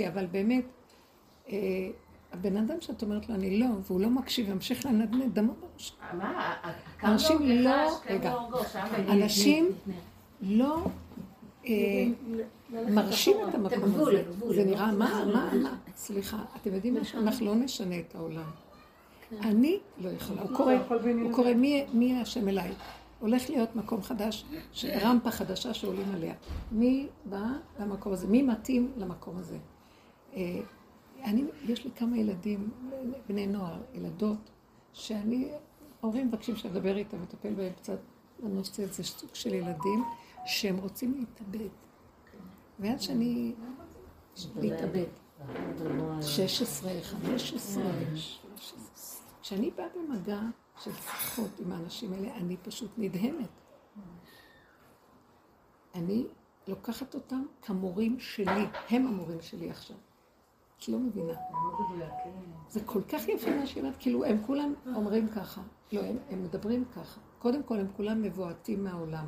אבל 0.08 0.26
באמת, 0.26 0.66
אה, 1.50 1.56
הבן 2.32 2.58
אדם 2.58 2.76
שאת 2.82 3.04
אומרת 3.04 3.30
לו, 3.30 3.36
אני 3.36 3.60
לא, 3.60 3.66
והוא 3.88 4.02
לא 4.02 4.10
מקשיב, 4.10 4.50
ימשיך 4.50 4.86
לנדנד, 4.86 5.34
דמו 5.34 5.54
בראש. 5.62 5.94
מה, 6.18 6.54
אנשים 7.04 7.38
לא- 7.42 7.72
נחש, 7.72 7.94
רגע. 8.10 8.34
אנשים 9.10 9.70
לא 10.42 10.78
אה, 11.66 11.72
מרשים 12.72 13.38
את 13.50 13.56
המקום 13.56 13.84
הזה. 13.84 14.24
זה 14.50 14.64
לא 14.64 14.66
נראה, 14.66 14.92
מה, 14.92 15.26
מה. 15.34 15.54
מה, 15.64 15.76
סליחה, 15.96 16.38
אתם 16.62 16.74
יודעים 16.74 16.94
מה? 16.94 17.00
אנחנו 17.18 17.46
לא 17.46 17.56
נשנה 17.56 18.00
את 18.00 18.16
העולם. 18.16 18.44
אני 19.42 19.80
לא 20.02 20.10
יכולה. 20.10 20.42
הוא 20.42 20.52
לא 20.52 20.58
קורא, 20.58 20.74
הוא 21.24 21.34
קורא, 21.34 21.54
מי- 21.54 21.86
מי 21.94 22.22
השם 22.22 22.48
אליי? 22.50 22.72
הולך 23.20 23.50
להיות 23.50 23.76
מקום 23.76 24.02
חדש, 24.02 24.46
רמפה 25.02 25.32
חדשה 25.32 25.74
שעולים 25.74 26.12
עליה. 26.14 26.34
מי 26.72 27.08
בא 27.26 27.44
למקום 27.80 28.14
הזה? 28.14 28.28
מי 28.28 28.42
מתאים 28.42 28.92
למקום 28.98 29.36
הזה? 29.38 29.58
אני, 31.24 31.44
יש 31.64 31.86
לי 31.86 31.92
כמה 31.92 32.18
ילדים, 32.18 32.70
בני 33.28 33.48
נוער, 33.48 33.82
ילדות, 33.94 34.50
שאני, 34.94 35.52
ההורים 36.02 36.28
מבקשים 36.28 36.56
שאני 36.56 36.74
אדבר 36.74 36.98
איתם, 36.98 37.24
אטפל 37.24 37.54
בהם 37.54 37.74
קצת 37.74 38.00
בנושא 38.40 38.84
הזה, 38.84 39.04
סוג 39.04 39.36
של 39.36 39.54
ילדים, 39.54 40.04
שהם 40.46 40.78
רוצים 40.78 41.14
להתאבד. 41.20 41.70
ועד 42.80 43.02
שאני... 43.02 43.54
להתאבד. 44.56 45.06
16, 46.22 46.92
15, 47.04 47.84
16. 48.56 48.82
כשאני 49.42 49.72
באה 49.72 49.88
במגע 49.96 50.40
של 50.84 50.92
שיחות 50.94 51.60
עם 51.60 51.72
האנשים 51.72 52.14
האלה, 52.14 52.36
אני 52.36 52.58
פשוט 52.58 52.92
נדהמת. 52.98 53.50
אני 55.96 56.26
לוקחת 56.68 57.16
אותם 57.16 57.44
כמורים 57.62 58.20
שלי, 58.20 58.66
הם 58.90 59.08
המורים 59.08 59.42
שלי 59.42 59.70
עכשיו. 59.70 59.98
את 60.82 60.90
לא 60.90 61.00
מבינה. 61.00 61.34
זה 62.70 62.80
כל 62.86 63.02
כך 63.02 63.28
יפה 63.28 63.56
מה 63.56 63.68
שהיא 63.68 63.84
אומרת, 63.84 63.98
כאילו 64.00 64.26
הם 64.26 64.38
כולם 64.46 64.74
אומרים 64.96 65.28
ככה. 65.28 65.62
לא, 65.92 66.02
הם, 66.02 66.18
הם 66.30 66.44
מדברים 66.44 66.86
ככה. 66.96 67.20
קודם 67.40 67.64
כל 67.64 67.80
הם 67.80 67.88
כולם 67.98 68.22
מבועתים 68.22 68.84
מהעולם. 68.84 69.26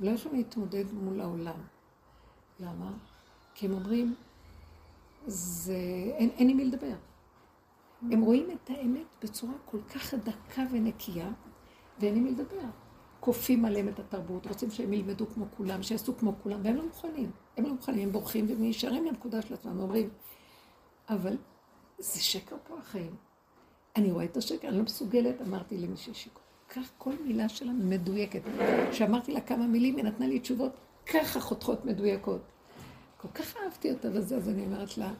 הם 0.00 0.06
לא 0.06 0.10
יכולים 0.10 0.38
להתמודד 0.38 0.92
מול 0.92 1.20
העולם. 1.20 1.60
למה? 2.60 2.92
כי 3.54 3.66
הם 3.66 3.72
אומרים, 3.72 4.14
זה... 5.26 5.76
אין, 6.16 6.30
אין 6.30 6.48
עם 6.48 6.56
מי 6.56 6.64
לדבר. 6.64 6.94
הם 8.12 8.20
רואים 8.20 8.50
את 8.50 8.70
האמת 8.70 9.06
בצורה 9.22 9.54
כל 9.64 9.78
כך 9.82 10.14
דקה 10.14 10.62
ונקייה, 10.70 11.32
ואין 11.98 12.16
עם 12.16 12.24
מי 12.24 12.30
לדבר. 12.30 12.68
כופים 13.20 13.64
עליהם 13.64 13.88
את 13.88 13.98
התרבות, 13.98 14.46
רוצים 14.46 14.70
שהם 14.70 14.92
ילמדו 14.92 15.26
כמו 15.26 15.44
כולם, 15.56 15.82
שיעשו 15.82 16.16
כמו 16.16 16.32
כולם, 16.42 16.60
והם 16.64 16.76
לא 16.76 16.86
מוכנים. 16.86 17.30
הם 17.56 17.64
לא 17.64 17.72
מוכנים, 17.72 18.08
הם 18.08 18.12
בורחים 18.12 18.46
והם 18.48 18.58
נשארים 18.60 19.04
לנקודה 19.04 19.42
של 19.42 19.54
עצמם, 19.54 19.80
אומרים, 19.80 20.08
אבל 21.08 21.36
זה 21.98 22.20
שקר 22.20 22.56
פה 22.68 22.78
החיים. 22.78 23.16
אני 23.96 24.12
רואה 24.12 24.24
את 24.24 24.36
השקר, 24.36 24.68
אני 24.68 24.78
לא 24.78 24.82
מסוגלת, 24.82 25.40
אמרתי 25.40 25.78
למישהי 25.78 26.14
שכל 26.14 26.40
כך 26.68 26.90
כל 26.98 27.12
מילה 27.24 27.48
שלה 27.48 27.72
מדויקת. 27.72 28.42
כשאמרתי 28.90 29.32
לה 29.32 29.40
כמה 29.40 29.66
מילים, 29.66 29.96
היא 29.96 30.04
נתנה 30.04 30.26
לי 30.26 30.40
תשובות 30.40 30.72
ככה 31.06 31.40
חותכות 31.40 31.84
מדויקות. 31.84 32.40
כל 33.16 33.28
כך 33.28 33.56
אהבתי 33.56 33.92
אותה 33.92 34.08
וזה, 34.12 34.36
אז 34.36 34.48
אני 34.48 34.64
אומרת 34.66 34.98
לה, 34.98 35.12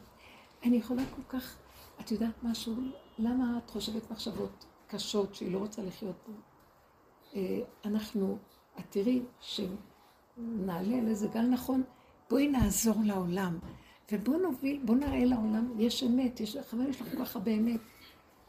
אני 0.63 0.77
יכולה 0.77 1.01
כל 1.15 1.37
כך, 1.37 1.57
את 1.99 2.11
יודעת 2.11 2.43
משהו, 2.43 2.73
למה 3.17 3.59
את 3.65 3.69
חושבת 3.69 4.11
מחשבות 4.11 4.65
קשות 4.87 5.35
שהיא 5.35 5.51
לא 5.51 5.57
רוצה 5.57 5.81
לחיות 5.83 6.15
פה? 6.25 6.31
אה, 7.35 7.59
אנחנו, 7.85 8.37
את 8.79 8.83
תראי 8.89 9.21
שנעלה 9.39 10.97
על 10.97 11.07
איזה 11.07 11.27
גל 11.27 11.41
נכון, 11.41 11.83
בואי 12.29 12.47
נעזור 12.47 12.95
לעולם, 13.03 13.59
ובואו 14.11 14.37
נוביל, 14.37 14.79
בואו 14.83 14.97
נראה 14.97 15.25
לעולם, 15.25 15.73
יש 15.79 16.03
אמת, 16.03 16.39
יש 16.39 16.57
אבל 16.73 16.89
יש 16.89 17.01
לך 17.01 17.07
כל 17.11 17.25
כך 17.25 17.35
הרבה 17.35 17.51
אמת. 17.51 17.79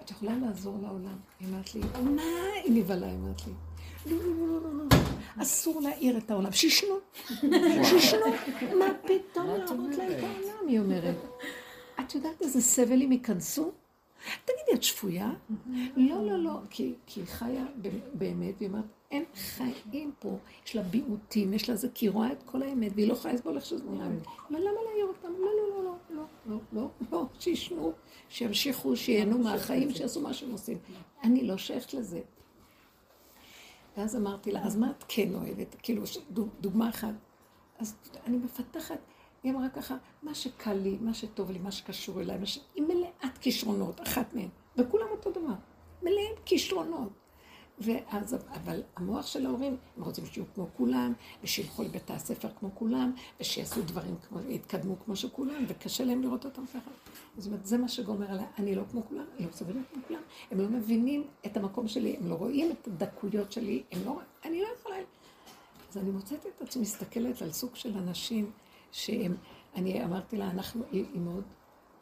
את 0.03 0.11
יכולה 0.11 0.33
לעזור 0.37 0.79
לעולם. 0.83 1.17
היא 1.41 1.49
אומרת 1.49 1.75
לי, 1.75 1.81
מה? 2.05 2.23
היא 2.65 2.73
נבהלה, 2.73 3.07
היא 3.07 3.15
אומרת 3.15 3.41
לי. 3.47 3.53
לא, 4.07 4.17
לא, 4.17 4.37
לא, 4.37 4.63
לא, 4.63 4.73
לא, 4.75 4.85
לא. 4.91 5.43
אסור 5.43 5.81
להעיר 5.81 6.19
את 6.19 6.31
העולם. 6.31 6.53
שישנו, 6.53 6.95
שישנו. 7.85 8.27
מה 8.79 8.87
פתאום 9.03 9.47
להראות 9.47 9.97
להם 9.99 10.13
את 10.13 10.23
העולם, 10.23 10.69
היא 10.69 10.81
אומרת. 10.81 11.17
את 12.01 12.15
יודעת 12.15 12.43
איזה 12.43 12.61
סבל 12.61 13.03
הם 13.03 13.13
ייכנסו? 13.13 13.73
תגידי, 14.45 14.75
את 14.75 14.83
שפויה? 14.83 15.33
לא, 15.97 16.27
לא, 16.27 16.39
לא, 16.39 16.59
כי 16.71 16.95
היא 17.17 17.25
חיה 17.27 17.65
באמת, 18.15 18.55
והיא 18.59 18.69
אומרת, 18.69 18.85
אין 19.11 19.25
חיים 19.35 20.13
פה, 20.19 20.37
יש 20.67 20.77
לה 20.77 20.83
ביעוטים, 20.83 21.53
יש 21.53 21.69
לה 21.69 21.77
זה, 21.77 21.89
כי 21.95 22.07
היא 22.07 22.11
רואה 22.11 22.33
את 22.33 22.43
כל 22.43 22.63
האמת, 22.63 22.93
והיא 22.95 23.09
לא 23.09 23.13
יכולה 23.13 23.35
לסבול 23.35 23.57
איך 23.57 23.67
שזה 23.67 23.85
נראה 23.85 24.09
לי. 24.09 24.17
אבל 24.51 24.61
למה 24.61 24.73
לא 24.73 24.85
להעיר 24.85 25.07
אותם? 25.07 25.33
לא, 25.33 25.51
לא, 25.57 25.85
לא, 25.85 25.95
לא, 26.11 26.25
לא, 26.47 26.59
לא, 26.73 26.89
לא, 27.13 27.25
שישנו, 27.39 27.93
שימשיכו, 28.29 28.97
שיהנו 28.97 29.39
מהחיים, 29.39 29.95
שיעשו 29.95 30.21
מה 30.21 30.35
שהם 30.35 30.53
עושים. 30.53 30.79
אני 31.25 31.47
לא 31.47 31.57
שייכת 31.57 31.95
לזה. 31.95 32.21
ואז 33.97 34.17
אמרתי 34.17 34.53
לה, 34.53 34.63
אז 34.63 34.77
מה 34.77 34.91
את 34.91 35.05
כן 35.09 35.35
אוהבת? 35.35 35.77
כאילו, 35.83 36.03
דוגמה 36.61 36.89
אחת. 36.89 37.15
אז 37.79 37.97
אני 38.27 38.37
מפתחת. 38.37 38.99
היא 39.47 39.55
אמרה 39.55 39.69
ככה, 39.69 39.97
מה 40.23 40.35
שקל 40.35 40.73
לי, 40.73 40.97
מה 41.01 41.15
שטוב 41.15 41.51
לי, 41.51 41.59
מה 41.59 41.71
שקשור 41.71 42.21
אליי, 42.21 42.39
מה 42.39 42.47
ש... 42.47 42.59
היא 42.75 42.83
מלאת 42.83 43.39
כישרונות, 43.41 44.01
אחת 44.01 44.35
מהן, 44.35 44.49
וכולם 44.77 45.07
אותו 45.11 45.31
דבר, 45.31 45.55
מלאים 46.03 46.33
כישרונות. 46.45 47.13
ואז, 47.79 48.37
אבל 48.55 48.83
המוח 48.97 49.27
של 49.27 49.47
ההורים, 49.47 49.77
הם 49.97 50.03
רוצים 50.03 50.27
שיהיו 50.27 50.45
כמו 50.55 50.69
כולם, 50.77 51.13
ושילכו 51.43 51.83
לבית 51.83 52.11
הספר 52.11 52.49
כמו 52.59 52.71
כולם, 52.75 53.13
ושיעשו 53.41 53.83
דברים 53.83 54.17
כמו, 54.29 54.41
יתקדמו 54.49 54.95
כמו 55.05 55.17
שכולם, 55.17 55.65
וקשה 55.69 56.05
להם 56.05 56.23
לראות 56.23 56.45
אותם 56.45 56.67
ככה. 56.67 56.91
זאת 57.39 57.47
אומרת, 57.47 57.67
זה 57.67 57.79
מה 57.79 57.89
שגומר 57.89 58.31
עליי, 58.31 58.47
אני 58.59 58.75
לא 58.75 58.83
כמו 58.91 59.03
כולם, 59.09 59.25
אני 59.37 59.45
לא 59.45 59.51
מסוגלת 59.51 59.77
כמו 59.93 60.03
כולם. 60.09 60.23
הם 60.51 60.61
לא 60.61 60.69
מבינים 60.69 61.25
את 61.47 61.57
המקום 61.57 61.89
שלי, 61.89 62.17
הם 62.21 62.29
לא 62.29 62.35
רואים 62.35 62.71
את 62.71 62.87
הדקויות 62.87 63.53
שלי, 63.53 63.83
הם 63.93 64.01
לא, 64.05 64.21
אני 64.45 64.61
לא 64.61 64.69
יכולה... 64.81 64.97
אז 65.91 65.97
אני 65.97 66.11
מוצאת 66.11 66.47
את 66.47 66.63
עצמי 66.63 66.83
מסתכלת 66.83 67.43
על 67.43 67.53
סוג 67.53 67.77
של 67.77 67.99
אנשים 67.99 68.51
שהם, 68.97 69.35
אני 69.75 70.05
אמרתי 70.05 70.37
לה, 70.37 70.51
אנחנו, 70.51 70.83
היא, 70.93 71.05
מאוד 71.15 71.45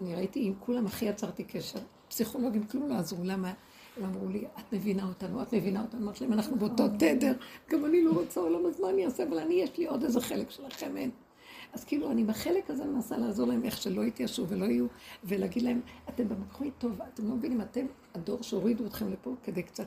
אני 0.01 0.15
ראיתי 0.15 0.47
עם 0.47 0.55
כולם 0.61 0.87
הכי 0.87 1.05
יצרתי 1.05 1.45
קשר. 1.45 1.79
פסיכולוגים 2.09 2.67
כלום 2.67 2.89
לא 2.89 2.95
עזרו, 2.95 3.25
למה? 3.25 3.53
הם 3.97 4.05
אמרו 4.05 4.29
לי, 4.29 4.45
את 4.59 4.73
מבינה 4.73 5.09
אותנו, 5.09 5.43
את 5.43 5.55
מבינה 5.55 5.83
אותנו. 5.83 6.05
אמרתי 6.05 6.25
להם, 6.25 6.33
אנחנו 6.33 6.57
באותו 6.57 6.89
תדר, 6.89 7.33
גם 7.71 7.85
אני 7.85 8.05
לא 8.05 8.13
רוצה 8.13 8.41
עולם, 8.41 8.67
אז 8.67 8.81
מה 8.81 8.91
אני 8.91 9.05
אעשה? 9.05 9.25
אבל 9.29 9.39
אני, 9.39 9.55
יש 9.55 9.79
לי 9.79 9.87
עוד 9.87 10.05
איזה 10.05 10.21
חלק 10.21 10.51
שלכם 10.51 10.97
אין. 10.97 11.11
אז 11.73 11.85
כאילו, 11.85 12.11
אני 12.11 12.25
בחלק 12.25 12.71
הזה 12.71 12.85
מנסה 12.85 13.17
לעזור 13.17 13.47
להם 13.47 13.65
איך 13.65 13.77
שלא 13.77 14.03
יתיישרו 14.03 14.49
ולא 14.49 14.65
יהיו, 14.65 14.87
ולהגיד 15.25 15.63
להם, 15.63 15.81
אתם 16.09 16.29
במקום 16.29 16.71
טוב, 16.79 17.01
אתם 17.15 17.29
לא 17.29 17.35
מבינים, 17.35 17.61
אתם 17.61 17.87
הדור 18.15 18.43
שהורידו 18.43 18.87
אתכם 18.87 19.13
לפה 19.13 19.35
כדי 19.43 19.63
קצת, 19.63 19.87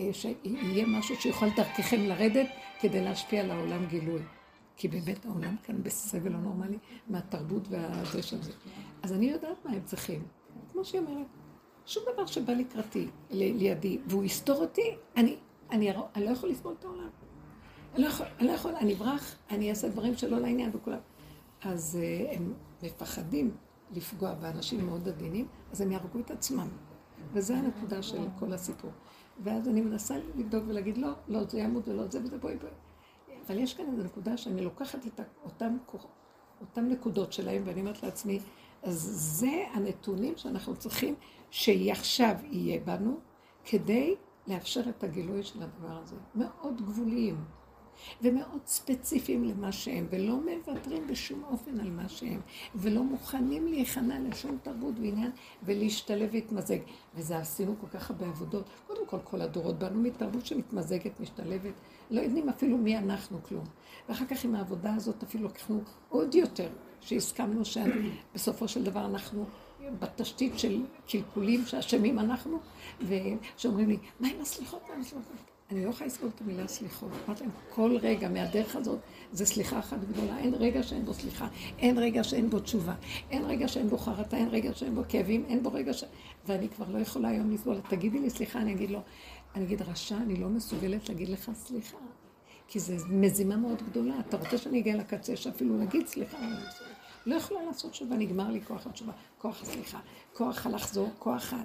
אה, 0.00 0.08
שיהיה 0.12 0.86
משהו 0.86 1.16
שיכול 1.16 1.48
דרככם 1.56 2.00
לרדת 2.00 2.46
כדי 2.80 3.04
להשפיע 3.04 3.40
על 3.40 3.50
העולם 3.50 3.86
גילוי. 3.86 4.22
כי 4.76 4.88
באמת 4.88 5.26
העולם 5.26 5.56
כאן 5.62 5.82
בסבל 5.82 6.32
לא 6.32 6.38
נורמלי 6.38 6.78
מהתרבות 7.08 7.68
והזה 7.70 8.22
של 8.22 8.42
זה. 8.42 8.52
אז 9.02 9.12
אני 9.12 9.30
יודעת 9.30 9.64
מה 9.64 9.72
הם 9.72 9.82
צריכים. 9.84 10.22
כמו 10.72 10.84
שהיא 10.84 11.00
אומרת, 11.00 11.26
שום 11.86 12.02
דבר 12.12 12.26
שבא 12.26 12.52
לקראתי, 12.52 13.08
ל- 13.30 13.58
לידי, 13.58 13.98
והוא 14.06 14.24
יסתור 14.24 14.56
אותי, 14.56 14.96
אני, 15.16 15.36
אני, 15.70 15.90
אני 16.14 16.24
לא 16.24 16.30
יכול 16.30 16.48
לסבול 16.48 16.74
את 16.78 16.84
העולם. 16.84 17.08
אני 17.94 18.02
לא 18.02 18.08
יכול, 18.08 18.26
אני 18.40 18.48
לא 18.48 18.78
אני 18.78 18.94
אברח, 18.94 19.36
אני 19.50 19.70
אעשה 19.70 19.88
דברים 19.88 20.16
שלא 20.16 20.38
לעניין 20.38 20.70
וכולם. 20.74 20.98
אז 21.62 21.98
uh, 22.00 22.34
הם 22.36 22.54
מפחדים 22.82 23.50
לפגוע 23.92 24.34
באנשים 24.34 24.86
מאוד 24.86 25.08
עדינים, 25.08 25.46
אז 25.72 25.80
הם 25.80 25.92
יהרגו 25.92 26.18
את 26.20 26.30
עצמם. 26.30 26.68
וזו 27.32 27.54
הנקודה 27.54 28.02
של 28.02 28.26
כל 28.38 28.52
הסיפור. 28.52 28.90
ואז 29.44 29.68
אני 29.68 29.80
מנסה 29.80 30.16
לבדוק 30.36 30.64
ולהגיד, 30.68 30.98
לא, 30.98 31.08
לא, 31.28 31.44
זה 31.44 31.60
ימות 31.60 31.88
ולא 31.88 32.06
זה 32.06 32.20
וזה, 32.22 32.38
בואי 32.38 32.56
בואי. 32.56 32.72
אבל 33.46 33.58
יש 33.58 33.74
כאן 33.74 33.84
איזו 33.92 34.02
נקודה 34.02 34.36
שאני 34.36 34.64
לוקחת 34.64 35.06
את 35.06 35.20
אותם, 35.44 35.76
אותם 36.60 36.88
נקודות 36.88 37.32
שלהם, 37.32 37.62
ואני 37.66 37.80
אומרת 37.80 38.02
לעצמי, 38.02 38.40
אז 38.82 39.10
זה 39.40 39.64
הנתונים 39.72 40.36
שאנחנו 40.36 40.76
צריכים 40.76 41.14
שעכשיו 41.50 42.34
יהיה 42.50 42.80
בנו, 42.80 43.20
כדי 43.64 44.14
לאפשר 44.46 44.80
את 44.88 45.04
הגילוי 45.04 45.42
של 45.42 45.62
הדבר 45.62 45.96
הזה. 46.02 46.16
מאוד 46.34 46.82
גבוליים. 46.86 47.44
ומאוד 48.22 48.60
ספציפיים 48.66 49.44
למה 49.44 49.72
שהם, 49.72 50.06
ולא 50.10 50.38
מוותרים 50.40 51.06
בשום 51.06 51.44
אופן 51.44 51.80
על 51.80 51.90
מה 51.90 52.08
שהם, 52.08 52.40
ולא 52.74 53.02
מוכנים 53.02 53.66
להיכנע 53.66 54.20
לשום 54.20 54.58
תרבות 54.62 54.94
ועניין 54.98 55.30
ולהשתלב 55.62 56.28
ולהתמזג. 56.32 56.78
וזה 57.14 57.38
עשינו 57.38 57.74
כל 57.80 57.86
כך 57.86 58.10
הרבה 58.10 58.26
עבודות. 58.26 58.64
קודם 58.86 59.06
כל, 59.06 59.18
כל 59.24 59.40
הדורות 59.40 59.78
באנו 59.78 60.00
מתרבות 60.02 60.46
שמתמזגת, 60.46 61.20
משתלבת, 61.20 61.74
לא 62.10 62.20
יודעים 62.20 62.48
אפילו 62.48 62.78
מי 62.78 62.98
אנחנו 62.98 63.42
כלום. 63.42 63.64
ואחר 64.08 64.26
כך 64.26 64.44
עם 64.44 64.54
העבודה 64.54 64.94
הזאת 64.94 65.22
אפילו 65.22 65.48
לקחנו 65.48 65.80
עוד 66.08 66.34
יותר, 66.34 66.68
שהסכמנו 67.00 67.62
שבסופו 67.64 68.68
של 68.68 68.84
דבר 68.84 69.06
אנחנו 69.06 69.46
בתשתית 69.98 70.58
של 70.58 70.82
קלקולים 71.08 71.66
שאשמים 71.66 72.18
אנחנו, 72.18 72.58
ושאומרים 73.00 73.88
לי, 73.88 73.98
מה 74.20 74.28
עם 74.28 74.40
הסליחות? 74.40 74.82
מה 74.88 74.94
עם 74.94 75.00
הסליחות? 75.00 75.36
אני 75.72 75.84
לא 75.84 75.90
יכולה 75.90 76.06
לסבול 76.06 76.30
את 76.34 76.40
המילה 76.40 76.68
סליחות. 76.68 77.10
אמרתי 77.26 77.44
להם, 77.44 77.52
כל 77.70 77.96
רגע 78.02 78.28
מהדרך 78.28 78.76
הזאת 78.76 78.98
זה 79.32 79.46
סליחה 79.46 79.78
אחת 79.78 79.98
גדולה. 80.04 80.38
אין 80.38 80.54
רגע 80.54 80.82
שאין 80.82 81.04
בו 81.04 81.14
סליחה, 81.14 81.48
אין 81.78 81.98
רגע 81.98 82.24
שאין 82.24 82.50
בו 82.50 82.60
תשובה, 82.60 82.94
אין 83.30 83.44
רגע 83.44 83.68
שאין 83.68 83.88
בו 83.88 83.98
חרטה, 83.98 84.36
אין 84.36 84.48
רגע 84.48 84.74
שאין 84.74 84.94
בו 84.94 85.02
כאבים, 85.08 85.44
אין 85.48 85.62
בו 85.62 85.72
רגע 85.72 85.92
ש... 85.92 86.04
ואני 86.46 86.68
כבר 86.68 86.86
לא 86.90 86.98
יכולה 86.98 87.28
היום 87.28 87.50
לסבול. 87.50 87.76
תגידי 87.88 88.18
לי 88.18 88.30
סליחה, 88.30 88.58
אני 88.58 88.72
אגיד 88.72 88.90
לו, 88.90 89.00
אני 89.54 89.64
אגיד, 89.64 89.82
רשע, 89.82 90.16
אני 90.16 90.36
לא 90.36 90.48
מסוגלת 90.48 91.08
להגיד 91.08 91.28
לך 91.28 91.50
סליחה. 91.54 91.96
כי 92.68 92.80
זו 92.80 92.94
מזימה 93.08 93.56
מאוד 93.56 93.82
גדולה. 93.90 94.14
אתה 94.20 94.36
רוצה 94.36 94.58
שאני 94.58 94.78
אגיע 94.78 94.96
לקצה 94.96 95.36
שאפילו 95.36 95.76
נגיד 95.76 96.06
סליחה, 96.06 96.38
אני 96.38 96.50
לא 96.50 96.56
מסוגלת. 96.56 96.96
לא 97.26 97.34
יכולה 97.34 97.62
לעשות 97.62 97.90
תשובה, 97.90 98.16
נגמר 98.16 98.50
לי 98.50 98.60
כוח 98.64 98.86
התשובה, 98.86 99.12
כוח 99.38 99.62
הסליחה, 99.62 99.98
כוח 100.32 100.66
הלחזור, 100.66 101.10
כוח 101.18 101.52
ה... 101.52 101.62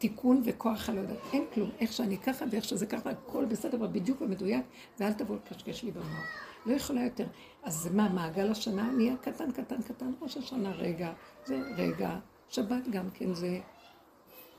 תיקון 0.00 0.42
וכוח 0.44 0.88
הלא 0.88 1.00
יודעת, 1.00 1.18
אין 1.32 1.44
כלום. 1.54 1.70
איך 1.80 1.92
שאני 1.92 2.18
ככה 2.18 2.44
ואיך 2.50 2.64
שזה 2.64 2.86
ככה, 2.86 3.10
הכל 3.10 3.44
בסדר 3.44 3.82
ובדיוק 3.82 4.20
ומדויק, 4.20 4.64
ואל 5.00 5.12
תבוא 5.12 5.36
לקשקש 5.36 5.82
לי 5.82 5.90
במוח. 5.90 6.26
לא 6.66 6.72
יכולה 6.72 7.04
יותר. 7.04 7.26
אז 7.62 7.88
מה, 7.94 8.08
מעגל 8.08 8.50
השנה 8.50 8.90
נהיה 8.92 9.16
קטן, 9.16 9.52
קטן, 9.52 9.82
קטן, 9.82 10.12
ראש 10.22 10.36
השנה 10.36 10.72
רגע, 10.72 11.12
זה 11.44 11.62
רגע, 11.76 12.18
שבת 12.48 12.88
גם 12.90 13.10
כן 13.14 13.34
זה... 13.34 13.60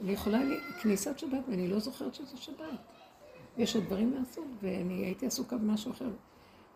אני 0.01 0.11
יכולה, 0.11 0.39
כניסת 0.81 1.19
שבת, 1.19 1.43
ואני 1.47 1.67
לא 1.67 1.79
זוכרת 1.79 2.15
שזה 2.15 2.37
שבת. 2.37 2.79
יש 3.57 3.75
עוד 3.75 3.85
דברים 3.85 4.13
לעשות, 4.13 4.45
ואני 4.61 4.93
הייתי 4.93 5.25
עסוקה 5.25 5.57
במשהו 5.57 5.91
אחר. 5.91 6.09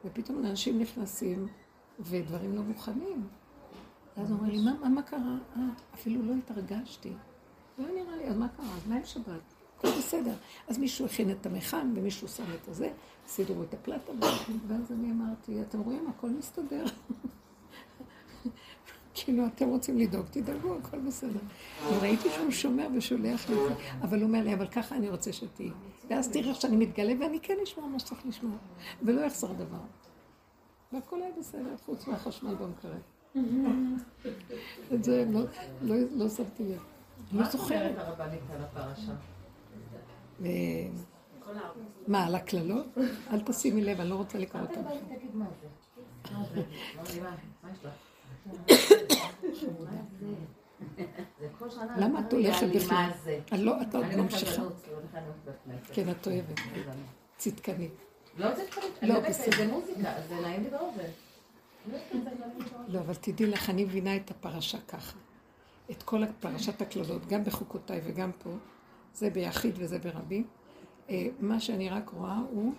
ופתאום 0.06 0.46
אנשים 0.46 0.80
נכנסים, 0.80 1.48
ודברים 2.00 2.56
לא 2.56 2.62
מוכנים. 2.62 3.28
ואז 4.18 4.32
אומרים 4.32 4.52
לי, 4.52 4.62
מה, 4.62 4.90
מה 4.90 5.02
קרה? 5.02 5.38
אה, 5.58 5.62
אפילו 5.94 6.22
לא 6.26 6.34
התרגשתי. 6.34 7.14
לא 7.78 7.86
נראה 7.88 8.16
לי, 8.16 8.26
אז 8.26 8.38
מה 8.38 8.48
קרה? 8.48 8.66
אז 8.66 8.88
מה 8.88 8.96
עם 8.96 9.06
שבת? 9.06 9.54
הכל 9.78 9.88
בסדר. 9.98 10.34
אז 10.68 10.78
מישהו 10.78 11.06
הכין 11.06 11.32
את 11.32 11.46
המכן, 11.46 11.88
ומישהו 11.96 12.28
שם 12.28 12.44
את 12.62 12.68
הזה, 12.68 12.90
סידרו 13.28 13.64
את 13.64 13.74
הפלטה, 13.74 14.12
ואז 14.68 14.92
אני 14.92 15.12
אמרתי, 15.12 15.62
אתם 15.62 15.80
רואים, 15.80 16.08
הכל 16.08 16.30
מסתדר. 16.30 16.86
כאילו, 19.14 19.46
אתם 19.46 19.68
רוצים 19.70 19.98
לדאוג, 19.98 20.26
תדאגו, 20.32 20.76
הכל 20.76 21.00
בסדר. 21.00 21.40
וראיתי 21.90 22.30
שהוא 22.30 22.52
שומר 22.52 22.88
ושולח 22.96 23.50
לי 23.50 23.56
אבל 24.02 24.18
הוא 24.18 24.28
אומר 24.28 24.44
לי, 24.44 24.54
אבל 24.54 24.68
ככה 24.68 24.96
אני 24.96 25.10
רוצה 25.10 25.34
שתהיי. 25.34 25.72
ואז 26.10 26.30
תראה 26.30 26.54
שאני 26.54 26.76
מתגלה, 26.76 27.14
ואני 27.20 27.40
כן 27.40 27.54
אשמע 27.64 27.88
מה 27.88 28.00
שצריך 28.00 28.26
לשמוע, 28.26 28.58
ולא 29.04 29.22
יחזר 29.22 29.54
דבר. 29.54 29.82
והכל 30.92 31.22
היה 31.22 31.32
בסדר, 31.40 31.76
חוץ 31.86 32.08
מהחשמל 32.08 32.56
במקרר. 32.56 32.98
את 34.94 35.04
זה 35.04 35.26
לא, 35.32 35.42
לא, 35.82 35.96
לא 36.12 36.30
שמתי 36.30 36.64
לב. 36.64 36.95
לא 37.32 37.44
זוכרת. 37.50 37.72
מה 37.82 37.88
אומרת 37.90 38.08
הרבנית 38.08 38.42
על 38.54 38.62
הפרשה? 38.64 39.12
מה, 42.08 42.26
על 42.26 42.36
הקללות? 42.36 42.86
אל 43.34 43.42
תשימי 43.42 43.82
לב, 43.82 44.00
אני 44.00 44.10
לא 44.10 44.16
רוצה 44.16 44.38
לקרוא 44.38 44.62
זה. 44.64 44.82
לך? 44.82 45.00
למה 51.98 52.20
את 52.20 52.34
הולכת 52.34 52.68
בכלל? 52.76 53.10
לא, 53.58 53.82
את 53.82 53.96
עוד 53.96 54.06
ממשיכה. 54.16 54.64
לא 54.64 54.70
כן, 55.94 56.10
את 56.10 56.28
אוהבת. 56.28 56.60
צדקנית. 57.38 57.92
לא 58.38 58.48
צדקנית, 58.56 58.94
לא, 59.02 59.22
זה 59.22 59.30
בסדר. 59.30 59.72
מוזיקה, 59.72 60.14
זה 60.30 60.36
נעים 60.42 60.64
לי 60.64 60.70
באוזן. 60.70 61.10
לא, 62.88 63.00
אבל 63.00 63.14
תדעי 63.16 63.48
לך, 63.48 63.70
אני 63.70 63.84
מבינה 63.86 64.16
את 64.16 64.32
הפרשה 64.32 64.78
ככה. 64.88 65.18
את 65.92 66.04
כל 66.04 66.22
פרשת 66.40 66.82
הקללות, 66.82 67.26
גם 67.26 67.44
בחוקותיי 67.44 68.02
וגם 68.04 68.32
פה, 68.44 68.50
זה 69.14 69.30
ביחיד 69.30 69.76
וזה 69.78 70.00
ברבים. 70.00 70.48
אה, 71.10 71.28
מה 71.40 71.60
שאני 71.60 71.90
רק 71.90 72.10
רואה 72.10 72.40
הוא 72.52 72.74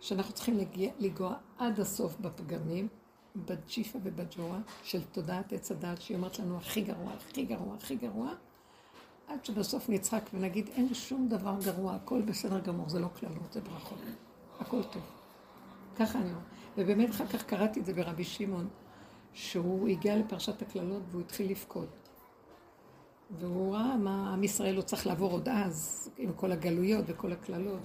שאנחנו 0.00 0.32
צריכים 0.32 0.58
לגוע 0.98 1.34
עד 1.58 1.80
הסוף 1.80 2.16
בפגמים, 2.20 2.88
בג'יפה 3.36 3.98
ובג'ורה 4.02 4.58
של 4.82 5.04
תודעת 5.04 5.52
עץ 5.52 5.70
הדעת, 5.70 6.02
שהיא 6.02 6.16
אומרת 6.16 6.38
לנו 6.38 6.56
הכי 6.56 6.80
גרוע, 6.80 7.12
הכי 7.12 7.44
גרוע, 7.44 7.74
הכי 7.74 7.96
גרוע, 7.96 8.30
עד 9.28 9.44
שבסוף 9.44 9.88
נצחק 9.88 10.22
ונגיד 10.34 10.68
אין 10.68 10.94
שום 10.94 11.28
דבר 11.28 11.56
גרוע, 11.64 11.94
הכל 11.94 12.22
בסדר 12.22 12.60
גמור, 12.60 12.88
זה 12.88 12.98
לא 12.98 13.08
קללות, 13.20 13.52
זה 13.52 13.60
ברכות, 13.60 13.98
הכל 14.60 14.82
טוב. 14.82 15.02
ככה 15.96 16.18
אני 16.18 16.30
רואה. 16.30 16.42
ובאמת 16.78 17.10
אחר 17.10 17.26
כך 17.26 17.42
קראתי 17.42 17.80
את 17.80 17.86
זה 17.86 17.94
ברבי 17.94 18.24
שמעון, 18.24 18.68
שהוא 19.32 19.88
הגיע 19.88 20.16
לפרשת 20.16 20.62
הקללות 20.62 21.02
והוא 21.10 21.22
התחיל 21.22 21.50
לבכות. 21.50 22.05
והוא 23.40 23.74
ראה 23.74 23.96
מה 23.96 24.32
עם 24.32 24.44
ישראל 24.44 24.74
לא 24.74 24.82
צריך 24.82 25.06
לעבור 25.06 25.32
עוד 25.32 25.48
אז, 25.48 26.10
עם 26.18 26.32
כל 26.32 26.52
הגלויות 26.52 27.04
וכל 27.08 27.32
הקללות. 27.32 27.78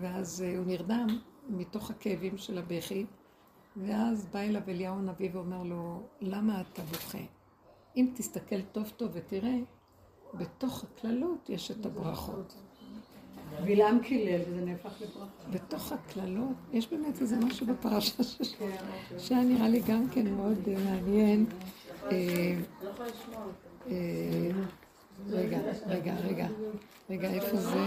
ואז 0.00 0.42
אה, 0.46 0.56
הוא 0.58 0.66
נרדם 0.66 1.06
מתוך 1.48 1.90
הכאבים 1.90 2.38
של 2.38 2.58
הבכי, 2.58 3.06
ואז 3.76 4.26
בא 4.32 4.40
אליו 4.40 4.62
אליהו 4.68 4.94
הנביא 4.98 5.30
ואומר 5.32 5.62
לו, 5.62 6.02
למה 6.20 6.60
אתה 6.60 6.82
בוכה? 6.82 7.18
אם 7.96 8.10
תסתכל 8.14 8.62
טוב 8.62 8.92
טוב 8.96 9.10
ותראה, 9.12 9.56
בתוך 10.34 10.84
הקללות 10.84 11.50
יש 11.50 11.70
את 11.70 11.86
הברכות. 11.86 12.54
בלעם 13.64 14.00
קילל 14.00 14.40
וזה 14.48 14.64
נהפך 14.64 14.92
לברכה. 15.00 15.48
בתוך 15.50 15.92
הקללות, 15.92 16.56
יש 16.72 16.88
באמת 16.90 17.20
איזה 17.20 17.36
משהו 17.36 17.66
בפרשה 17.66 18.22
ש- 18.22 18.54
שהיה 19.18 19.44
נראה 19.44 19.68
לי 19.68 19.80
גם 19.80 20.08
כן 20.10 20.34
מאוד 20.34 20.58
מעניין. 20.84 21.46
אה, 22.04 22.10
אה, 22.10 22.58
רגע, 23.86 25.58
רגע, 25.86 26.14
רגע, 26.14 26.46
רגע, 27.10 27.28
איפה 27.30 27.56
זה? 27.56 27.78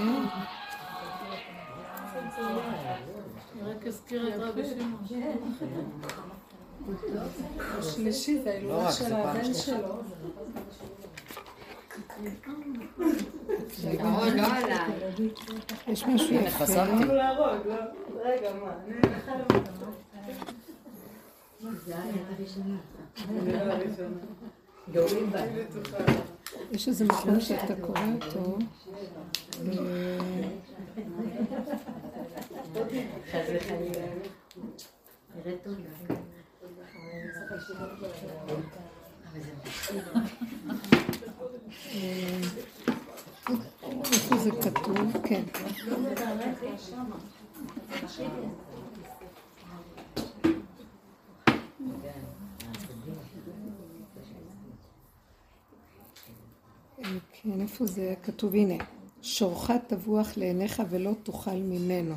רק 3.63 3.87
אזכיר 3.87 4.35
את 4.35 4.39
רבי 4.39 4.61
שמעון. 4.65 5.05
השלישי 7.79 8.39
זה 8.39 8.43
לא 8.43 8.51
ההילולה 8.51 8.87
רק, 8.87 8.93
של 8.93 9.05
זה 9.05 9.17
הבן. 9.17 9.53
שלו. 9.53 9.77
לא. 9.77 10.01
יש 15.87 16.05
משהו 16.05 16.35
יפה. 16.35 16.85
לא? 16.85 17.45
רגע, 18.23 18.53
מה? 18.53 18.71
אני 23.29 23.75
יש 26.71 26.87
איזה 26.87 27.05
מקום 27.05 27.39
שאתה 27.39 27.75
קורא 27.81 27.99
אותו. 28.25 28.57
אה, 29.61 30.17
אה, 41.95 43.55
איפה 44.13 44.37
זה 44.37 44.51
כתוב? 44.51 45.17
כן. 45.23 45.43
אה, 57.03 57.34
כן, 57.45 57.61
איפה 57.61 57.85
זה 57.85 58.13
כתוב? 58.23 58.55
הנה, 58.55 58.83
שורך 59.21 59.71
טבוח 59.87 60.37
לעיניך 60.37 60.83
ולא 60.89 61.11
תאכל 61.23 61.55
ממנו. 61.55 62.15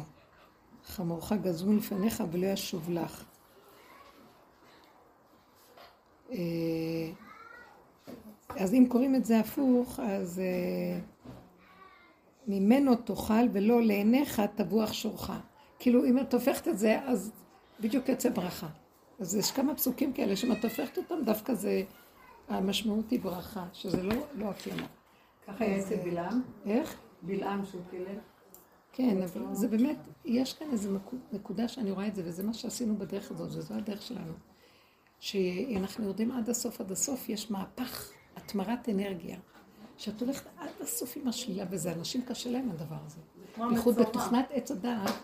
חמורך 0.85 1.33
גזול 1.33 1.77
לפניך 1.77 2.23
ולא 2.33 2.47
ישוב 2.47 2.91
לך. 2.91 3.25
אה, 6.31 6.37
אז 8.49 8.75
אם 8.75 8.87
קוראים 8.89 9.15
את 9.15 9.25
זה 9.25 9.41
הפוך, 9.41 10.01
אז 10.01 10.39
אה, 10.39 11.01
ממנו 12.47 12.95
תאכל 12.95 13.49
ולא 13.53 13.83
לעיניך 13.83 14.43
תבוח 14.55 14.93
שורך. 14.93 15.31
כאילו, 15.79 16.05
אם 16.05 16.19
את 16.19 16.35
הופכת 16.35 16.69
את 16.69 16.79
זה, 16.79 17.01
אז 17.05 17.33
בדיוק 17.81 18.09
יוצא 18.09 18.31
ברכה. 18.31 18.69
אז 19.21 19.35
יש 19.35 19.51
כמה 19.51 19.75
פסוקים 19.75 20.13
כאלה, 20.13 20.37
שאם 20.37 20.53
את 20.53 20.65
הופכת 20.65 20.99
אותם, 20.99 21.25
דווקא 21.25 21.55
זה, 21.55 21.83
המשמעות 22.49 23.11
היא 23.11 23.21
ברכה, 23.21 23.65
שזה 23.73 24.03
לא, 24.03 24.15
לא 24.35 24.51
הקלמה. 24.51 24.98
ככה 25.49 25.65
היה 25.65 25.79
אצל 25.79 25.97
בלעם, 25.97 26.43
איך? 26.67 27.01
בלעם 27.23 27.65
שהוא 27.65 27.83
קילל. 27.91 28.19
כן, 28.93 29.23
אבל 29.23 29.55
זה 29.55 29.69
באמת, 29.69 29.97
יש 30.25 30.55
כאן 30.55 30.67
איזו 30.73 30.99
נקודה 31.33 31.69
שאני 31.69 31.91
רואה 31.91 32.07
את 32.07 32.15
זה, 32.15 32.23
וזה 32.25 32.43
מה 32.43 32.55
שעשינו 32.55 32.97
בדרך 32.97 33.31
הזאת, 33.31 33.49
וזו 33.49 33.75
הדרך 33.75 34.03
שלנו. 34.03 34.33
שאנחנו 35.21 36.05
יורדים 36.05 36.33
עד 36.33 36.49
הסוף, 36.49 36.81
עד 36.81 36.93
הסוף, 36.93 37.29
יש 37.29 37.51
מהפך, 37.51 38.11
התמרת 38.37 38.89
אנרגיה. 38.89 39.39
שאת 39.97 40.21
הולכת 40.21 40.47
עד 40.59 40.69
הסוף 40.81 41.17
עם 41.17 41.29
השלילה, 41.29 41.65
וזה 41.71 41.93
אנשים 41.93 42.23
קשה 42.23 42.51
להם 42.51 42.71
הדבר 42.71 42.99
הזה. 43.07 43.21
בייחוד 43.69 43.95
בתוכנת 43.95 44.49
עץ 44.51 44.71
הדעת 44.71 45.15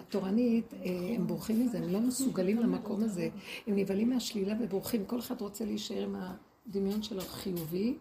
התורנית, 0.00 0.74
אה, 0.74 1.14
הם 1.16 1.26
בורחים 1.26 1.60
מזה, 1.60 1.78
הם 1.78 1.92
לא 1.92 2.00
מסוגלים 2.00 2.58
למקום 2.64 3.02
הזה. 3.02 3.28
הם 3.66 3.76
נבהלים 3.76 4.10
מהשלילה 4.10 4.54
ובורחים. 4.60 5.04
כל 5.04 5.18
אחד 5.18 5.40
רוצה 5.40 5.64
להישאר 5.64 6.02
עם 6.02 6.16
הדמיון 6.66 7.02
שלו 7.02 7.20
חיובי, 7.20 7.98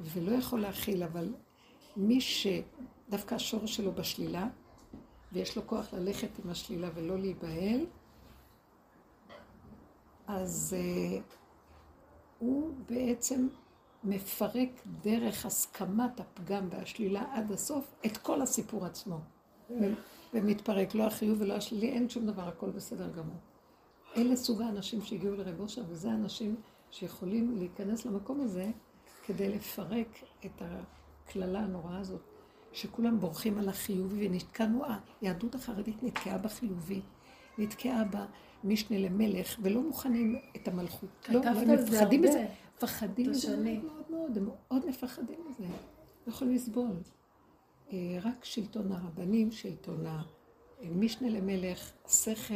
ולא 0.00 0.32
יכול 0.32 0.60
להכיל, 0.60 1.02
אבל 1.02 1.34
מי 1.96 2.20
שדווקא 2.20 3.34
השורש 3.34 3.76
שלו 3.76 3.92
בשלילה, 3.92 4.48
ויש 5.32 5.56
לו 5.56 5.66
כוח 5.66 5.94
ללכת 5.94 6.28
עם 6.44 6.50
השלילה 6.50 6.88
ולא 6.94 7.18
להיבהל, 7.18 7.86
אז 10.26 10.76
uh, 10.78 11.22
הוא 12.38 12.74
בעצם 12.88 13.48
מפרק 14.04 14.68
דרך 15.02 15.46
הסכמת 15.46 16.20
הפגם 16.20 16.68
והשלילה 16.70 17.24
עד 17.32 17.52
הסוף 17.52 17.94
את 18.06 18.16
כל 18.16 18.42
הסיפור 18.42 18.86
עצמו. 18.86 19.18
ומתפרק, 20.34 20.94
לא 20.94 21.06
החיוב 21.06 21.40
ולא 21.40 21.54
השלילי, 21.54 21.88
אין 21.88 22.08
שום 22.08 22.26
דבר, 22.26 22.48
הכל 22.48 22.70
בסדר 22.70 23.08
גמור. 23.08 23.36
אלה 24.16 24.36
סוג 24.36 24.62
האנשים 24.62 25.02
שהגיעו 25.02 25.34
לרב 25.34 25.60
אושר, 25.60 25.82
וזה 25.88 26.10
האנשים 26.10 26.56
שיכולים 26.90 27.56
להיכנס 27.58 28.06
למקום 28.06 28.40
הזה 28.40 28.70
כדי 29.26 29.48
לפרק 29.48 30.18
את 30.46 30.62
הקללה 30.62 31.60
הנוראה 31.60 31.98
הזאת, 31.98 32.20
שכולם 32.72 33.20
בורחים 33.20 33.58
על 33.58 33.68
החיובי 33.68 34.28
ונתקענו, 34.28 34.82
היהדות 35.20 35.54
החרדית 35.54 36.02
נתקעה 36.02 36.38
בחיובי, 36.38 37.00
נתקעה 37.58 38.02
במשנה 38.64 38.98
למלך, 38.98 39.56
ולא 39.62 39.82
מוכנים 39.82 40.38
את 40.56 40.68
המלכות. 40.68 41.28
לא, 41.28 41.40
הם 41.44 41.70
מפחדים. 41.70 42.22
מזה, 42.22 42.46
מפחדים 42.76 43.30
מזה 43.30 43.56
מאוד. 43.56 43.66
מאוד 43.80 44.10
מאוד, 44.10 44.36
הם 44.36 44.44
מאוד 44.44 44.86
מפחדים 44.86 45.38
מזה, 45.50 45.64
לא 46.26 46.32
יכולים 46.32 46.54
לסבול. 46.54 46.96
אה, 47.92 48.18
רק 48.22 48.44
שלטון 48.44 48.92
הרבנים, 48.92 49.52
שלטון 49.52 50.04
המשנה 50.82 51.28
למלך, 51.28 51.90
השכל, 52.04 52.52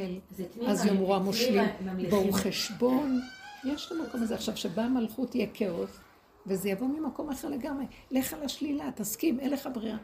אז 0.67 0.87
יאמרו 0.87 1.15
המושלים? 1.15 1.69
בואו 2.11 2.33
חשבון. 2.33 3.21
יש 3.65 3.87
את 3.87 3.93
המקום 3.93 4.23
הזה. 4.23 4.35
עכשיו, 4.35 4.57
שבאה 4.57 4.85
המלכות 4.85 5.35
יהיה 5.35 5.47
כאוס, 5.55 5.99
וזה 6.47 6.69
יבוא 6.69 6.87
ממקום 6.87 7.31
אחר 7.31 7.49
לגמרי. 7.49 7.85
לך 8.11 8.33
על 8.33 8.43
השלילה, 8.43 8.91
תסכים, 8.95 9.41
אין 9.41 9.51
לך 9.51 9.69
ברירה. 9.75 9.99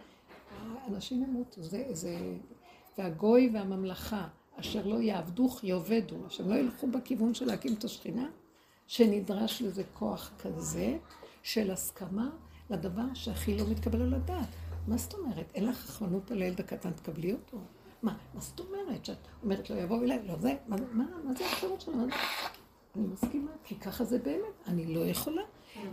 אנשים 0.89 1.23
ימותו, 1.23 1.63
זה, 1.63 1.85
זה... 1.93 2.17
והגוי 2.99 3.51
והממלכה, 3.53 4.29
אשר 4.61 4.87
לא 4.87 5.01
יעבדוך 5.01 5.65
יאבדו, 5.65 6.17
שהם 6.29 6.51
לא 6.51 6.55
ילכו 6.55 6.87
בכיוון 6.87 7.35
של 7.35 7.47
להקים 7.47 7.75
את 7.75 7.85
השכינה, 7.85 8.29
שנדרש 8.87 9.63
לזה 9.63 9.83
כוח 9.93 10.31
כזה 10.39 10.99
של 11.43 11.71
הסכמה 11.71 12.31
לדבר 12.71 13.15
שהכי 13.15 13.59
לא 13.59 13.65
מתקבל 13.71 14.03
על 14.03 14.15
הדעת. 14.15 14.49
מה 14.87 14.97
זאת 14.97 15.15
אומרת? 15.15 15.53
אין 15.55 15.67
לך 15.67 15.85
רחמנות 15.89 16.31
על 16.31 16.43
הילד 16.43 16.61
הקטן, 16.61 16.91
תקבלי 16.91 17.33
אותו. 17.33 17.59
מה, 18.03 18.17
מה 18.35 18.41
זאת 18.41 18.61
אומרת? 18.61 19.05
שאת 19.05 19.17
אומרת 19.43 19.71
לו, 19.71 19.77
יבואו 19.77 20.03
אליי, 20.03 20.19
לא 20.27 20.37
זה, 20.39 20.55
מה, 20.69 20.77
מה, 20.93 21.05
מה 21.25 21.33
זה 21.39 21.45
האחריות 21.45 21.81
שלנו? 21.81 22.07
אני 22.97 23.07
מסכימה, 23.07 23.51
כי 23.65 23.75
ככה 23.75 24.05
זה 24.05 24.19
באמת, 24.19 24.67
אני 24.67 24.95
לא 24.95 25.01
יכולה. 25.01 25.43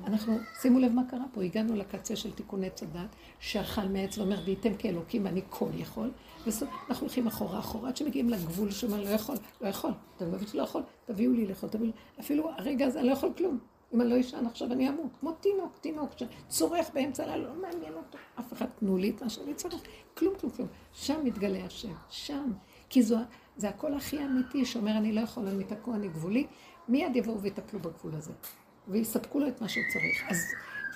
אנחנו, 0.06 0.38
שימו 0.62 0.80
לב 0.80 0.92
מה 0.92 1.02
קרה 1.10 1.26
פה, 1.34 1.44
הגענו 1.44 1.76
לקצה 1.76 2.16
של 2.16 2.32
תיקון 2.32 2.64
עץ 2.64 2.84
הדת, 2.84 3.16
שאכל 3.40 3.82
מעץ 3.82 4.18
ואומר, 4.18 4.40
וייתם 4.46 4.74
כאלוקים 4.78 5.26
ואני 5.26 5.42
כל 5.50 5.70
יכול, 5.74 6.12
ואנחנו 6.46 7.06
הולכים 7.06 7.28
אחורה 7.28 7.60
אחורה, 7.60 7.90
עד 7.90 7.98
שמגיעים 7.98 8.30
לגבול 8.30 8.72
שאומר, 8.72 9.04
לא 9.04 9.10
יכול, 9.10 9.36
לא 9.62 9.68
יכול, 9.68 9.92
אתם 10.16 10.32
מבין 10.32 10.48
שלא 10.48 10.64
יכול, 10.64 10.84
תביאו 11.06 11.34
לי 11.34 11.48
לאכול, 11.48 11.70
תביאו 11.70 11.86
לי, 11.86 11.92
אפילו 12.20 12.50
הרגע 12.58 12.86
הזה 12.86 13.00
אני 13.00 13.08
לא 13.08 13.14
יכול 13.14 13.30
כלום. 13.38 13.60
אם 13.94 14.02
אני 14.02 14.10
לא 14.10 14.20
אשן 14.20 14.46
עכשיו 14.46 14.72
אני 14.72 14.90
אמות, 14.90 15.18
כמו 15.20 15.32
תינוק, 15.32 15.78
תינוק 15.82 16.10
שצורח 16.18 16.90
באמצע 16.94 17.24
הלילה, 17.24 17.48
לא 17.48 17.62
מעניין 17.62 17.94
אותו, 17.94 18.18
אף 18.40 18.54
אחד 18.54 18.66
תנו 18.80 18.98
לי 18.98 19.10
את 19.10 19.22
מה 19.24 19.30
שאני 19.30 19.54
צריך, 19.54 19.82
כלום, 20.14 20.34
כלום, 20.40 20.52
כלום. 20.52 20.68
שם 20.94 21.20
מתגלה 21.24 21.66
השם, 21.66 21.94
שם. 22.10 22.52
כי 22.90 23.04
זו, 23.04 23.18
זה 23.58 23.70
הקול 23.70 23.94
הכי 23.94 24.26
אמיתי 24.26 24.66
שאומר, 24.66 24.98
אני 24.98 25.12
לא 25.12 25.22
יכול, 25.22 25.48
אני 25.48 25.64
תקוע, 25.64 25.96
אני 25.96 26.08
גבולי, 26.08 26.48
מיד 26.88 27.16
יבואו 27.16 27.42
ויטפלו 27.42 27.80
בגבול 27.80 28.16
הזה. 28.16 28.34
ויספקו 28.90 29.40
לו 29.40 29.48
את 29.48 29.62
מה 29.62 29.70
שהוא 29.70 29.84
צריך. 29.94 30.24
אז 30.30 30.38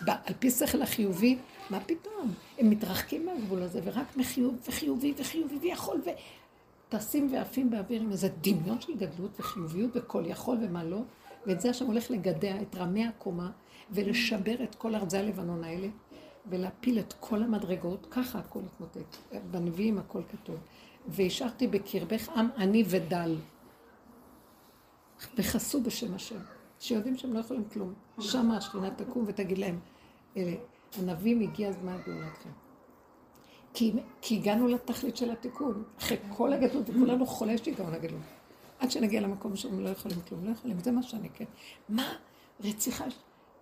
על 0.07 0.33
פי 0.39 0.49
שכל 0.49 0.81
החיובי, 0.81 1.37
מה 1.69 1.79
פתאום? 1.79 2.33
הם 2.59 2.69
מתרחקים 2.69 3.25
מהגבול 3.25 3.61
הזה, 3.61 3.79
ורק 3.83 4.17
מחיוב, 4.17 4.55
וחיובי, 4.67 5.13
וחיובי, 5.17 5.57
ויכול, 5.61 6.01
וטסים 6.89 7.33
ועפים 7.33 7.69
באוויר 7.69 8.01
עם 8.01 8.11
איזה 8.11 8.29
דמיון 8.41 8.81
של 8.81 8.95
גדלות 8.97 9.39
וחיוביות 9.39 9.91
וכל 9.93 10.23
יכול 10.25 10.57
ומה 10.61 10.83
לא, 10.83 11.01
ואת 11.45 11.61
זה 11.61 11.69
השם 11.69 11.85
הולך 11.85 12.11
לגדע 12.11 12.61
את 12.61 12.75
רמי 12.75 13.05
הקומה, 13.05 13.51
ולשבר 13.91 14.63
את 14.63 14.75
כל 14.75 14.95
ארזי 14.95 15.17
הלבנון 15.17 15.63
האלה, 15.63 15.87
ולהפיל 16.49 16.99
את 16.99 17.13
כל 17.19 17.43
המדרגות, 17.43 18.07
ככה 18.09 18.39
הכל 18.39 18.59
יתמוטט. 18.65 19.17
בנביאים 19.51 19.97
הכל 19.97 20.21
כתוב. 20.31 20.55
והשארתי 21.07 21.67
בקרבך 21.67 22.29
עם 22.29 22.47
עני 22.57 22.83
ודל. 22.87 23.35
וחסו 25.37 25.81
בשם 25.81 26.13
השם, 26.13 26.39
שיודעים 26.83 27.17
שהם 27.17 27.33
לא 27.33 27.39
יכולים 27.39 27.63
כלום. 27.73 27.93
שמה 28.19 28.57
השכינה 28.57 28.91
תקום 28.91 29.23
ותגיד 29.27 29.57
להם, 29.57 29.79
אלה, 30.37 30.51
הנביאים 30.97 31.39
הגיע 31.39 31.71
זמן 31.71 31.97
גאולתכם. 32.05 32.49
כי, 33.73 33.93
כי 34.21 34.35
הגענו 34.35 34.67
לתכלית 34.67 35.17
של 35.17 35.31
התיקון, 35.31 35.83
אחרי 35.99 36.17
כל 36.29 36.53
הגדלות, 36.53 36.89
וכולנו 36.89 37.25
חולי 37.25 37.57
שיגעון 37.57 37.93
הגדלות. 37.93 38.21
עד 38.79 38.91
שנגיע 38.91 39.21
למקום 39.21 39.55
שהם 39.55 39.79
לא 39.79 39.89
יכולים 39.89 40.21
כלום, 40.21 40.45
לא 40.45 40.51
יכולים, 40.51 40.79
זה 40.79 40.91
מה 40.91 41.03
שאני 41.03 41.29
כן. 41.29 41.45
מה? 41.89 42.13
רציחה, 42.63 43.05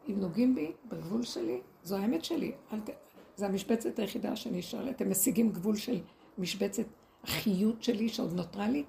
אם 0.09 0.19
נוגעים 0.19 0.55
בי, 0.55 0.72
בגבול 0.89 1.24
שלי, 1.24 1.61
זו 1.84 1.97
האמת 1.97 2.26
שלי. 2.26 2.51
ת... 2.86 2.89
זה 3.36 3.45
המשבצת 3.45 3.99
היחידה 3.99 4.36
שנשאר 4.36 4.84
לי. 4.84 4.91
אתם 4.91 5.11
משיגים 5.11 5.51
גבול 5.51 5.76
של 5.76 5.99
משבצת 6.38 6.86
החיות 7.24 7.84
שלי 7.84 8.09
שעוד 8.09 8.34
נותרה 8.34 8.69
לי, 8.69 8.84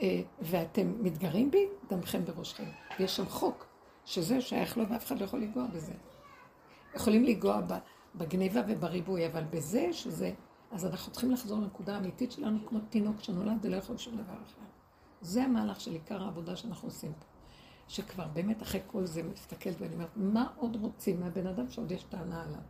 אה, 0.00 0.22
ואתם 0.40 0.92
מתגרים 1.00 1.50
בי, 1.50 1.66
דמכם 1.90 2.24
בראשכם. 2.24 2.64
ויש 2.98 3.16
שם 3.16 3.26
חוק, 3.26 3.63
שזה 4.04 4.40
שייך 4.40 4.76
לו 4.78 4.88
ואף 4.88 5.06
אחד 5.06 5.18
לא 5.18 5.24
יכול 5.24 5.40
לנגוע 5.40 5.66
בזה. 5.66 5.92
יכולים 6.94 7.24
לנגוע 7.24 7.60
בגניבה 8.14 8.60
ובריבוי, 8.68 9.26
אבל 9.26 9.44
בזה 9.44 9.92
שזה... 9.92 10.32
אז 10.70 10.86
אנחנו 10.86 11.12
צריכים 11.12 11.30
לחזור 11.30 11.58
לנקודה 11.58 11.94
האמיתית 11.94 12.32
שלנו 12.32 12.58
כמו 12.66 12.78
תינוק 12.90 13.20
שנולד 13.20 13.58
ולא 13.62 13.76
יכול 13.76 13.96
שום 13.96 14.14
דבר 14.14 14.34
אחר. 14.34 14.66
זה 15.20 15.44
המהלך 15.44 15.80
של 15.80 15.92
עיקר 15.92 16.22
העבודה 16.22 16.56
שאנחנו 16.56 16.88
עושים 16.88 17.12
פה. 17.12 17.26
שכבר 17.88 18.28
באמת 18.32 18.62
אחרי 18.62 18.80
כל 18.86 19.06
זה 19.06 19.22
מסתכלת 19.22 19.76
ואני 19.80 19.94
אומרת, 19.94 20.16
מה 20.16 20.46
עוד 20.56 20.76
רוצים 20.76 21.20
מהבן 21.20 21.46
אדם 21.46 21.70
שעוד 21.70 21.92
יש 21.92 22.02
טענה 22.02 22.42
עליו? 22.42 22.60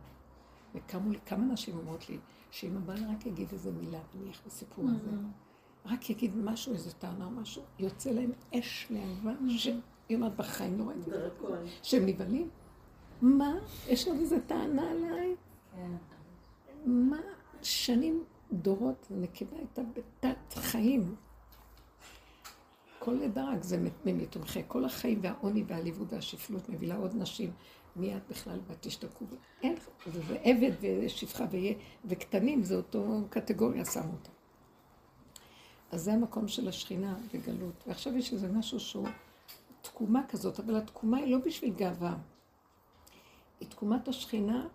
וקמו 0.75 1.11
לי 1.11 1.19
כמה 1.25 1.45
נשים 1.45 1.77
אומרות 1.77 2.09
לי, 2.09 2.17
שאם 2.51 2.77
הבעל 2.77 3.09
רק 3.09 3.25
יגיד 3.25 3.47
איזה 3.51 3.71
מילה, 3.71 3.99
נניח 4.15 4.41
בסיפור 4.45 4.85
הזה, 4.89 5.11
רק 5.85 6.09
יגיד 6.09 6.37
משהו, 6.37 6.73
איזה 6.73 6.91
טענה 6.91 7.25
או 7.25 7.31
משהו, 7.31 7.63
יוצא 7.79 8.09
להם 8.09 8.31
אש 8.59 8.87
להבה, 8.89 9.31
שהיא 10.07 10.17
אומרת, 10.17 10.35
בחיים 10.35 10.79
לא 10.79 10.83
ראיתי 10.83 11.09
דבר 11.09 11.29
כזה. 11.29 11.69
שהם 11.83 12.05
נבהלים. 12.05 12.49
מה? 13.21 13.53
יש 13.87 14.07
עוד 14.07 14.17
איזה 14.17 14.39
טענה 14.47 14.91
עליי? 14.91 15.35
כן. 15.75 15.91
מה? 16.85 17.21
שנים, 17.61 18.23
דורות, 18.51 19.07
נקבה 19.11 19.57
הייתה 19.57 19.81
בתת 19.93 20.53
חיים. 20.53 21.15
כל 22.99 23.11
לידה 23.11 23.49
רק 23.49 23.63
זה 23.63 23.89
מתומכי. 24.05 24.61
כל 24.67 24.85
החיים 24.85 25.19
והעוני 25.21 25.63
והעליבות 25.67 26.13
והשפלות 26.13 26.69
מביא 26.69 26.87
לה 26.87 26.95
עוד 26.95 27.15
נשים. 27.15 27.51
מיד 27.95 28.21
בכלל 28.29 28.59
ותשתקעו. 28.67 29.27
אין, 29.63 29.75
זה 30.27 30.37
עבד 30.43 30.71
ושפחה 30.81 31.45
וקטנים, 32.05 32.63
זה 32.63 32.75
אותו 32.75 33.21
קטגוריה 33.29 33.85
שמו 33.85 34.11
אותה. 34.11 34.29
אז 35.91 36.01
זה 36.01 36.13
המקום 36.13 36.47
של 36.47 36.67
השכינה 36.67 37.15
וגלות. 37.33 37.83
ועכשיו 37.87 38.17
יש 38.17 38.33
איזה 38.33 38.51
משהו 38.51 38.79
שהוא 38.79 39.07
תקומה 39.85 40.21
כזאת, 40.27 40.59
אבל 40.59 40.75
התקומה 40.75 41.17
היא 41.17 41.31
לא 41.31 41.37
בשביל 41.45 41.73
גאווה. 41.73 42.15
היא 43.59 43.69
תקומת 43.69 44.07
השכינה, 44.07 44.67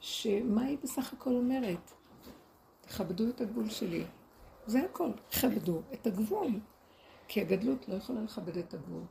שמה 0.00 0.62
היא 0.62 0.78
בסך 0.82 1.12
הכל 1.12 1.30
אומרת? 1.30 1.92
תכבדו 2.80 3.28
את 3.28 3.40
הגבול 3.40 3.68
שלי. 3.68 4.04
זה 4.66 4.84
הכל, 4.84 5.10
כבדו 5.30 5.82
את 5.92 6.06
הגבול. 6.06 6.50
כי 7.28 7.40
הגדלות 7.40 7.88
לא 7.88 7.94
יכולה 7.94 8.22
לכבד 8.22 8.58
את 8.58 8.74
הגבול. 8.74 9.02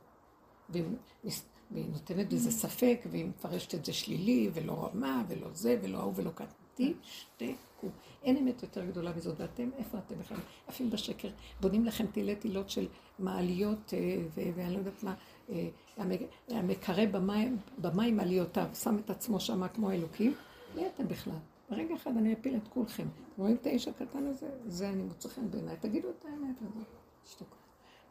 והיא 0.68 1.88
נותנת 1.92 2.32
בזה 2.32 2.50
ספק, 2.50 3.00
והיא 3.10 3.24
מפרשת 3.24 3.74
את 3.74 3.84
זה 3.84 3.92
שלילי, 3.92 4.50
ולא 4.54 4.88
רמה, 4.88 5.22
ולא 5.28 5.48
זה, 5.52 5.78
ולא 5.82 5.98
ההוא, 5.98 6.12
ולא 6.16 6.30
כאן. 6.36 6.46
תשתקו. 6.74 7.88
אין 8.22 8.36
אמת 8.36 8.62
יותר 8.62 8.84
גדולה 8.84 9.12
מזאת, 9.16 9.40
ואתם, 9.40 9.70
איפה 9.78 9.98
אתם 9.98 10.18
בכלל? 10.18 10.38
עפים 10.68 10.90
בשקר. 10.90 11.28
בונים 11.60 11.84
לכם 11.84 12.06
תילי 12.06 12.36
תילות 12.36 12.70
של 12.70 12.88
מעליות, 13.18 13.94
אה, 13.94 14.48
ואני 14.54 14.72
לא 14.72 14.78
יודעת 14.78 15.02
מה, 15.02 15.14
אה, 15.52 15.68
המקרא 16.48 17.06
במים, 17.06 17.58
במים 17.78 18.20
עליותיו, 18.20 18.66
שם 18.74 18.98
את 18.98 19.10
עצמו 19.10 19.40
שם 19.40 19.68
כמו 19.68 19.90
אלוקים. 19.90 20.34
מי 20.74 20.86
אתם 20.86 21.08
בכלל? 21.08 21.34
ברגע 21.70 21.94
אחד 21.94 22.16
אני 22.16 22.32
אפיל 22.32 22.56
את 22.56 22.68
כולכם. 22.68 23.06
רואים 23.38 23.56
את 23.56 23.66
האיש 23.66 23.88
הקטן 23.88 24.26
הזה? 24.26 24.48
זה 24.66 24.88
אני 24.88 25.02
מוצא 25.02 25.28
חן 25.28 25.50
בעיניי. 25.50 25.76
תגידו 25.80 26.08
את 26.10 26.24
האמת 26.24 26.56
הזאת. 26.62 26.86
תשתקו. 27.24 27.56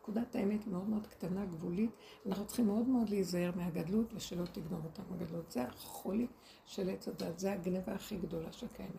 נקודת 0.02 0.36
האמת 0.36 0.68
מאוד 0.68 0.89
מאוד 0.89 1.08
קטנה, 1.08 1.46
גבולית. 1.46 1.92
אנחנו 2.26 2.46
צריכים 2.46 2.68
מאוד 2.68 2.88
מאוד 2.88 3.10
להיזהר 3.10 3.52
מהגדלות 3.56 4.14
ושלא 4.14 4.46
תגנוב 4.46 4.86
אותנו 4.86 5.06
הגדלות. 5.16 5.52
זה 5.52 5.64
החולי 5.64 6.28
של 6.66 6.89
עץ 6.89 7.08
הדת, 7.08 7.39
זה 7.39 7.54
הגניבה 7.54 7.94
הכי 7.94 8.18
גדולה 8.18 8.52
שקיימת. 8.52 8.92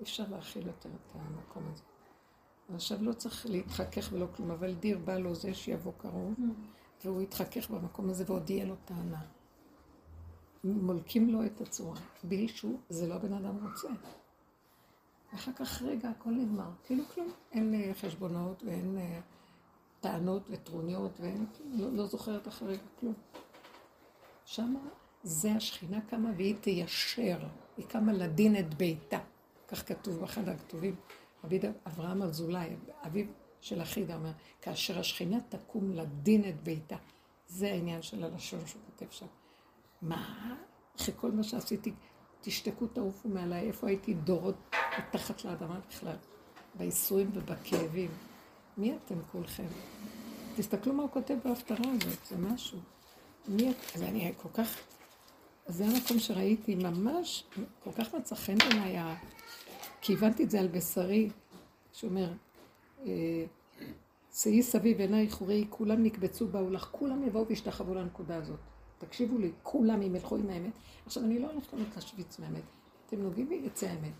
אי 0.00 0.04
אפשר 0.04 0.24
להכיל 0.30 0.66
יותר 0.66 0.88
את 0.88 1.12
המקום 1.14 1.62
הזה. 1.72 1.82
עכשיו 2.74 2.98
לא 3.02 3.12
צריך 3.12 3.46
להתחכך 3.46 4.08
ולא 4.12 4.26
כלום, 4.36 4.50
אבל 4.50 4.74
דיר 4.74 4.98
בא 4.98 5.18
לו 5.18 5.34
זה 5.34 5.54
שיבוא 5.54 5.92
קרוב, 5.98 6.34
והוא 7.04 7.22
יתחכך 7.22 7.70
במקום 7.70 8.10
הזה 8.10 8.24
ועוד 8.26 8.50
יהיה 8.50 8.64
לו 8.64 8.74
טענה. 8.84 9.22
מולקים 10.64 11.30
לו 11.30 11.46
את 11.46 11.60
הצורה. 11.60 12.00
בלי 12.24 12.48
שהוא, 12.48 12.78
זה 12.88 13.06
לא 13.06 13.14
הבן 13.14 13.32
אדם 13.32 13.66
רוצה. 13.66 13.88
ואחר 15.32 15.52
כך 15.52 15.82
רגע 15.82 16.08
הכל 16.08 16.30
נגמר, 16.30 16.70
כאילו 16.84 17.04
כלום. 17.14 17.28
אין 17.52 17.74
אה, 17.74 17.94
חשבונות 17.94 18.62
ואין 18.62 18.98
אה, 18.98 19.20
טענות 20.00 20.42
וטרוניות 20.50 21.20
ואין, 21.20 21.46
לא, 21.64 21.92
לא 21.92 22.06
זוכרת 22.06 22.48
אחרי 22.48 22.78
כלום. 23.00 23.14
שמה 24.44 24.80
זה 25.22 25.52
השכינה 25.52 26.00
קמה 26.00 26.30
והיא 26.36 26.56
תיישר, 26.60 27.38
היא 27.76 27.86
קמה 27.86 28.12
לדין 28.12 28.58
את 28.58 28.74
ביתה. 28.74 29.18
כך 29.68 29.88
כתוב 29.88 30.20
באחד 30.20 30.48
הכתובים. 30.48 30.96
רבי 31.44 31.60
אברהם 31.86 32.22
אזולאי, 32.22 32.76
אביו 33.06 33.26
של 33.60 33.82
אחידה, 33.82 34.14
אומר, 34.14 34.32
כאשר 34.62 34.98
השכינה 34.98 35.38
תקום 35.48 35.92
לדין 35.92 36.48
את 36.48 36.62
ביתה. 36.62 36.96
זה 37.46 37.66
העניין 37.72 38.02
של 38.02 38.24
הלשון 38.24 38.66
שהוא 38.66 38.82
כותב 38.86 39.06
שם. 39.10 39.26
מה? 40.02 40.54
אחרי 40.96 41.14
כל 41.16 41.30
מה 41.30 41.42
שעשיתי, 41.42 41.92
תשתקו, 42.40 42.86
תעופו 42.86 43.28
מעליי, 43.28 43.66
איפה 43.66 43.88
הייתי 43.88 44.14
דורות 44.14 44.56
מתחת 44.98 45.44
לאדמה 45.44 45.80
בכלל? 45.88 46.16
בייסורים 46.74 47.30
ובכאבים. 47.34 48.10
מי 48.76 48.96
אתם 48.96 49.14
כולכם? 49.32 49.66
תסתכלו 50.56 50.94
מה 50.94 51.02
הוא 51.02 51.10
כותב 51.10 51.34
בהפטרה 51.44 51.92
הזאת, 51.92 52.26
זה 52.26 52.36
משהו. 52.36 52.78
מי 53.48 53.70
את? 53.70 53.76
ואני 53.98 54.32
כל 54.36 54.48
כך... 54.54 54.78
זה 55.66 55.84
המקום 55.84 56.18
שראיתי 56.18 56.74
ממש, 56.74 57.44
כל 57.84 57.92
כך 57.92 58.14
מצא 58.14 58.34
חן 58.34 58.58
בעיניי, 58.58 59.14
כי 60.00 60.12
הבנתי 60.12 60.44
את 60.44 60.50
זה 60.50 60.60
על 60.60 60.68
בשרי, 60.68 61.30
שאומר, 61.92 62.32
שאי 64.32 64.62
סביב 64.62 65.00
עיניי 65.00 65.30
חורי, 65.30 65.66
כולם 65.70 66.02
נקבצו 66.02 66.48
באו 66.48 66.70
לך, 66.70 66.88
כולם 66.92 67.26
יבואו 67.26 67.46
וישתחוו 67.46 67.94
לנקודה 67.94 68.36
הזאת. 68.36 68.58
תקשיבו 68.98 69.38
לי, 69.38 69.52
כולם 69.62 70.02
ילכו 70.02 70.36
עם 70.36 70.50
האמת. 70.50 70.72
עכשיו, 71.06 71.24
אני 71.24 71.38
לא 71.38 71.50
הולכת 71.50 71.96
להשוויץ 71.96 72.38
מהאמת. 72.38 72.62
אתם 73.06 73.22
נוגעים 73.22 73.48
בי, 73.48 73.54
יצא 73.64 73.86
האמת. 73.86 74.12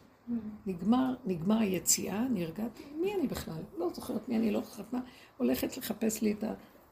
נגמר, 0.66 1.14
נגמר 1.24 1.58
היציאה, 1.58 2.28
נרגעתי, 2.28 2.82
מי 3.00 3.14
אני 3.14 3.26
בכלל? 3.26 3.62
לא 3.78 3.88
זוכרת 3.94 4.28
מי 4.28 4.36
אני, 4.36 4.50
לא 4.50 4.60
זוכרת 4.60 4.92
מה, 4.92 5.00
הולכת 5.36 5.76
לחפש 5.76 6.22
לי 6.22 6.32
את 6.32 6.44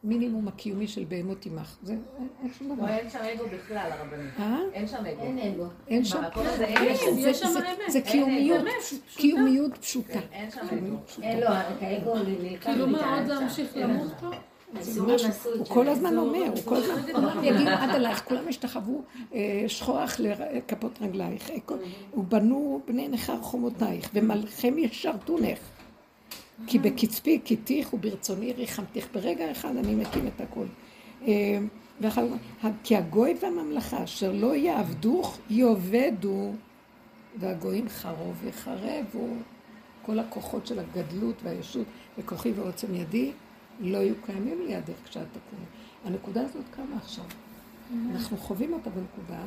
המינימום 0.06 0.48
הקיומי 0.48 0.86
של 0.88 1.04
בהמות 1.08 1.46
עמך. 1.46 1.76
זה, 1.82 1.92
אין, 1.92 2.00
אין 2.42 2.50
שום 2.58 2.76
דבר. 2.76 2.86
לא, 2.86 2.90
אין 2.90 3.10
שם 3.10 3.18
אגו 3.34 3.44
בכלל, 3.56 3.88
הרבנית. 3.92 4.30
אה? 4.40 4.58
אין 4.72 4.86
שם 4.88 4.96
אגו. 4.96 5.22
אין 5.22 5.38
אגו. 5.38 5.64
אין 5.88 6.04
שם, 6.04 6.22
במקום 6.24 6.42
הזה 6.46 6.64
אין 6.64 6.76
אין, 6.76 6.96
אגו. 6.96 7.14
זה- 7.22 7.28
יש 7.30 7.38
שם 7.40 7.46
זה- 7.48 7.58
אמת. 7.58 7.78
זה 7.92 8.00
קיומיות, 8.00 8.64
קיומיות 9.16 9.76
פשוטה. 9.78 10.18
אין 10.32 10.50
שם 10.50 10.60
אגו. 10.60 10.96
אין 11.22 11.38
את 11.42 11.48
האגו 11.80 12.14
לכאן 12.40 12.72
כאילו 12.72 12.86
מה. 12.86 13.18
עוד 13.18 13.26
להמשיך 13.28 13.76
למות 13.76 14.12
פה? 14.20 14.26
הוא 15.58 15.66
כל 15.68 15.88
הזמן 15.88 16.18
אומר, 16.18 16.38
הוא 16.48 16.62
כל 16.64 16.74
הזמן, 16.76 17.02
כולם 17.12 17.44
יגיעו 17.44 17.68
עד 17.68 17.90
אלייך, 17.90 18.24
כולם 18.24 18.48
ישתחוו 18.48 19.02
אה, 19.34 19.64
שכוח 19.68 20.20
לכפות 20.20 20.98
רגלייך, 21.02 21.50
אה, 21.50 21.56
ובנו 22.14 22.80
בני 22.86 23.08
נכר 23.08 23.40
חומותייך, 23.42 24.10
ומלכם 24.14 24.78
ישרתונך. 24.78 25.58
כי 26.66 26.78
בקצפי 26.78 27.40
כיתיך 27.44 27.94
וברצוני 27.94 28.52
ריחמתיך. 28.52 29.08
ברגע 29.14 29.50
אחד 29.50 29.76
אני 29.76 29.94
מקים 29.94 30.26
את 30.26 30.40
הכל. 30.40 30.66
אה, 31.22 31.58
ואחר 32.00 32.26
כך, 32.62 32.68
כי 32.84 32.96
הגוי 32.96 33.34
והממלכה 33.42 34.04
אשר 34.04 34.32
לא 34.32 34.56
יעבדוך, 34.56 35.38
יאבדו, 35.50 36.52
והגויים 37.38 37.88
חרוב 37.88 38.44
יחרבו. 38.46 39.28
כל 40.02 40.18
הכוחות 40.18 40.66
של 40.66 40.78
הגדלות 40.78 41.34
והישות 41.42 41.86
וכוחי 42.18 42.52
ועוצם 42.52 42.94
ידי 42.94 43.32
לא 43.80 43.98
יהיו 43.98 44.14
קיימים 44.26 44.58
לידך 44.66 44.94
כשאת 45.04 45.26
תקומי. 45.32 45.66
הנקודה 46.04 46.42
הזאת 46.42 46.64
קמה 46.70 46.96
עכשיו. 46.96 47.24
אנחנו 48.10 48.36
חווים 48.36 48.72
אותה 48.72 48.90
בנקודה. 48.90 49.42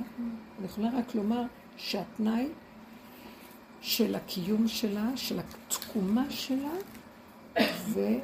אני 0.60 0.66
יכולה 0.66 0.89
רק 0.97 1.16
לומר 1.16 1.41
שהתנאי 1.78 2.47
של 3.82 4.16
הקיום 4.16 4.68
שלה, 4.68 5.12
של 5.16 5.39
התקומה 5.39 6.26
שלה, 6.30 6.74
זה 7.88 8.20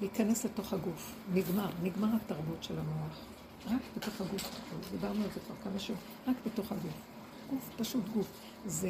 להיכנס 0.00 0.44
לתוך 0.44 0.72
הגוף. 0.72 1.14
נגמר, 1.34 1.70
נגמר 1.82 2.08
התרבות 2.16 2.62
של 2.62 2.78
המוח. 2.78 3.18
רק 3.66 3.80
בתוך 3.96 4.20
הגוף. 4.20 4.60
דיברנו 4.90 5.24
על 5.24 5.30
זה 5.34 5.40
כבר 5.40 5.54
כמה 5.64 5.78
שעות. 5.78 5.98
רק 6.28 6.36
בתוך 6.46 6.72
הגוף. 6.72 7.00
גוף, 7.50 7.70
פשוט 7.76 8.08
גוף. 8.14 8.26
זה, 8.66 8.88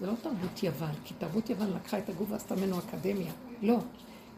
זה 0.00 0.06
לא 0.06 0.12
תרבות 0.22 0.62
יוון, 0.62 0.94
כי 1.04 1.14
תרבות 1.14 1.50
יוון 1.50 1.72
לקחה 1.72 1.98
את 1.98 2.08
הגוף 2.08 2.28
ועשתה 2.30 2.56
ממנו 2.56 2.78
אקדמיה. 2.78 3.32
לא. 3.62 3.78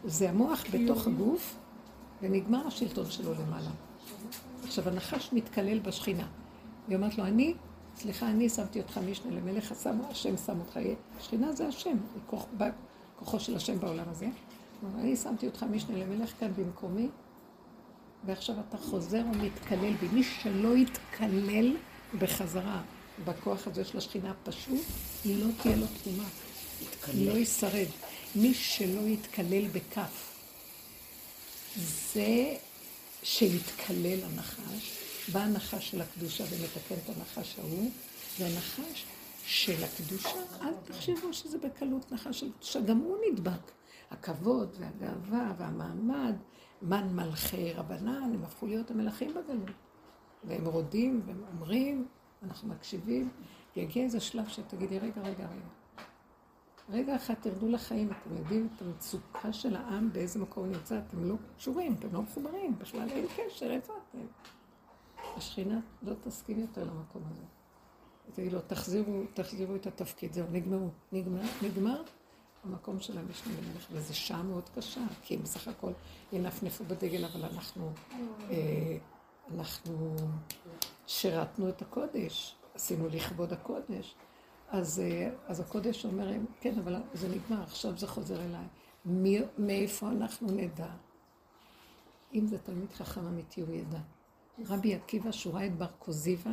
זה 0.04 0.30
המוח 0.30 0.64
בתוך 0.72 1.06
הגוף, 1.06 1.56
ונגמר 2.22 2.66
השלטון 2.66 3.10
שלו 3.10 3.34
למעלה. 3.34 3.70
עכשיו, 4.64 4.88
הנחש 4.88 5.32
מתקלל 5.32 5.78
בשכינה. 5.78 6.26
היא 6.88 6.96
אומרת 6.96 7.18
לו, 7.18 7.24
אני, 7.24 7.54
סליחה, 7.96 8.28
אני 8.28 8.48
שמתי 8.48 8.80
אותך 8.80 9.00
משנה 9.10 9.32
למלך, 9.32 9.72
השם, 10.10 10.36
שם 10.36 10.60
אותך, 10.60 10.78
השכינה 11.18 11.52
זה 11.52 11.68
השם, 11.68 11.90
היא 11.90 12.22
כוח, 12.26 12.46
כוחו 13.18 13.40
של 13.40 13.56
השם 13.56 13.80
בעולם 13.80 14.08
הזה. 14.08 14.26
אני 14.98 15.16
שמתי 15.16 15.46
אותך 15.46 15.62
משנה 15.62 15.98
למלך 15.98 16.32
כאן 16.40 16.52
במקומי, 16.56 17.08
ועכשיו 18.26 18.54
אתה 18.68 18.78
חוזר 18.78 19.22
ומתקלל 19.32 19.94
בי. 19.94 20.08
מי 20.12 20.22
שלא 20.24 20.76
יתקלל 20.76 21.76
בחזרה 22.18 22.82
בכוח 23.24 23.66
הזה 23.66 23.84
של 23.84 23.98
השכינה 23.98 24.32
פשוט, 24.44 24.80
לא 25.24 25.46
תהיה 25.62 25.76
לו 25.76 25.86
תקומה. 25.86 26.28
לא 27.14 27.32
ישרד. 27.32 27.86
מי 28.36 28.54
שלא 28.54 29.00
יתקלל 29.00 29.68
בכף, 29.68 30.34
זה 32.14 32.56
שיתקלל 33.22 34.18
הנחש, 34.24 34.98
בא 35.32 35.40
הנחש 35.40 35.90
של 35.90 36.00
הקדושה 36.00 36.44
ומתקן 36.44 36.94
את 37.04 37.16
הנחש 37.16 37.54
ההוא, 37.58 37.90
והנחש 38.38 39.04
של 39.48 39.84
הקדושה, 39.84 40.38
אל 40.62 40.74
תחשבו 40.84 41.32
שזה 41.32 41.58
בקלות 41.58 42.12
נחש 42.12 42.40
של 42.40 42.52
קדושה, 42.52 42.80
גם 42.80 42.98
הוא 42.98 43.16
נדבק. 43.30 43.72
הכבוד 44.10 44.76
והגאווה 44.78 45.52
והמעמד, 45.58 46.34
מן 46.82 47.16
מלכי 47.16 47.72
רבנן, 47.72 48.30
הם 48.34 48.44
הפכו 48.44 48.66
להיות 48.66 48.90
המלכים 48.90 49.30
בגלות. 49.30 49.76
והם 50.44 50.66
רודים 50.66 51.22
והם 51.26 51.42
אומרים, 51.52 52.06
אנחנו 52.42 52.68
מקשיבים, 52.68 53.28
יגיע 53.76 54.04
איזה 54.04 54.20
שלב 54.20 54.48
שתגידי, 54.48 54.98
רגע, 54.98 55.20
רגע, 55.20 55.46
רגע. 55.46 56.04
רגע 56.90 57.16
אחד 57.16 57.34
תרדו 57.34 57.68
לחיים, 57.68 58.10
אתם 58.10 58.36
יודעים 58.36 58.68
את 58.76 58.82
המצוקה 58.82 59.52
של 59.52 59.76
העם, 59.76 60.12
באיזה 60.12 60.38
מקום 60.38 60.64
הוא 60.64 60.76
נמצא, 60.76 60.98
אתם 60.98 61.24
לא 61.24 61.34
קשורים, 61.56 61.94
אתם 61.98 62.08
לא 62.12 62.22
מחוברים, 62.22 62.78
בכלל 62.78 63.08
אין 63.08 63.26
קשר, 63.36 63.70
איפה 63.70 63.92
אתם? 64.08 64.26
השכינה 65.36 65.80
לא 66.02 66.14
תסכים 66.24 66.58
יותר 66.58 66.84
למקום 66.84 67.22
הזה. 67.30 67.57
תגיד 68.34 68.52
לו, 68.52 68.60
תחזירו, 68.66 69.22
תחזירו 69.34 69.76
את 69.76 69.86
התפקיד, 69.86 70.32
זהו, 70.32 70.46
נגמרו. 70.52 70.88
נגמר, 71.12 71.42
נגמר 71.62 72.02
המקום 72.64 73.00
של 73.00 73.18
המשנה 73.18 73.52
למלך, 73.52 73.86
וזו 73.92 74.16
שעה 74.16 74.42
מאוד 74.42 74.68
קשה, 74.74 75.00
כי 75.22 75.34
הם 75.34 75.42
בסך 75.42 75.68
הכל 75.68 75.92
ינפנפו 76.32 76.84
בדגל, 76.84 77.24
אבל 77.24 77.44
אנחנו, 77.44 77.92
אה, 78.50 78.96
אנחנו 79.54 80.16
שירתנו 81.06 81.68
את 81.68 81.82
הקודש, 81.82 82.54
עשינו 82.74 83.08
לכבוד 83.08 83.52
הקודש. 83.52 84.14
אז, 84.68 85.00
אה, 85.00 85.30
אז 85.46 85.60
הקודש 85.60 86.04
אומר, 86.04 86.32
כן, 86.60 86.78
אבל 86.78 86.96
זה 87.14 87.28
נגמר, 87.28 87.62
עכשיו 87.62 87.98
זה 87.98 88.06
חוזר 88.06 88.44
אליי. 88.44 88.66
מי, 89.04 89.38
מאיפה 89.58 90.10
אנחנו 90.10 90.50
נדע? 90.50 90.90
אם 92.34 92.46
זה 92.46 92.58
תלמיד 92.58 92.92
חכם 92.92 93.26
אמיתי, 93.26 93.60
הוא 93.60 93.74
ידע. 93.74 93.98
רבי 94.66 94.94
עקיבא, 94.94 95.32
שהוא 95.32 95.54
ראה 95.54 95.66
את 95.66 95.78
בר 95.78 95.86
כוזיבא, 95.98 96.50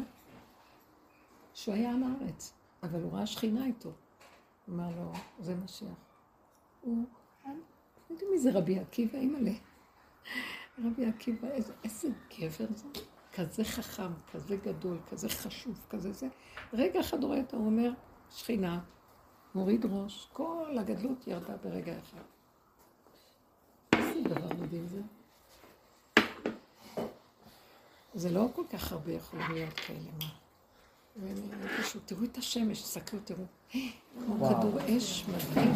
שהוא 1.55 1.75
היה 1.75 1.91
עם 1.91 2.03
הארץ, 2.03 2.53
אבל 2.83 3.01
הוא 3.01 3.13
ראה 3.13 3.27
שכינה 3.27 3.65
איתו. 3.65 3.89
הוא 4.65 4.75
אמר 4.75 4.89
לו, 4.95 5.11
זה 5.39 5.55
משיח. 5.55 5.89
הוא, 6.81 7.05
אתם 7.41 7.49
יודעים 8.09 8.31
מי 8.31 8.39
זה 8.39 8.51
רבי 8.53 8.79
עקיבא? 8.79 9.19
אימא'לה. 9.19 9.51
רבי 10.85 11.05
עקיבא, 11.05 11.47
איזה, 11.47 11.73
איזה 11.83 12.07
גבר 12.39 12.65
זה. 12.75 12.87
כזה 13.33 13.63
חכם, 13.63 14.11
כזה 14.31 14.57
גדול, 14.57 14.97
כזה 15.09 15.29
חשוב, 15.29 15.85
כזה 15.89 16.13
זה. 16.13 16.27
רגע 16.73 16.99
אחד 16.99 17.23
רואה 17.23 17.41
אותו, 17.41 17.57
הוא 17.57 17.65
אומר, 17.65 17.91
שכינה, 18.31 18.79
מוריד 19.55 19.85
ראש, 19.85 20.27
כל 20.33 20.75
הגדלות 20.79 21.27
ירדה 21.27 21.57
ברגע 21.57 21.99
אחד. 21.99 22.23
איזה 23.93 24.29
דבר 24.29 24.55
מדהים 24.59 24.87
זה. 24.87 25.01
זה 28.13 28.31
לא 28.31 28.47
כל 28.55 28.63
כך 28.69 28.91
הרבה 28.91 29.11
יכול 29.11 29.39
להיות 29.49 29.73
כאלה, 29.73 30.11
מה? 30.19 30.44
פשוט, 31.81 32.01
תראו 32.05 32.23
את 32.23 32.37
השמש, 32.37 32.81
תסתכלו, 32.81 33.19
תראו, 33.25 33.39
כמו 34.25 34.49
כדור 34.49 34.79
אש 34.97 35.25
מדהים. 35.27 35.73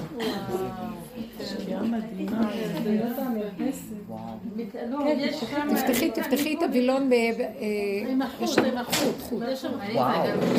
שקיעה 1.46 1.84
מדהימה. 1.84 2.52
תפתחי, 5.76 6.12
תפתחי 6.12 6.56
את 6.58 6.64
הווילון 6.64 7.10
ב... 7.10 7.14
עם 8.08 8.22
החוט, 8.22 8.58
עם 8.58 8.78
החוט. 8.78 9.16
חוט. 9.20 9.44
יש 9.48 9.62
שם 9.62 9.72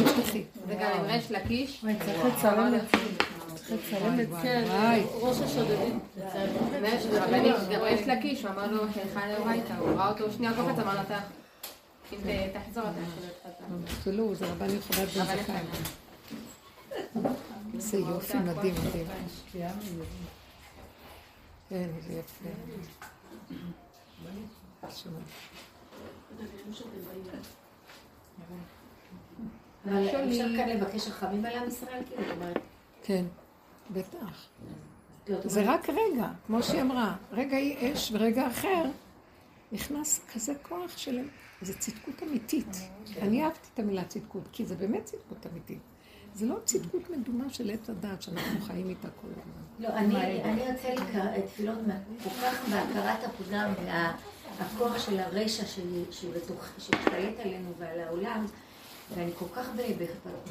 תפתחי. 0.04 0.42
וגם 0.66 0.90
עם 0.98 1.04
ריש 1.04 1.30
לקיש. 1.30 1.84
צריך 2.04 2.24
לצלם 2.24 2.74
את 2.74 2.96
לצלם 3.70 4.20
את 4.20 4.28
כן, 4.42 4.64
וואי. 4.66 5.02
ראש 5.20 5.40
השודדים. 5.40 5.98
גם 7.72 7.80
ריש 7.82 8.00
לקיש, 8.06 8.42
הוא 8.42 8.50
אמר 8.50 8.72
לו, 8.72 8.82
חלחה 8.94 9.32
לאורייתא, 9.32 9.72
הוא 9.78 9.88
ראה 9.90 10.08
אותו 10.08 10.32
שנייה 10.32 10.52
קופץ, 10.54 10.78
אמר 10.78 10.94
לו, 10.94 11.00
אתה... 11.00 11.18
תחזור 12.10 12.84
אתה 12.84 14.10
יכול 14.10 14.34
זה 14.34 14.52
רבן 14.52 14.70
יוחנן 14.70 15.04
בן 15.04 15.24
זכאי. 15.24 15.62
איזה 17.74 17.98
יופי 17.98 18.38
מדהים, 18.38 18.74
מדהים. 18.74 19.06
כן, 21.68 21.88
זה 22.06 22.12
יפה. 22.12 22.48
אבל 29.86 30.08
אפשר 30.08 30.48
כאן 30.56 30.68
לבקש 30.68 31.08
רחמים 31.08 31.44
על 31.44 31.56
עם 31.56 31.68
ישראל? 31.68 32.02
כאילו, 32.08 32.44
כן, 33.02 33.24
בטח. 33.90 34.48
זה 35.44 35.62
רק 35.72 35.88
רגע, 35.88 36.28
כמו 36.46 36.62
שהיא 36.62 36.80
אמרה, 36.80 37.16
רגע 37.32 37.56
היא 37.56 37.92
אש 37.92 38.12
ורגע 38.12 38.46
אחר, 38.46 38.84
נכנס 39.72 40.20
כזה 40.32 40.54
כוח 40.62 40.98
של... 40.98 41.20
זה 41.62 41.78
צדקות 41.78 42.22
אמיתית. 42.22 42.66
אני 43.22 43.44
אהבתי 43.44 43.68
את 43.74 43.78
המילה 43.78 44.04
צדקות, 44.04 44.42
כי 44.52 44.66
זה 44.66 44.74
באמת 44.74 45.04
צדקות 45.04 45.46
אמיתית. 45.52 45.78
זה 46.34 46.46
לא 46.46 46.56
צדקות 46.64 47.10
מדומה 47.10 47.50
של 47.50 47.70
עץ 47.70 47.90
הדעת 47.90 48.22
שאנחנו 48.22 48.60
חיים 48.60 48.88
איתה 48.88 49.08
כל 49.20 49.26
הזמן. 49.30 49.62
לא, 49.78 49.88
אני 50.44 50.62
יוצא 50.64 50.88
לי 50.88 51.00
תפילות 51.46 51.78
כל 52.24 52.30
כך 52.42 52.68
בהכרת 52.70 53.24
הפגם 53.24 53.72
והכוח 54.58 54.98
של 55.06 55.20
הרשע 55.20 55.64
שהשתלט 55.66 57.40
עלינו 57.44 57.70
ועל 57.78 58.00
העולם, 58.00 58.46
ואני 59.14 59.30
כל 59.38 59.44
כך 59.56 59.68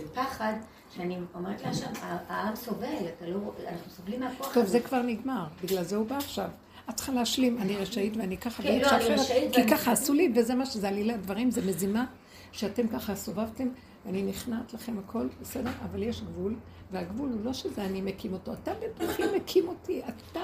בפחד, 0.04 0.54
שאני 0.96 1.18
אומרת 1.36 1.62
להשם, 1.62 1.92
"ה- 2.02 2.18
העם 2.34 2.56
סובל, 2.56 2.88
לא, 3.28 3.54
אנחנו 3.68 3.92
סובלים 3.92 4.20
מהכוח 4.20 4.54
טוב, 4.54 4.64
הזה. 4.64 4.72
זה 4.72 4.80
כבר 4.80 5.02
נגמר, 5.02 5.46
בגלל 5.64 5.84
זה 5.84 5.96
הוא 5.96 6.06
בא 6.08 6.18
עכשיו. 6.18 6.50
את 6.90 6.96
צריכה 6.96 7.12
להשלים, 7.12 7.58
אני 7.58 7.76
רשאית 7.78 8.18
ואני 8.18 8.38
ככה, 8.38 8.64
כן, 8.64 8.70
ואני 8.70 8.82
לא, 8.82 8.86
משחררת, 8.88 9.20
רשאית 9.20 9.54
כי 9.56 9.60
ואני- 9.62 9.72
ככה 9.72 9.92
עשו 9.92 10.14
לי, 10.14 10.34
וזה 10.36 10.56
מה 10.56 10.66
שזה 10.66 10.88
עלילת 10.88 11.22
דברים, 11.22 11.52
זה 11.52 11.62
מזימה 11.66 12.06
שאתם 12.52 12.88
ככה 12.88 13.16
סובבתם, 13.16 13.68
אני 14.06 14.24
נכנעת 14.24 14.74
לכם 14.74 14.96
הכל, 15.00 15.28
בסדר, 15.42 15.70
אבל 15.92 16.04
יש 16.04 16.22
גבול, 16.22 16.56
והגבול 16.92 17.30
הוא 17.30 17.46
לא 17.46 17.54
שזה 17.54 17.86
אני 17.86 18.02
מקים 18.02 18.34
אותו, 18.34 18.54
אתה 18.54 18.72
בתוכי 18.74 19.24
מקים 19.36 19.68
אותי, 19.68 20.02
אתה 20.08 20.40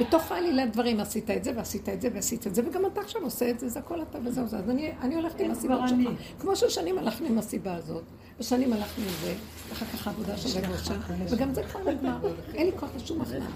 בתוך 0.00 0.32
העלילת 0.32 0.72
דברים 0.72 1.00
עשית 1.00 1.30
את 1.30 1.44
זה, 1.44 1.52
ועשית 1.56 1.88
את 1.88 2.00
זה, 2.00 2.08
ועשית 2.14 2.46
את 2.46 2.54
זה, 2.54 2.62
וגם 2.68 2.86
אתה 2.86 3.00
עכשיו 3.00 3.22
עושה 3.22 3.50
את 3.50 3.60
זה, 3.60 3.68
זה 3.68 3.78
הכל 3.78 4.02
אתה 4.02 4.18
וזהו 4.24 4.46
זה. 4.46 4.58
אז 4.58 4.70
אני, 4.70 4.92
אני 5.02 5.14
הולכת 5.14 5.40
עם 5.40 5.50
הסיבות 5.50 5.80
שלך. 5.88 6.08
כמו 6.40 6.56
ששנים 6.56 6.98
הלכנו 6.98 7.26
עם 7.26 7.38
הסיבה 7.38 7.74
הזאת, 7.74 8.02
ושנים 8.40 8.72
הלכנו 8.72 9.04
עם 9.04 9.10
זה, 9.22 9.34
ואחר 9.68 9.86
כך 9.86 10.06
העבודה 10.06 10.36
של 10.36 10.64
הגושה, 10.64 10.94
וגם 11.30 11.54
זה 11.54 11.62
כבר 11.62 11.80
נגמר, 11.92 12.18
אין 12.54 12.66
לי 12.66 12.72
כוח 12.78 12.90
לשום 12.96 13.20
הכנעה. 13.20 13.48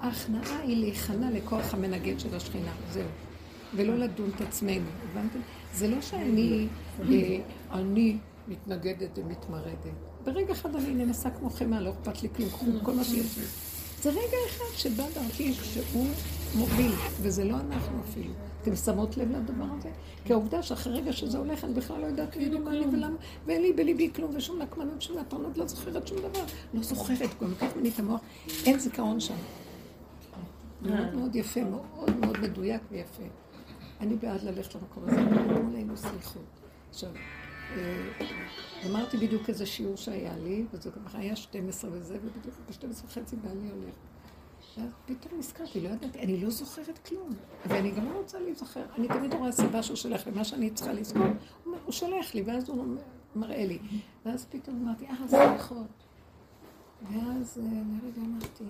ההכנעה 0.00 0.60
היא 0.62 0.76
להיכנע 0.76 1.30
לכוח 1.30 1.74
המנגד 1.74 2.20
של 2.20 2.34
השכינה, 2.36 2.72
זהו. 2.92 3.04
ולא 3.74 3.94
לדון 3.98 4.30
את 4.36 4.40
עצמנו, 4.40 4.86
הבנתם? 5.10 5.38
זה 5.74 5.88
לא 5.88 6.00
שאני, 6.00 6.68
אה, 7.00 7.38
אני 7.72 8.16
מתנגדת 8.48 9.18
ומתמרדת. 9.18 9.94
ברגע 10.24 10.52
אחד 10.52 10.76
אני 10.76 11.04
נמסה 11.04 11.30
כמו 11.30 11.50
חמאה, 11.50 11.80
לא 11.80 11.90
אכפת 11.90 12.22
לי 12.22 12.28
כלום, 12.36 12.80
כל 12.82 12.92
מה 12.92 13.04
שיש 13.04 13.38
לי. 13.38 13.44
זה 14.02 14.10
רגע 14.10 14.36
אחד 14.46 14.64
שבא 14.76 15.04
דרכי 15.14 15.54
שהוא 15.54 16.06
מוביל, 16.54 16.92
וזה 17.22 17.44
לא 17.44 17.56
אנחנו 17.56 18.00
אפילו. 18.10 18.32
אתם 18.62 18.76
שמות 18.76 19.16
לב 19.16 19.30
לדבר 19.30 19.64
הזה? 19.78 19.90
כי 20.24 20.32
העובדה 20.32 20.62
שאחרי 20.62 20.92
רגע 20.92 21.12
שזה 21.12 21.38
הולך, 21.38 21.64
אני 21.64 21.74
בכלל 21.74 22.00
לא 22.00 22.06
יודעת 22.06 22.32
כאילו 22.32 22.58
מה 22.58 22.70
אני 22.70 22.86
ולמה, 22.86 23.16
ואין 23.46 23.62
לי 23.62 23.72
בליבי 23.72 24.10
כלום, 24.14 24.30
ושום 24.36 24.62
נקמנות, 24.62 25.02
שום 25.02 25.18
נפרנות, 25.18 25.58
לא 25.58 25.66
זוכרת 25.66 26.06
שום 26.06 26.18
דבר. 26.18 26.44
לא 26.74 26.82
זוכרת, 26.82 27.30
גם 27.42 27.50
לקחת 27.52 27.76
ממני 27.76 27.88
את 27.88 27.98
המוח, 27.98 28.20
אין 28.66 28.78
זיכרון 28.78 29.20
שם. 29.20 29.34
מאוד 30.82 31.14
מאוד 31.14 31.36
יפה, 31.36 31.64
מאוד 31.64 32.16
מאוד 32.20 32.40
מדויק 32.40 32.82
ויפה. 32.90 33.22
אני 34.00 34.14
בעד 34.14 34.42
ללכת 34.42 34.74
למקום 34.74 35.04
הזה, 35.06 35.20
אמרו 35.20 35.68
עלינו 35.68 35.96
סליחות. 35.96 36.42
עכשיו, 36.90 37.10
אמרתי 38.86 39.16
בדיוק 39.16 39.48
איזה 39.48 39.66
שיעור 39.66 39.96
שהיה 39.96 40.36
לי, 40.36 40.64
וזה 40.72 40.90
גם 40.90 41.02
היה 41.14 41.36
12 41.36 41.90
וזה, 41.92 42.18
ובדיוק 42.22 42.54
ב-12 42.68 43.04
וחצי 43.06 43.36
בעלי 43.36 43.70
הולך. 43.70 43.94
ואז 44.78 44.90
פתאום 45.06 45.38
נזכרתי, 45.38 45.80
לא 45.80 45.88
ידעתי, 45.88 46.18
אני 46.18 46.40
לא 46.40 46.50
זוכרת 46.50 46.98
כלום. 46.98 47.30
ואני 47.66 47.90
גם 47.90 48.12
לא 48.12 48.18
רוצה 48.18 48.40
להיזכר. 48.40 48.84
אני 48.98 49.08
תמיד 49.08 49.34
רואה 49.34 49.52
סיבה 49.52 49.82
שהוא 49.82 49.96
שולח 49.96 50.28
מה 50.28 50.44
שאני 50.44 50.70
צריכה 50.70 50.92
לזכור. 50.92 51.26
הוא, 51.64 51.92
שולח 51.92 52.34
לי, 52.34 52.42
ואז 52.42 52.68
הוא 52.68 52.96
מראה 53.36 53.66
לי. 53.66 53.78
ואז 54.26 54.46
פתאום 54.50 54.82
אמרתי, 54.82 55.06
אה, 55.06 55.28
סליחות. 55.28 55.86
ואז 57.02 57.60
אה, 57.62 57.82
לרגע 58.02 58.20
אמרתי, 58.20 58.64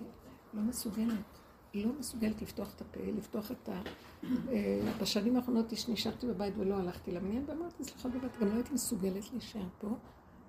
לא 0.54 0.62
מסוגלת. 0.62 1.39
לא 1.74 1.92
מסוגלת 1.98 2.42
לפתוח 2.42 2.74
את 2.76 2.80
הפה, 2.80 3.00
לפתוח 3.00 3.50
את 3.50 3.68
ה... 3.68 3.82
אה, 4.24 4.92
בשנים 5.00 5.36
האחרונות 5.36 5.72
נשארתי 5.88 6.26
בבית 6.26 6.54
ולא 6.56 6.74
הלכתי 6.74 7.12
למניין, 7.12 7.44
ואמרתי 7.46 7.84
סליחה 7.84 8.08
בבית, 8.08 8.32
גם 8.40 8.48
לא 8.48 8.54
הייתי 8.54 8.74
מסוגלת 8.74 9.32
להישאר 9.32 9.68
פה 9.80 9.88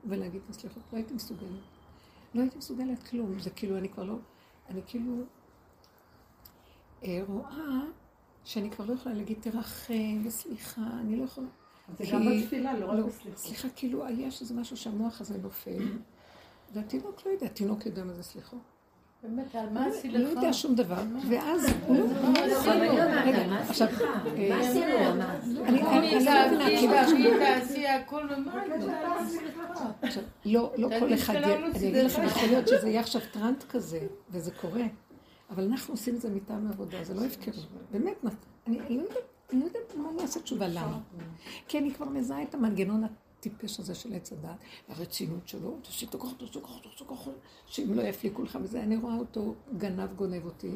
ולהגיד 0.05 0.41
את 0.45 0.49
הסליחות, 0.49 0.83
לא 0.93 0.97
הייתי 0.97 1.13
מסוגלת. 1.13 1.59
לא 2.35 2.41
הייתי 2.41 2.57
מסוגלת 2.57 3.03
כלום, 3.03 3.39
זה 3.39 3.49
כאילו, 3.49 3.77
אני 3.77 3.89
כבר 3.89 4.03
לא... 4.03 4.15
אני 4.69 4.81
כאילו 4.87 5.13
אה, 7.03 7.21
רואה 7.27 7.79
שאני 8.43 8.69
כבר 8.69 8.85
לא 8.85 8.93
יכולה 8.93 9.15
להגיד 9.15 9.37
תרחם 9.41 10.21
וסליחה, 10.25 10.81
אני 10.99 11.15
לא 11.15 11.23
יכולה... 11.23 11.47
זה 11.97 12.05
גם 12.11 12.21
בתפילה, 12.25 12.79
לא 12.79 12.85
רק 12.85 12.97
לא, 12.97 13.07
בסליחות. 13.07 13.37
סליחה, 13.37 13.69
כאילו, 13.69 14.03
יש 14.09 14.41
איזה 14.41 14.53
משהו 14.53 14.77
שהמוח 14.77 15.21
הזה 15.21 15.37
נופל, 15.37 15.97
והתינוק 16.73 17.25
לא 17.25 17.31
יודע, 17.31 17.45
התינוק 17.45 17.85
יודע 17.85 18.03
מה 18.03 18.13
זה 18.13 18.23
סליחה. 18.23 18.57
באמת, 19.23 19.55
על 19.55 19.69
מה 19.69 19.85
עשי 19.85 20.09
לא 20.09 20.19
לך? 20.19 20.29
יודע 20.29 20.53
שום 20.53 20.75
דבר, 20.75 21.03
ואז 21.29 21.65
לא... 21.89 21.95
לא 21.95 22.47
לא 22.47 22.73
אמרת, 22.73 23.25
רגע, 23.25 23.47
מה 23.47 23.59
עכשיו? 23.59 23.87
אה, 23.87 24.49
מה 24.49 24.59
עשינו? 24.59 25.15
מה? 25.17 25.35
אני 25.65 25.81
לא 25.81 25.87
כאילו, 30.41 30.71
לא, 30.77 30.89
לא 30.89 30.99
כל 30.99 31.13
אחד, 31.13 31.35
אני. 31.35 31.77
אגיד 31.77 31.95
לכם, 31.95 32.23
יכול 32.23 32.49
להיות 32.49 32.67
שזה 32.67 32.89
יהיה 32.89 32.99
עכשיו 32.99 33.21
טראנט 33.31 33.63
כזה, 33.69 33.99
וזה 34.29 34.51
קורה, 34.51 34.83
אבל 35.49 35.63
אנחנו 35.63 35.93
עושים 35.93 36.15
את 36.15 36.21
זה 36.21 36.29
מטעם 36.29 36.67
העבודה, 36.67 37.03
זה 37.03 37.13
לא 37.13 37.25
הפקרות. 37.25 37.67
באמת, 37.91 38.25
אני 38.67 38.79
לא 39.51 39.65
יודעת, 39.65 39.95
לא 39.97 40.15
מה 40.15 40.21
אעשה 40.21 40.39
תשובה 40.39 40.67
למה. 40.67 40.99
כי 41.67 41.77
אני 41.79 41.93
כבר 41.93 42.09
מזהה 42.09 42.43
את 42.43 42.53
המנגנון 42.53 43.03
הטיפש 43.41 43.79
הזה 43.79 43.95
של 43.95 44.13
עץ 44.13 44.31
הדת, 44.31 44.49
הרצינות 44.89 45.47
שלו, 45.47 45.77
תעשי 45.81 46.05
את 46.05 46.15
הכוח, 46.15 46.31
הכוח, 46.31 46.79
תעשי 46.83 46.95
את 46.95 47.01
הכוח, 47.01 47.27
שאם 47.65 47.93
לא 47.93 48.01
יפליקו 48.01 48.43
לך 48.43 48.59
וזה, 48.61 48.83
אני 48.83 48.97
רואה 48.97 49.17
אותו 49.17 49.55
גנב 49.77 50.13
גונב 50.15 50.45
אותי. 50.45 50.71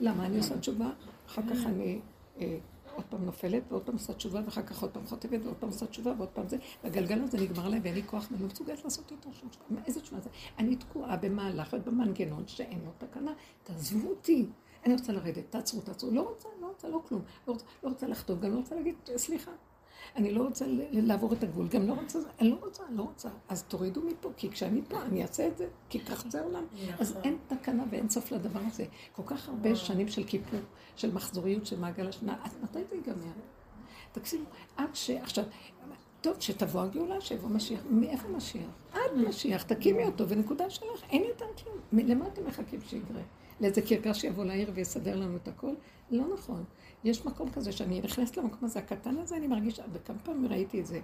למה? 0.00 0.26
אני 0.26 0.36
עושה 0.36 0.58
תשובה, 0.58 0.90
אחר 1.26 1.42
כך 1.42 1.66
אני 1.66 2.00
אה, 2.40 2.58
עוד 2.94 3.04
פעם 3.10 3.24
נופלת, 3.24 3.62
ועוד 3.68 3.82
פעם 3.82 3.94
עושה 3.94 4.14
תשובה, 4.14 4.40
ואחר 4.44 4.62
כך 4.62 4.82
עוד 4.82 4.90
פעם 4.90 5.06
חוטפת, 5.06 5.38
ועוד 5.44 5.56
פעם 5.56 5.68
עושה 5.68 5.86
תשובה, 5.86 6.12
ועוד 6.16 6.28
פעם 6.28 6.48
זה, 6.48 6.56
והגלגל 6.84 7.22
הזה 7.22 7.40
נגמר 7.40 7.68
להם, 7.68 7.80
ואין 7.82 7.94
לי 7.94 8.02
כוח, 8.06 8.28
ואני 8.30 8.42
לא 8.42 8.48
מסוגלת 8.48 8.84
לעשות 8.84 9.10
יותר 9.10 9.32
שום 9.32 9.48
תשובה. 9.48 9.80
איזה 9.86 10.00
תשובה 10.00 10.20
זה? 10.20 10.30
אני 10.58 10.76
תקועה 10.76 11.16
במהלך 11.16 11.76
ובמנגנון 11.78 12.46
שאין 12.46 12.80
לו 12.84 12.90
תקנה. 12.98 13.32
תעזבו 13.64 14.08
אותי. 14.08 14.46
אני 14.84 14.94
רוצה 14.94 15.12
לרדת, 15.12 15.44
תעצרו, 15.50 15.80
תעצרו. 15.80 16.10
לא 16.10 16.20
רוצה, 16.20 16.48
לא 16.60 16.66
רוצה, 16.66 16.88
לא 16.88 17.02
כלום. 17.08 17.22
לא 17.48 17.52
רוצה, 17.52 17.64
לא 17.82 17.88
רוצה 17.88 18.06
לחטוף, 18.06 18.40
גם 18.40 18.52
לא 18.52 18.56
רוצה 18.56 18.74
להגיד 18.74 18.94
סליחה. 19.16 19.50
אני 20.16 20.32
לא 20.32 20.42
רוצה 20.42 20.64
לעבור 20.92 21.32
את 21.32 21.42
הגבול, 21.42 21.68
גם 21.68 21.86
לא 21.88 21.92
רוצה, 21.92 22.18
אני 22.40 22.50
לא 22.50 22.56
רוצה, 22.62 22.82
אני 22.88 22.96
לא 22.96 23.02
רוצה. 23.02 23.28
אז 23.48 23.62
תורידו 23.62 24.02
מפה, 24.02 24.30
כי 24.36 24.50
כשאני 24.50 24.82
פה, 24.88 25.02
אני 25.02 25.22
אעשה 25.22 25.48
את 25.48 25.58
זה, 25.58 25.66
כי 25.88 26.00
כך 26.00 26.24
זה 26.28 26.40
העולם. 26.40 26.64
אז 26.98 27.16
אין 27.24 27.36
תקנה 27.46 27.84
ואין 27.90 28.08
סוף 28.08 28.32
לדבר 28.32 28.60
הזה. 28.66 28.84
כל 29.12 29.22
כך 29.26 29.48
הרבה 29.48 29.76
שנים 29.76 30.08
של 30.08 30.24
כיפור, 30.24 30.60
של 30.96 31.14
מחזוריות, 31.14 31.66
של 31.66 31.80
מעגל 31.80 32.08
השנה, 32.08 32.36
עד 32.42 32.50
מתי 32.62 32.84
זה 32.88 32.96
ייגמר? 32.96 33.32
תקשיבו, 34.12 34.44
עד 34.76 34.94
ש... 34.94 35.10
עכשיו, 35.10 35.44
טוב, 36.20 36.36
שתבוא 36.40 36.82
הגאולה, 36.82 37.20
שיבוא 37.20 37.48
משיח. 37.48 37.80
מאיפה 37.90 38.28
משיח? 38.28 38.70
עד 38.92 39.16
משיח, 39.28 39.62
תקימי 39.62 40.04
אותו, 40.04 40.28
ונקודה 40.28 40.70
שלך, 40.70 41.02
אין 41.10 41.24
יותר 41.24 41.46
כלום. 41.62 42.08
למה 42.08 42.26
אתם 42.26 42.46
מחכים 42.46 42.80
שיקרה? 42.80 43.22
לאיזה 43.60 43.82
קרקס 43.82 44.16
שיבוא 44.16 44.44
לעיר 44.44 44.70
ויסדר 44.74 45.16
לנו 45.16 45.36
את 45.36 45.48
הכל? 45.48 45.74
לא 46.10 46.24
נכון. 46.34 46.64
יש 47.04 47.26
מקום 47.26 47.50
כזה 47.50 47.72
שאני 47.72 48.00
נכנסת 48.00 48.36
למקום 48.36 48.64
הזה 48.64 48.78
הקטן 48.78 49.18
הזה, 49.18 49.36
אני 49.36 49.46
מרגישה, 49.46 49.82
וכמה 49.92 50.18
פעמים 50.18 50.46
ראיתי 50.46 50.80
את 50.80 50.86
זה. 50.86 51.00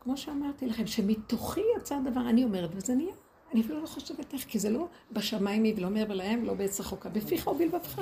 כמו 0.00 0.16
שאמרתי 0.16 0.66
לכם, 0.66 0.86
שמתוכי 0.86 1.60
יצא 1.76 1.94
הדבר, 1.94 2.28
אני 2.28 2.44
אומרת, 2.44 2.70
וזה 2.74 2.94
נהיה. 2.94 3.14
אני 3.52 3.60
אפילו 3.60 3.80
לא 3.80 3.86
חושבת 3.86 4.34
איך, 4.34 4.44
כי 4.44 4.58
זה 4.58 4.70
לא 4.70 4.88
בשמיים 5.12 5.64
היא 5.64 5.74
ולא 5.76 5.90
מעבר 5.90 6.14
להם, 6.14 6.44
לא 6.44 6.54
בעץ 6.54 6.80
רחוקה, 6.80 7.08
בפיך 7.08 7.46
ובלבבך. 7.46 8.00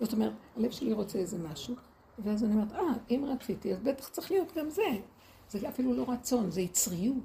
זאת 0.00 0.12
אומרת, 0.12 0.32
הלב 0.56 0.70
שלי 0.70 0.92
רוצה 0.92 1.18
איזה 1.18 1.38
משהו, 1.38 1.74
ואז 2.18 2.44
אני 2.44 2.52
אומרת, 2.52 2.72
אה, 2.72 2.80
אם 3.10 3.24
רציתי, 3.28 3.72
אז 3.72 3.80
בטח 3.80 4.08
צריך 4.08 4.30
להיות 4.30 4.52
גם 4.56 4.70
זה. 4.70 4.82
זה 5.48 5.68
אפילו 5.68 5.94
לא 5.94 6.04
רצון, 6.08 6.50
זה 6.50 6.60
יצריות. 6.60 7.16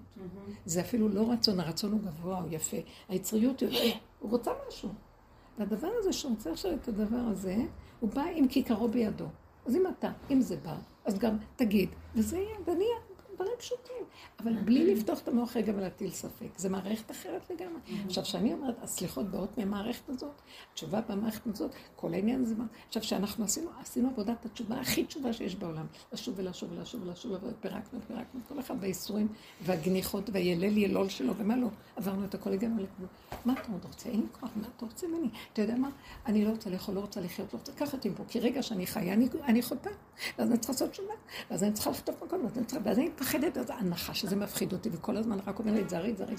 זה 0.65 0.81
אפילו 0.81 1.09
לא 1.09 1.31
רצון, 1.31 1.59
הרצון 1.59 1.91
הוא 1.91 1.99
גבוה, 2.01 2.39
הוא 2.39 2.47
יפה. 2.51 2.77
היצריות, 3.09 3.63
הוא 4.20 4.32
רוצה 4.32 4.51
משהו. 4.67 4.89
והדבר 5.57 5.91
הזה 5.99 6.13
שרוצה 6.13 6.51
עכשיו 6.51 6.74
את 6.74 6.88
הדבר 6.88 7.22
הזה, 7.32 7.55
הוא 7.99 8.09
בא 8.09 8.24
עם 8.36 8.47
כיכרו 8.47 8.88
בידו. 8.88 9.26
אז 9.65 9.76
אם 9.76 9.84
אתה, 9.88 10.11
אם 10.32 10.41
זה 10.41 10.55
בא, 10.57 10.78
אז 11.05 11.20
גם 11.20 11.38
תגיד, 11.55 11.89
וזה 12.15 12.38
יהיה, 12.38 12.57
ונהיה 12.65 12.97
דברים 13.39 13.57
פשוטים. 13.59 14.03
אבל 14.39 14.53
בלי 14.53 14.95
לפתוח 14.95 15.19
את 15.19 15.27
המוח 15.27 15.57
רגע 15.57 15.73
ולהטיל 15.75 16.11
ספק. 16.11 16.47
זה 16.57 16.69
מערכת 16.69 17.11
אחרת 17.11 17.49
לגמרי. 17.49 17.79
עכשיו, 18.05 18.23
כשאני 18.23 18.53
אומרת, 18.53 18.83
הסליחות 18.83 19.25
באות 19.25 19.57
מהמערכת 19.57 20.09
הזאת, 20.09 20.41
התשובה 20.71 21.01
במערכת 21.09 21.47
הזאת, 21.47 21.71
כל 21.95 22.13
העניין 22.13 22.45
זה 22.45 22.55
מה... 22.55 22.65
עכשיו, 22.87 23.01
כשאנחנו 23.01 23.45
עשינו, 23.45 23.69
עשינו 23.81 24.09
עבודת 24.09 24.45
התשובה 24.45 24.79
הכי 24.79 25.05
תשובה 25.05 25.33
שיש 25.33 25.55
בעולם. 25.55 25.85
לשוב 26.13 26.35
ולשוב 26.37 26.71
ולשוב 26.71 27.01
ולשוב, 27.03 27.31
ופירקנו, 27.43 27.99
פירקנו, 28.07 28.39
כל 28.47 28.59
אחד 28.59 28.81
בייסורים 28.81 29.27
והגניחות 29.61 30.29
והילל 30.33 30.77
ילול 30.77 31.09
שלו, 31.09 31.33
ומה 31.37 31.55
לא. 31.55 31.67
עברנו 31.95 32.25
את 32.25 32.35
הכל, 32.35 32.53
הגענו 32.53 32.83
לכבוד. 32.83 33.07
מה 33.45 33.53
אתה 33.53 33.71
עוד 33.71 33.85
רוצה? 33.85 34.09
אין 34.09 34.19
לי 34.19 34.27
כוח, 34.31 34.49
מה 34.55 34.67
אתה 34.77 34.85
רוצה 34.85 35.07
ממני? 35.07 35.29
אתה 35.53 35.61
יודע 35.61 35.75
מה? 35.75 35.89
אני 36.25 36.45
לא 36.45 36.49
רוצה 36.49 36.69
לאכול, 36.69 36.95
לא 36.95 36.99
רוצה 36.99 37.21
לחיות, 37.21 37.53
לא 37.53 37.59
רוצה... 37.59 37.71
קח 37.71 37.93
אותי 37.93 38.09
פה, 38.15 38.23
כי 38.27 38.39
רגע 38.39 38.63
שאני 38.63 38.87
חיה, 38.87 39.13
אני, 39.13 39.29
אני 39.43 39.61
חוטאה. 39.61 39.91
ואז 40.37 40.49
אני 40.49 40.57
צריכה 40.57 40.73
לעשות 40.73 40.91
תשובה, 40.91 41.13
ואז 41.51 41.63
אני 41.63 41.73
צריכה 41.73 41.89
לחטוף 41.89 42.23
מקום, 42.23 42.45
ואז 42.83 42.99
אני 42.99 43.09
מפחדת, 43.30 43.57
אז 43.57 43.69
הנחש 43.69 44.25
הזה 44.25 44.36
מפחיד 44.36 44.73
אותי, 44.73 44.89
וכל 44.91 45.17
הזמן 45.17 45.38
רק 45.47 45.59
אומר 45.59 45.73
לי, 45.73 45.84
תזהרי, 45.84 46.13
תזהרי, 46.13 46.36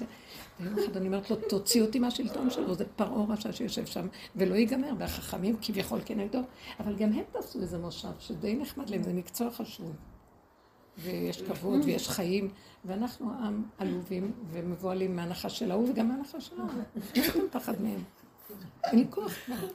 ויום 0.61 0.79
אחד 0.79 0.97
אני 0.97 1.07
אומרת 1.07 1.31
לו, 1.31 1.37
תוציא 1.37 1.83
אותי 1.83 1.99
מהשלטון 1.99 2.51
שלו, 2.51 2.75
זה 2.75 2.85
פרעה 2.97 3.25
רשע 3.29 3.53
שיושב 3.53 3.87
שם, 3.87 4.07
ולא 4.37 4.55
ייגמר, 4.55 4.93
והחכמים 4.99 5.57
כביכול 5.63 6.01
כנגדו, 6.05 6.41
אבל 6.81 6.97
גם 6.97 7.13
הם 7.13 7.25
תעשו 7.33 7.61
איזה 7.61 7.79
מושב, 7.79 8.09
שדי 8.19 8.57
נחמד 8.57 8.91
להם, 8.91 9.03
זה 9.03 9.13
מקצוע 9.13 9.51
חשוב. 9.51 9.93
ויש 10.99 11.43
כבוד 11.43 11.81
ויש 11.85 12.09
חיים, 12.09 12.49
ואנחנו 12.85 13.33
עם 13.33 13.63
עלובים 13.79 14.33
ומבוהלים 14.51 15.17
מהנחש 15.17 15.59
של 15.59 15.71
ההוא 15.71 15.91
וגם 15.91 16.09
מהנחש 16.09 16.47
של 16.47 16.61
ההוא. 16.61 16.71
אין 17.15 17.25
לנו 17.35 17.45
פחד 17.51 17.83
מהם. 17.83 18.03
אין 18.85 18.99
לי 18.99 19.07
כוח 19.11 19.33
כבר. 19.47 19.69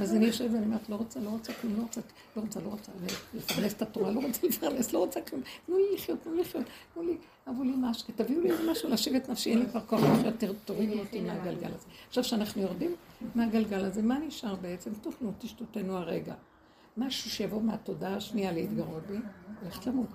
אז 0.00 0.14
אני 0.14 0.26
יושבת 0.26 0.50
ואני 0.52 0.64
אומרת, 0.64 0.88
לא 0.88 0.96
רוצה, 0.96 1.20
לא 1.20 1.28
רוצה 1.28 1.52
כלום, 1.52 1.76
לא 1.76 1.82
רוצה, 1.82 2.00
לא 2.36 2.42
רוצה, 2.42 2.60
לא 2.60 2.68
רוצה 2.68 2.92
לפרנס 3.34 3.74
את 3.74 3.82
התורה, 3.82 4.10
לא 4.10 4.20
רוצה 4.20 4.46
לפרנס, 4.46 4.92
לא 4.92 4.98
רוצה 4.98 5.20
כלום. 5.20 5.42
תנו 5.66 5.76
לי 5.76 5.84
לחיות, 5.94 6.18
תנו 6.22 6.34
לי 6.34 6.40
לחיות, 6.40 6.64
תנו 6.94 7.02
לי, 7.02 7.16
אבו 7.48 7.62
לי 7.62 7.72
משקה, 7.76 8.12
תביאו 8.12 8.40
לי 8.40 8.50
משהו 8.70 8.88
לשבת 8.88 9.28
נפשי, 9.28 9.50
אין 9.50 9.58
לי 9.58 9.66
כבר 9.66 9.80
כוח 9.80 10.00
לחיות, 10.02 10.34
תורידו 10.64 10.98
אותי 10.98 11.20
מהגלגל 11.20 11.66
הזה. 11.74 11.86
עכשיו, 12.08 12.24
כשאנחנו 12.24 12.62
יורדים 12.62 12.94
מהגלגל 13.34 13.84
הזה, 13.84 14.02
מה 14.02 14.18
נשאר 14.18 14.54
בעצם? 14.54 14.90
תאכלו, 14.94 15.30
תשתותנו 15.38 15.96
הרגע. 15.96 16.34
משהו 16.96 17.30
שיבוא 17.30 17.62
מהתודעה 17.62 18.16
השנייה 18.16 18.52
להתגרות 18.52 19.02
בי, 19.06 19.16
הולכת 19.62 19.86
למות. 19.86 20.06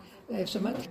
שמעתי, 0.45 0.88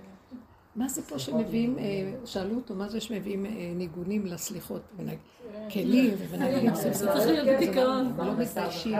מה 0.79 0.89
זה 0.89 1.01
פה 1.01 1.19
שמביאים, 1.19 1.77
שאלו 2.25 2.55
אותו, 2.55 2.75
מה 2.75 2.89
זה 2.89 2.99
שמביאים 2.99 3.45
ניגונים 3.75 4.25
לסליחות, 4.25 4.81
כלים 5.73 6.15
זה 6.73 6.91
צריך 6.91 7.27
להיות 7.27 7.47
בדיכאון. 7.47 8.13
הם 8.19 8.27
לא 8.27 8.33
מתביישים, 8.37 8.95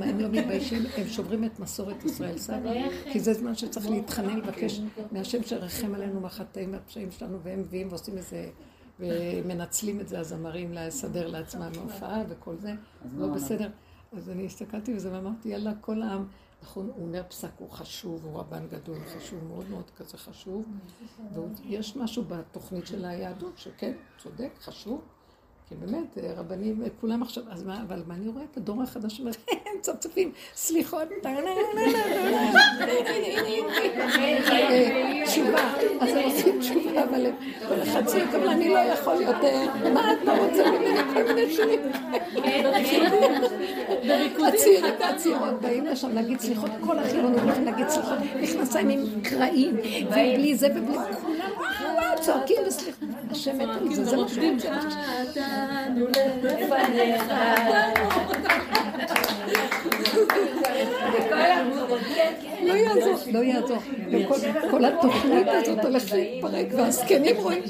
הם 0.00 0.20
לא 0.20 0.28
מתביישים, 0.28 0.82
הם 0.96 1.08
שוברים 1.08 1.44
את 1.44 1.60
מסורת 1.60 2.04
ישראל 2.04 2.38
סבא, 2.38 2.72
כי 3.12 3.20
זה 3.20 3.32
זמן 3.32 3.54
שצריך 3.54 3.90
להתחנן, 3.90 4.36
לבקש 4.36 4.80
מהשם 5.12 5.42
שרחם 5.42 5.94
עלינו 5.94 6.20
מהחטאים 6.20 6.72
והפשעים 6.72 7.10
שלנו, 7.10 7.38
והם 7.42 7.60
מביאים 7.60 7.88
ועושים 7.88 8.16
איזה... 8.16 8.48
ומנצלים 9.00 10.00
את 10.00 10.08
זה 10.08 10.20
הזמרים 10.20 10.72
לסדר 10.72 11.26
לעצמם 11.26 11.70
הופעה 11.82 12.22
וכל 12.28 12.56
זה, 12.56 12.72
לא 13.16 13.26
בסדר. 13.26 13.68
אז 14.16 14.30
אני 14.30 14.46
הסתכלתי 14.46 14.94
וזה 14.94 15.12
ואמרתי, 15.12 15.48
יאללה, 15.48 15.72
כל 15.80 16.02
העם, 16.02 16.26
נכון, 16.64 16.90
הוא 16.96 17.06
אומר 17.06 17.22
פסק, 17.28 17.50
הוא 17.58 17.70
חשוב, 17.70 18.24
הוא 18.24 18.40
רבן 18.40 18.68
גדול, 18.68 18.98
חשוב, 19.04 19.44
מאוד 19.44 19.70
מאוד 19.70 19.90
כזה 19.96 20.18
חשוב, 20.18 20.64
ויש 21.34 21.96
משהו 21.96 22.24
בתוכנית 22.24 22.86
של 22.86 23.04
היהדות 23.04 23.58
שכן, 23.58 23.92
צודק, 24.18 24.50
חשוב, 24.60 25.00
כי 25.68 25.74
באמת, 25.74 26.18
רבנים, 26.36 26.82
כולם 27.00 27.22
עכשיו, 27.22 27.44
אז 27.50 27.62
מה, 27.62 27.82
אבל 27.88 28.02
מה 28.06 28.14
אני 28.14 28.28
רואה 28.28 28.44
את 28.52 28.56
הדור 28.56 28.82
החדש 28.82 29.16
שאומר, 29.16 29.30
הם 29.50 29.80
צפצפים, 29.80 30.32
סליחות, 30.54 31.08
תשובה, 35.24 35.74
אז 36.00 36.08
הם 36.08 36.24
עושים 36.24 36.60
תשובה, 36.60 37.04
אבל 37.04 37.26
כל 37.68 37.82
אחד 37.82 38.06
צועק, 38.06 38.34
אבל 38.34 38.48
אני 38.48 38.68
לא 38.68 38.78
יכול 38.78 39.22
יותר, 39.22 39.66
מה 39.94 40.12
אתה 40.12 40.32
רוצה 40.32 40.70
ממני 40.70 41.14
כל 41.14 41.22
מיני 41.22 41.54
שירים? 41.54 41.80
הצעירים 44.48 44.94
והצעירות 45.00 45.60
באים 45.60 45.86
לשם 45.86 46.14
להגיד 46.14 46.40
סליחות, 46.40 46.70
כל 46.80 46.98
החילונים 46.98 47.38
הולכים 47.38 47.64
להגיד 47.64 47.88
סליחות, 47.88 48.18
מכנסיים 48.40 48.88
עם 48.88 49.20
קרעים, 49.22 49.76
ובלי 50.06 50.56
זה 50.56 50.68
ובלי 50.76 50.98
כולם, 51.22 51.50
צועקים 52.24 52.56
וסליחות, 52.66 53.08
השם 53.30 53.58
מת 53.58 53.68
על 53.68 53.94
זה, 53.94 54.04
זה 54.04 54.16
מה 54.16 54.28
שהוא 54.28 54.52
רוצה. 54.52 54.68
אותנו 55.20 56.06
לפניך. 56.42 57.22
לא 62.62 62.72
יעזור, 62.72 63.18
לא 63.32 63.38
יעזור. 63.38 63.78
כל 64.70 64.84
התוכנית 64.84 65.46
הזאת 65.48 65.84
הולכת 65.84 66.12
להתפרק, 66.12 66.66
והזקנים 66.72 67.36
רואים... 67.36 67.62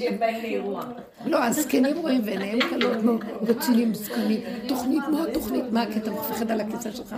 לא, 1.26 1.44
הזקנים 1.44 1.96
רואים 1.96 2.20
ועיניהם 2.24 2.58
קלות 2.60 3.02
מאוד, 3.02 3.24
רציניים 3.48 3.94
זקנים. 3.94 4.40
תוכנית, 4.68 5.02
מה 5.12 5.22
התוכנית? 5.22 5.64
מה 5.70 5.82
הקטע 5.82 6.10
מפחד 6.10 6.50
על 6.50 6.60
הכיסא 6.60 6.90
שלך? 6.90 7.16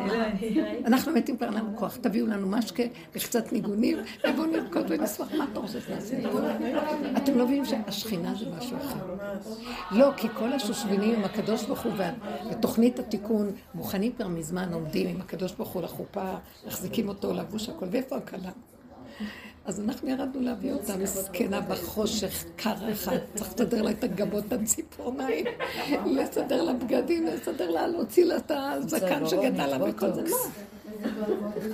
אנחנו 0.84 1.12
מתים 1.12 1.36
כבר 1.36 1.50
לנו 1.50 1.76
כוח, 1.76 1.96
תביאו 1.96 2.26
לנו 2.26 2.48
משקה 2.48 2.82
וקצת 3.14 3.52
ניגונים, 3.52 3.98
ובואו 4.28 4.46
נרקוד 4.46 4.86
ונשמח, 4.88 5.34
מה 5.38 5.46
אתה 5.52 5.60
רוצה 5.60 5.78
שנעשה? 5.80 6.16
אתם 7.28 7.38
לא 7.38 7.44
מבינים 7.44 7.64
שהשכינה 7.64 8.34
זה 8.34 8.44
משהו 8.58 8.76
אחר. 8.76 9.14
לא, 9.90 10.10
כי 10.16 10.28
כל 10.34 10.52
השושבינים 10.52 11.14
עם 11.14 11.24
הקדוש 11.24 11.64
ברוך 11.64 11.82
הוא 11.82 11.92
ותוכנית 12.50 12.98
התיקון 12.98 13.50
מוכנים 13.74 14.12
כבר 14.12 14.28
מזמן, 14.28 14.72
עומדים 14.72 15.08
עם 15.08 15.20
הקדוש 15.20 15.52
ברוך 15.52 15.68
הוא 15.68 15.82
לחופה, 15.82 16.34
מחזיקים 16.66 17.08
אותו 17.08 17.32
לבוש 17.32 17.68
הכל, 17.68 17.86
ואיפה 17.90 18.16
הכלה? 18.16 18.50
אז 19.64 19.80
אנחנו 19.80 20.08
ירדנו 20.08 20.40
להביא 20.40 20.72
אותה 20.72 20.96
מסכנה 20.96 21.60
בחושך, 21.60 22.44
קר 22.56 22.92
אחד, 22.92 23.16
צריך 23.34 23.50
לסדר 23.50 23.82
לה 23.82 23.90
את 23.90 24.04
הגבות, 24.04 24.44
את 24.48 24.52
הציפורניים, 24.52 25.44
לסדר 26.06 26.62
לה 26.62 26.72
בגדים, 26.72 27.26
לסדר 27.26 27.70
לה, 27.70 27.86
להוציא 27.86 28.24
לה 28.24 28.36
את 28.36 28.52
הזקן 28.54 29.26
שגדל 29.26 29.66
לה 29.66 29.84
וכל 29.84 30.12
זה, 30.12 30.22
לא. 30.22 30.36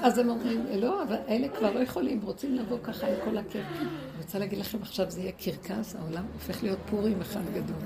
אז 0.02 0.18
הם 0.18 0.28
אומרים, 0.28 0.66
לא, 0.76 1.02
אבל 1.02 1.16
אלה 1.28 1.48
כבר 1.48 1.74
לא 1.74 1.80
יכולים, 1.80 2.20
רוצים 2.22 2.54
לבוא 2.54 2.78
ככה 2.82 3.06
עם 3.06 3.14
כל 3.24 3.38
הכיף. 3.38 3.66
אני 3.80 3.88
רוצה 4.22 4.38
להגיד 4.38 4.58
לכם, 4.58 4.78
עכשיו 4.82 5.10
זה 5.10 5.20
יהיה 5.20 5.32
קרקס, 5.32 5.96
העולם 5.96 6.24
הופך 6.32 6.62
להיות 6.62 6.78
פורים 6.90 7.20
אחד 7.20 7.40
גדול. 7.54 7.76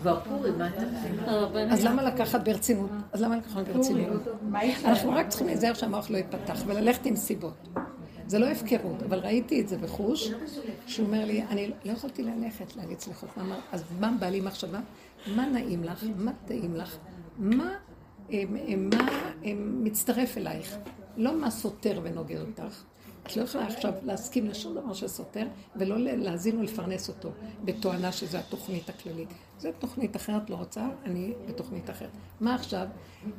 כבר 0.00 0.20
פורים, 0.28 0.58
מה 0.58 0.68
אתה 0.68 0.82
אז 1.70 1.84
למה 1.84 2.02
לקחת 2.02 2.44
ברצינות? 2.44 2.90
אז 3.12 3.22
למה 3.22 3.36
לקחת 3.36 3.68
ברצינות? 3.68 4.22
אנחנו 4.84 5.10
רק 5.10 5.28
צריכים 5.28 5.46
להיזהר 5.46 5.74
שהמוח 5.74 6.10
לא 6.10 6.16
ייפתח 6.16 6.62
וללכת 6.66 7.06
עם 7.06 7.16
סיבות. 7.16 7.68
זה 8.26 8.38
לא 8.38 8.46
הפקרות, 8.46 9.02
אבל 9.02 9.18
ראיתי 9.18 9.60
את 9.60 9.68
זה 9.68 9.78
בחוש, 9.78 10.30
שהוא 10.86 11.06
אומר 11.06 11.24
לי, 11.24 11.42
אני 11.50 11.70
לא 11.84 11.92
יכולתי 11.92 12.22
ללכת 12.22 12.76
להגיד 12.76 13.00
סליחות. 13.00 13.28
אז 13.72 13.84
מה 14.00 14.12
בא 14.20 14.26
לי 14.26 14.40
מחשבה? 14.40 14.78
מה 15.36 15.46
נעים 15.46 15.84
לך? 15.84 16.04
מה 16.16 16.32
טעים 16.46 16.76
לך? 16.76 16.96
מה, 17.38 17.70
מה 18.76 19.06
מצטרף 19.56 20.38
אלייך? 20.38 20.76
לא 21.16 21.40
מה 21.40 21.50
סותר 21.50 22.00
ונוגד 22.02 22.40
אותך. 22.40 22.82
את 23.26 23.36
לא 23.36 23.42
יכולה 23.42 23.66
עכשיו 23.66 23.92
להסכים 24.02 24.46
לשום 24.46 24.74
דבר 24.74 24.92
שסותר, 24.92 25.46
ולא 25.76 25.98
להאזין 25.98 26.58
ולפרנס 26.58 27.08
אותו, 27.08 27.30
בתואנה 27.64 28.12
שזו 28.12 28.38
התוכנית 28.38 28.88
הכללית. 28.88 29.28
זו 29.58 29.68
תוכנית 29.78 30.16
אחרת, 30.16 30.50
לא 30.50 30.56
רוצה, 30.56 30.88
אני 31.04 31.32
בתוכנית 31.48 31.90
אחרת. 31.90 32.10
מה 32.40 32.54
עכשיו? 32.54 32.86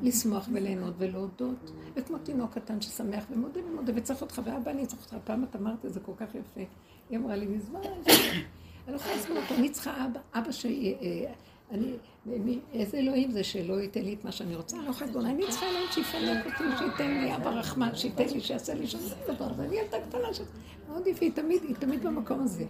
לשמוח 0.01 0.49
וליהנות 0.53 0.93
ולהודות. 0.97 1.71
וכמו 1.95 2.17
תינוק 2.17 2.53
קטן 2.53 2.81
ששמח 2.81 3.23
ומודה 3.31 3.59
ומודה, 3.65 3.93
וצריך 3.95 4.21
אותך, 4.21 4.41
ואבא, 4.45 4.71
אני 4.71 4.85
צריך 4.85 5.01
אותך. 5.01 5.15
פעם 5.23 5.43
את 5.43 5.55
אמרת 5.55 5.85
את 5.85 5.93
זה 5.93 5.99
כל 5.99 6.11
כך 6.17 6.35
יפה. 6.35 6.61
היא 7.09 7.17
אמרה 7.17 7.35
לי, 7.35 7.45
מזמן, 7.45 7.79
אני 7.83 8.91
לא 8.91 8.95
יכולה 8.95 9.15
לסבול 9.15 9.37
אותו, 9.37 9.55
אני 9.55 9.69
צריכה 9.69 10.05
אבא, 10.05 10.19
אבא 10.33 10.51
ש... 10.51 10.65
אני, 11.71 11.93
מי, 12.25 12.59
איזה 12.73 12.97
אלוהים 12.97 13.31
זה 13.31 13.43
שלא 13.43 13.81
ייתן 13.81 14.01
לי 14.01 14.13
את 14.13 14.25
מה 14.25 14.31
שאני 14.31 14.55
רוצה? 14.55 14.77
אני 14.77 14.85
לא 14.85 14.89
יכולה 14.89 15.09
לסבול, 15.09 15.25
אני 15.25 15.43
צריכה 15.49 15.65
אלוהים 15.65 15.87
שיפנק 15.91 16.45
אותי, 16.45 16.63
שייתן 16.77 17.11
לי 17.11 17.35
אבא 17.35 17.49
רחמן, 17.49 17.95
שייתן 17.95 18.27
לי, 18.33 18.41
שיעשה 18.41 18.73
לי 18.73 18.87
שם 18.87 18.97
דבר, 19.27 19.51
ואני 19.57 19.75
ילדה 19.75 19.97
קטנה 20.09 20.33
ש... 20.33 20.41
מאוד 20.89 21.07
יפה, 21.07 21.25
היא 21.25 21.31
תמיד, 21.33 21.63
היא 21.63 21.75
תמיד 21.75 22.03
במקום 22.03 22.41
הזה. 22.41 22.65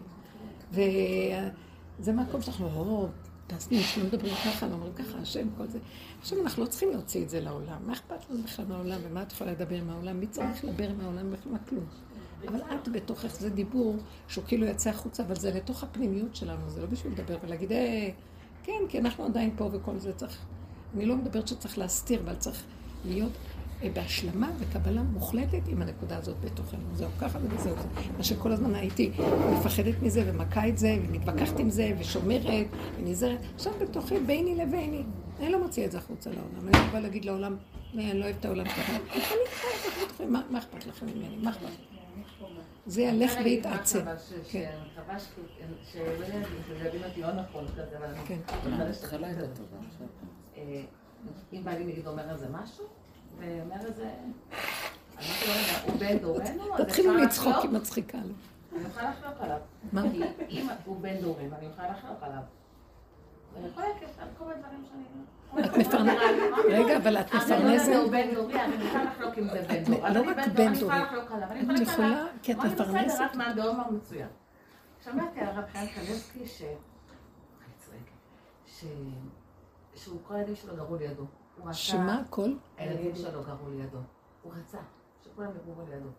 וזה 0.71 2.13
מקום 2.13 2.41
שאנחנו, 2.41 2.67
או, 2.67 3.07
פסנים, 3.47 3.81
שלא 3.81 4.03
מדברים 4.03 4.33
ככה, 4.35 4.67
לא 4.67 4.73
אומרים 4.73 4.93
ככה, 4.93 5.17
השם, 5.17 5.47
כל 5.57 5.67
זה. 5.67 5.79
עכשיו 6.21 6.41
אנחנו 6.41 6.63
לא 6.63 6.67
צריכים 6.69 6.89
להוציא 6.91 7.23
את 7.23 7.29
זה 7.29 7.39
לעולם. 7.39 7.77
מה 7.85 7.93
אכפת 7.93 8.29
לנו 8.29 8.43
בכלל 8.43 8.65
מהעולם, 8.65 8.99
ומה 9.03 9.21
את 9.21 9.31
יכולה 9.31 9.51
לדבר 9.51 9.75
עם 9.75 9.89
העולם? 9.89 10.19
מי 10.19 10.27
צריך 10.27 10.65
לדבר 10.65 10.89
עם 10.89 11.01
העולם 11.01 11.31
בכלל? 11.31 11.53
כלום. 11.69 11.85
אבל 12.47 12.61
את 12.61 12.87
בתוכך 12.87 13.35
זה 13.35 13.49
דיבור 13.49 13.95
שהוא 14.27 14.43
כאילו 14.47 14.65
יצא 14.65 14.89
החוצה, 14.89 15.23
אבל 15.23 15.35
זה 15.35 15.51
לתוך 15.51 15.83
הפנימיות 15.83 16.35
שלנו, 16.35 16.69
זה 16.69 16.81
לא 16.81 16.87
בשביל 16.87 17.13
לדבר 17.13 17.37
ולהגיד, 17.43 17.71
אה, 17.71 18.09
כן, 18.64 18.82
כי 18.89 18.99
אנחנו 18.99 19.26
עדיין 19.26 19.51
פה 19.57 19.70
וכל 19.72 19.97
זה 19.97 20.14
צריך... 20.14 20.38
אני 20.95 21.05
לא 21.05 21.16
מדברת 21.16 21.47
שצריך 21.47 21.78
להסתיר, 21.78 22.22
אבל 22.26 22.36
צריך 22.36 22.64
להיות 23.05 23.32
אה, 23.84 23.89
בהשלמה 23.93 24.51
וקבלה 24.59 25.03
מוחלטת 25.03 25.68
עם 25.68 25.82
הנקודה 25.82 26.18
הזאת 26.18 26.36
בתוכנו. 26.43 26.80
זהו, 26.93 27.09
ככה 27.20 27.39
וזהו. 27.49 27.76
מה 28.18 28.24
שכל 28.24 28.51
הזמן 28.51 28.76
הייתי 28.76 29.11
מפחדת 29.53 29.95
מזה 30.01 30.24
ומכה 30.26 30.68
את 30.68 30.78
זה, 30.78 30.97
ומתווכחת 31.07 31.59
עם 31.59 31.70
זה, 31.70 31.91
ושומרת, 31.99 32.68
ונזהרת. 32.99 33.39
עכשיו 33.55 33.74
בתוכי 33.82 34.20
ביני 34.20 34.55
לביני. 34.55 35.03
אני 35.39 35.51
לא 35.51 35.64
מוציאה 35.64 35.86
את 35.86 35.91
זה 35.91 35.97
החוצה 35.97 36.30
לעולם. 36.30 36.68
אני 36.68 36.86
לא 36.86 36.91
באה 36.91 37.01
להגיד 37.01 37.26
לעולם, 37.26 37.55
אני 37.93 38.20
לא 38.20 38.26
אוהב 38.26 38.36
את 38.39 38.45
העולם 38.45 38.66
ככה. 38.66 38.93
מה 40.30 40.59
אכפת 40.59 40.86
לכם 40.86 41.05
ממני? 41.05 41.36
מה 41.41 41.49
אכפת 41.49 41.64
לכם? 41.64 42.02
זה 42.86 43.01
ילך 43.01 43.31
ויתעצם. 43.43 44.05
כן. 44.51 44.77
כן. 48.27 48.39
אה, 50.57 50.81
אם 51.53 51.63
בעלי 51.63 51.86
נגיד 51.86 52.07
אומר 52.07 52.31
איזה 52.31 52.47
משהו, 52.49 52.86
ואומר 53.38 53.86
איזה... 53.86 54.11
הוא 55.86 55.95
בן 55.99 56.17
דורנו, 56.17 56.77
תתחילו 56.77 57.13
לצחוק, 57.13 57.55
היא 57.63 57.71
מצחיקה 57.71 58.17
לו. 58.17 58.34
אני 58.75 58.86
יכולה 58.88 59.09
לחלוק 59.09 59.41
עליו. 59.41 59.59
מה? 59.91 60.03
אם 60.49 60.67
הוא 60.86 61.01
בן 61.01 61.21
דורנו, 61.21 61.55
אני 61.57 61.65
יכולה 61.65 61.89
לחלוק 61.89 62.17
עליו. 62.21 62.41
אני 63.57 63.67
יכולה 63.67 63.88
לקחת 63.89 64.19
על 64.19 64.27
כל 64.38 64.51
הדברים 64.51 64.84
שאני... 64.89 65.03
את 65.59 65.77
מפרנסת, 65.77 66.19
רגע, 66.69 66.97
אבל 66.97 67.17
את 67.17 67.33
מפרנסת. 67.33 67.91
הוא 68.03 68.11
בן 68.11 68.33
דורי, 68.35 68.63
אני. 68.63 68.75
לא 70.13 70.21
רק 70.29 70.37
בן 70.55 70.73
דורי. 70.73 71.01
את 71.75 71.79
יכולה, 71.81 72.25
כי 72.41 72.51
את 72.51 72.57
מפרנסת. 72.57 73.23
שמעתי 75.03 75.39
על 75.39 75.47
הרב 75.47 75.65
חיים 75.71 75.89
קלבסקי 75.89 76.47
ש... 76.47 76.63
שהוא 79.95 80.19
כל 80.27 80.35
הילדים 80.35 80.55
שלו 80.55 80.75
גרו 80.75 80.95
לידו. 80.95 81.25
שמה 81.71 82.19
הכל? 82.19 82.53
הילדים 82.77 83.15
שלו 83.15 83.43
גרו 83.43 83.69
לידו. 83.69 83.97
הוא 84.41 84.53
רצה 84.53 84.77
שכולם 85.23 85.49
יגורו 85.55 85.81
לידו. 85.89 86.09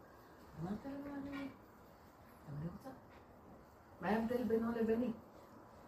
אמרתי 0.62 0.88
לו, 0.88 1.14
אני 1.14 2.68
רוצה. 2.72 2.88
מה 4.00 4.08
ההבדל 4.08 4.44
בינו 4.44 4.72
לביני? 4.80 5.10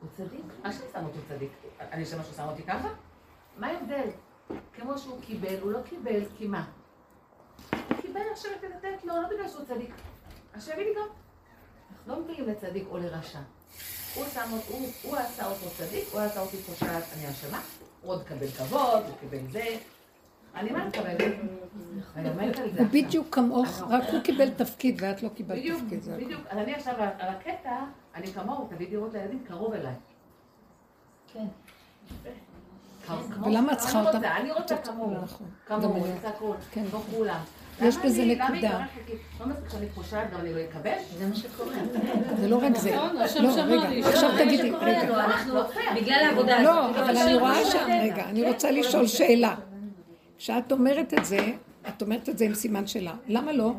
הוא 0.01 0.11
צדיק? 0.17 0.45
מה 0.63 0.73
שאני 0.73 0.89
שם 0.93 1.05
אותו 1.05 1.19
צדיק? 1.29 1.53
אני 1.81 2.03
אשם 2.03 2.23
שהוא 2.23 2.35
שם 2.35 2.49
אותי 2.49 2.63
ככה? 2.63 2.89
מה 3.59 3.67
ההבדל? 3.67 4.09
כמו 4.75 4.99
שהוא 4.99 5.21
קיבל, 5.21 5.61
הוא 5.61 5.73
לא 5.73 5.79
קיבל, 5.83 6.21
כי 6.37 6.47
מה? 6.47 6.65
הוא 7.71 7.97
קיבל 8.03 8.21
עכשיו 8.33 8.51
את 8.53 8.65
לתת 8.65 9.05
לו, 9.05 9.15
לא 9.23 9.29
בגלל 9.29 9.49
שהוא 9.49 9.65
צדיק. 9.65 9.95
עכשיו 10.53 10.75
יביא 10.75 10.85
לי 10.85 10.95
גם. 10.95 11.07
אנחנו 11.93 12.15
לא 12.15 12.21
מביאים 12.21 12.49
לצדיק 12.49 12.85
או 12.91 12.99
לרשע. 12.99 13.39
הוא, 14.15 14.25
שם, 14.25 14.51
הוא, 14.69 14.89
הוא 15.03 15.17
עשה 15.17 15.47
אותו 15.47 15.67
צדיק, 15.77 16.09
הוא 16.13 16.21
עשה 16.21 16.41
אותי 16.41 16.57
פושעת, 16.57 17.05
אני 17.17 17.31
אשמה. 17.31 17.61
הוא 18.03 18.13
עוד 18.13 18.23
קיבל 18.23 18.47
כבוד, 18.47 19.05
הוא 19.05 19.17
קיבל 19.21 19.51
זה. 19.51 19.79
אני 20.55 20.71
מה 20.71 20.85
מקבלת? 20.85 21.35
הוא 22.79 22.87
בדיוק 22.93 23.35
כמוך, 23.35 23.83
רק 23.89 24.09
הוא 24.13 24.23
קיבל 24.23 24.51
תפקיד 24.51 25.03
ואת 25.03 25.23
לא 25.23 25.29
קיבלת 25.29 25.59
תפקיד. 25.59 26.01
בדיוק, 26.01 26.17
בדיוק. 26.17 26.41
אז 26.49 26.59
אני 26.59 26.75
עכשיו 26.75 26.95
על 26.99 27.29
הקטע, 27.29 27.79
אני 28.15 28.27
כמוהו, 28.27 28.69
תביא 28.71 28.89
דירות 28.89 29.13
לילדים 29.13 29.45
קרוב 29.45 29.73
אליי. 29.73 29.95
כן. 31.33 31.47
ולמה 33.45 33.73
את 33.73 33.79
צריכה 33.79 34.03
אותם? 34.03 34.19
אני 34.25 34.53
רוצה 34.53 34.77
כמוהו. 34.77 35.15
נכון. 35.23 35.47
כמוהו, 35.67 36.07
הכול. 36.25 36.57
כן. 36.71 36.85
לא 36.93 37.03
כולם. 37.17 37.41
יש 37.83 37.97
בזה 37.97 38.25
למה 38.25 38.49
נקודה. 38.51 38.79
לא 39.41 39.47
לא? 39.47 39.55
זה 41.19 41.27
מה 41.27 41.35
שקורה. 41.37 41.75
זה 42.41 42.49
לא 42.49 42.57
רק 42.57 42.77
זה. 42.77 42.97
נכון, 42.97 43.17
לא. 43.17 43.51
רגע, 43.63 44.09
עכשיו 44.09 44.31
תגידי, 44.39 44.71
רגע. 44.71 45.25
בגלל 45.97 46.25
העבודה 46.25 46.63
לא, 46.63 46.91
אבל 46.91 47.17
אני 47.17 47.35
רואה 47.35 47.65
ש... 47.65 47.75
רגע, 48.03 48.25
אני 48.25 48.49
רוצה 48.49 48.71
לשאול 48.71 49.07
שאלה. 49.07 49.55
כשאת 50.39 50.73
אומרת 50.73 51.15
את 51.15 51.25
זה, 51.25 51.39
את 51.89 52.03
אומרת 52.03 52.29
את 52.29 52.39
זה 52.39 52.45
עם 52.45 52.55
סימן 52.55 52.87
שאלה. 52.87 53.15
למה 53.29 53.53
לא? 53.53 53.73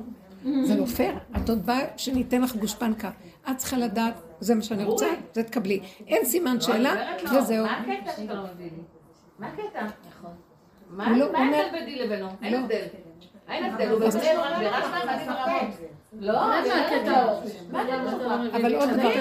זה 0.64 0.76
לא 0.76 0.86
פייר. 0.86 1.16
את 1.38 1.50
עוד 1.50 1.66
באה 1.66 1.80
שניתן 1.98 2.42
לך 2.42 2.56
גושפנקה. 2.56 3.12
את 3.52 3.58
צריכה 3.58 3.78
לדעת, 3.78 4.14
זה 4.40 4.56
מה 4.56 4.62
שאני 4.62 4.84
רוצה, 4.84 5.06
זה 5.34 5.44
תקבלי. 5.44 5.80
אין 6.08 6.26
סימן 6.26 6.62
שאלה, 6.62 6.94
וזהו. 7.24 7.66
מה 7.66 7.78
הקטע 7.78 8.12
שאתה 8.16 8.34
לא 8.34 8.44
מבין? 8.56 8.97
מה 9.40 9.48
הקטע? 9.48 9.86
נכון. 10.10 10.32
לא, 11.20 11.32
מה 11.34 11.40
ההבדל 11.40 11.68
ביני 11.72 11.96
לבינו? 11.96 12.28
אין 12.44 12.64
הבדל. 12.64 12.86
אין 13.50 13.66
הבדל, 13.66 13.90
הוא 13.90 14.00
בבני 14.00 14.22
ברק 14.36 14.58
ברשב"א 14.60 15.06
ואני 15.08 15.26
ברמות. 15.26 15.76
לא, 16.20 16.34
מה 16.34 16.60
הקטע? 16.60 17.28
אבל 18.62 18.76
עוד 18.76 18.90
דבר, 18.90 19.12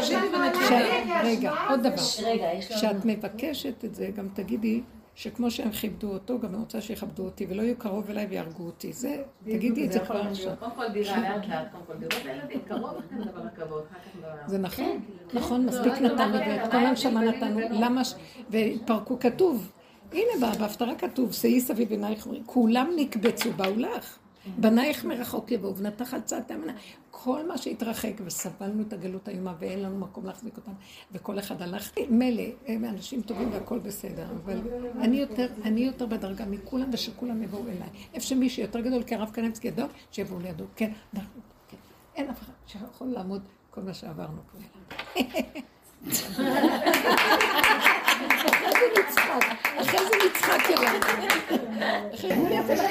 רגע, 1.24 1.52
עוד 1.70 1.80
דבר, 1.80 1.96
כשאת 2.60 3.04
מבקשת 3.04 3.84
את 3.84 3.94
זה, 3.94 4.08
גם 4.16 4.28
תגידי 4.34 4.80
שכמו 5.14 5.50
שהם 5.50 5.70
כיבדו 5.70 6.12
אותו, 6.12 6.38
גם 6.40 6.48
אני 6.48 6.56
רוצה 6.56 6.80
שיכבדו 6.80 7.24
אותי, 7.24 7.46
ולא 7.50 7.62
יהיו 7.62 7.76
קרוב 7.78 8.10
אליי 8.10 8.26
ויהרגו 8.26 8.66
אותי. 8.66 8.92
זה, 8.92 9.22
תגידי 9.44 9.86
את 9.86 9.92
זה 9.92 10.00
כבר 10.00 10.20
עכשיו. 10.20 10.52
קודם 10.58 10.70
כל 10.76 10.88
דירה 10.88 11.20
לאט 11.20 11.48
לאט, 11.48 11.66
קודם 11.72 11.84
כל 11.86 11.94
דירות 11.94 12.24
לילדים, 12.24 12.60
קרוב 12.68 12.96
אחרי 12.98 13.18
זה 13.24 13.30
ברכבות, 13.32 13.86
אחר 13.90 13.98
כך 13.98 14.20
ברכבות. 14.22 14.48
זה 14.48 14.58
נכון, 14.58 15.00
נכון, 15.34 15.66
מספיק 15.66 15.92
נתנו, 15.92 16.34
ואת 16.34 16.70
כל 16.70 16.76
הנשמה 16.76 17.20
נתנו, 17.20 17.60
למה, 17.70 18.04
ש- 18.04 18.14
והתפרקו, 18.50 19.18
כתוב, 19.18 19.72
הנה 20.12 20.56
בהפטרה 20.58 20.94
כתוב, 20.94 21.32
שאי 21.32 21.60
סביב 21.60 21.90
עינייך, 21.90 22.28
כולם 22.46 22.90
נקבצו, 22.96 23.52
באו 23.52 23.76
לך. 23.76 24.18
בנייך 24.58 25.04
מרחוק 25.04 25.50
יבואו, 25.50 25.72
ובנתך 25.72 26.14
על 26.14 26.20
צד 26.20 26.40
תאמנה. 26.40 26.72
כל 27.10 27.48
מה 27.48 27.58
שהתרחק, 27.58 28.12
וסבלנו 28.24 28.82
את 28.82 28.92
הגלות 28.92 29.28
האיומה, 29.28 29.54
ואין 29.58 29.82
לנו 29.82 29.98
מקום 29.98 30.26
להחזיק 30.26 30.56
אותם, 30.56 30.72
וכל 31.12 31.38
אחד 31.38 31.62
הלך, 31.62 31.90
מילא, 32.10 32.42
הם 32.66 32.84
אנשים 32.84 33.22
טובים 33.22 33.52
והכל 33.52 33.78
בסדר, 33.78 34.26
אבל 34.44 34.60
אני 35.00 35.16
יותר, 35.16 35.48
אני 35.64 35.80
יותר 35.80 36.06
בדרגה 36.06 36.46
מכולם, 36.46 36.90
ושכולם 36.92 37.42
יבואו 37.42 37.62
אליי. 37.62 37.88
איפה 38.14 38.26
שמישהו 38.26 38.62
יותר 38.62 38.80
גדול 38.80 39.02
כרב 39.02 39.30
קנבסקי 39.30 39.68
ידו, 39.68 39.84
שיבואו 40.10 40.40
לידו. 40.40 40.64
כן, 40.76 40.90
אנחנו, 41.14 41.40
כן. 41.68 41.76
אין 42.16 42.30
אף 42.30 42.42
אחד 42.42 42.52
שיכול 42.66 43.08
לעמוד 43.08 43.42
כל 43.70 43.80
מה 43.80 43.94
שעברנו 43.94 44.38
כבר. 44.50 44.60
אחרי 49.80 49.98
זה 50.08 50.16
נצחק, 50.26 50.70
אחרי 52.14 52.76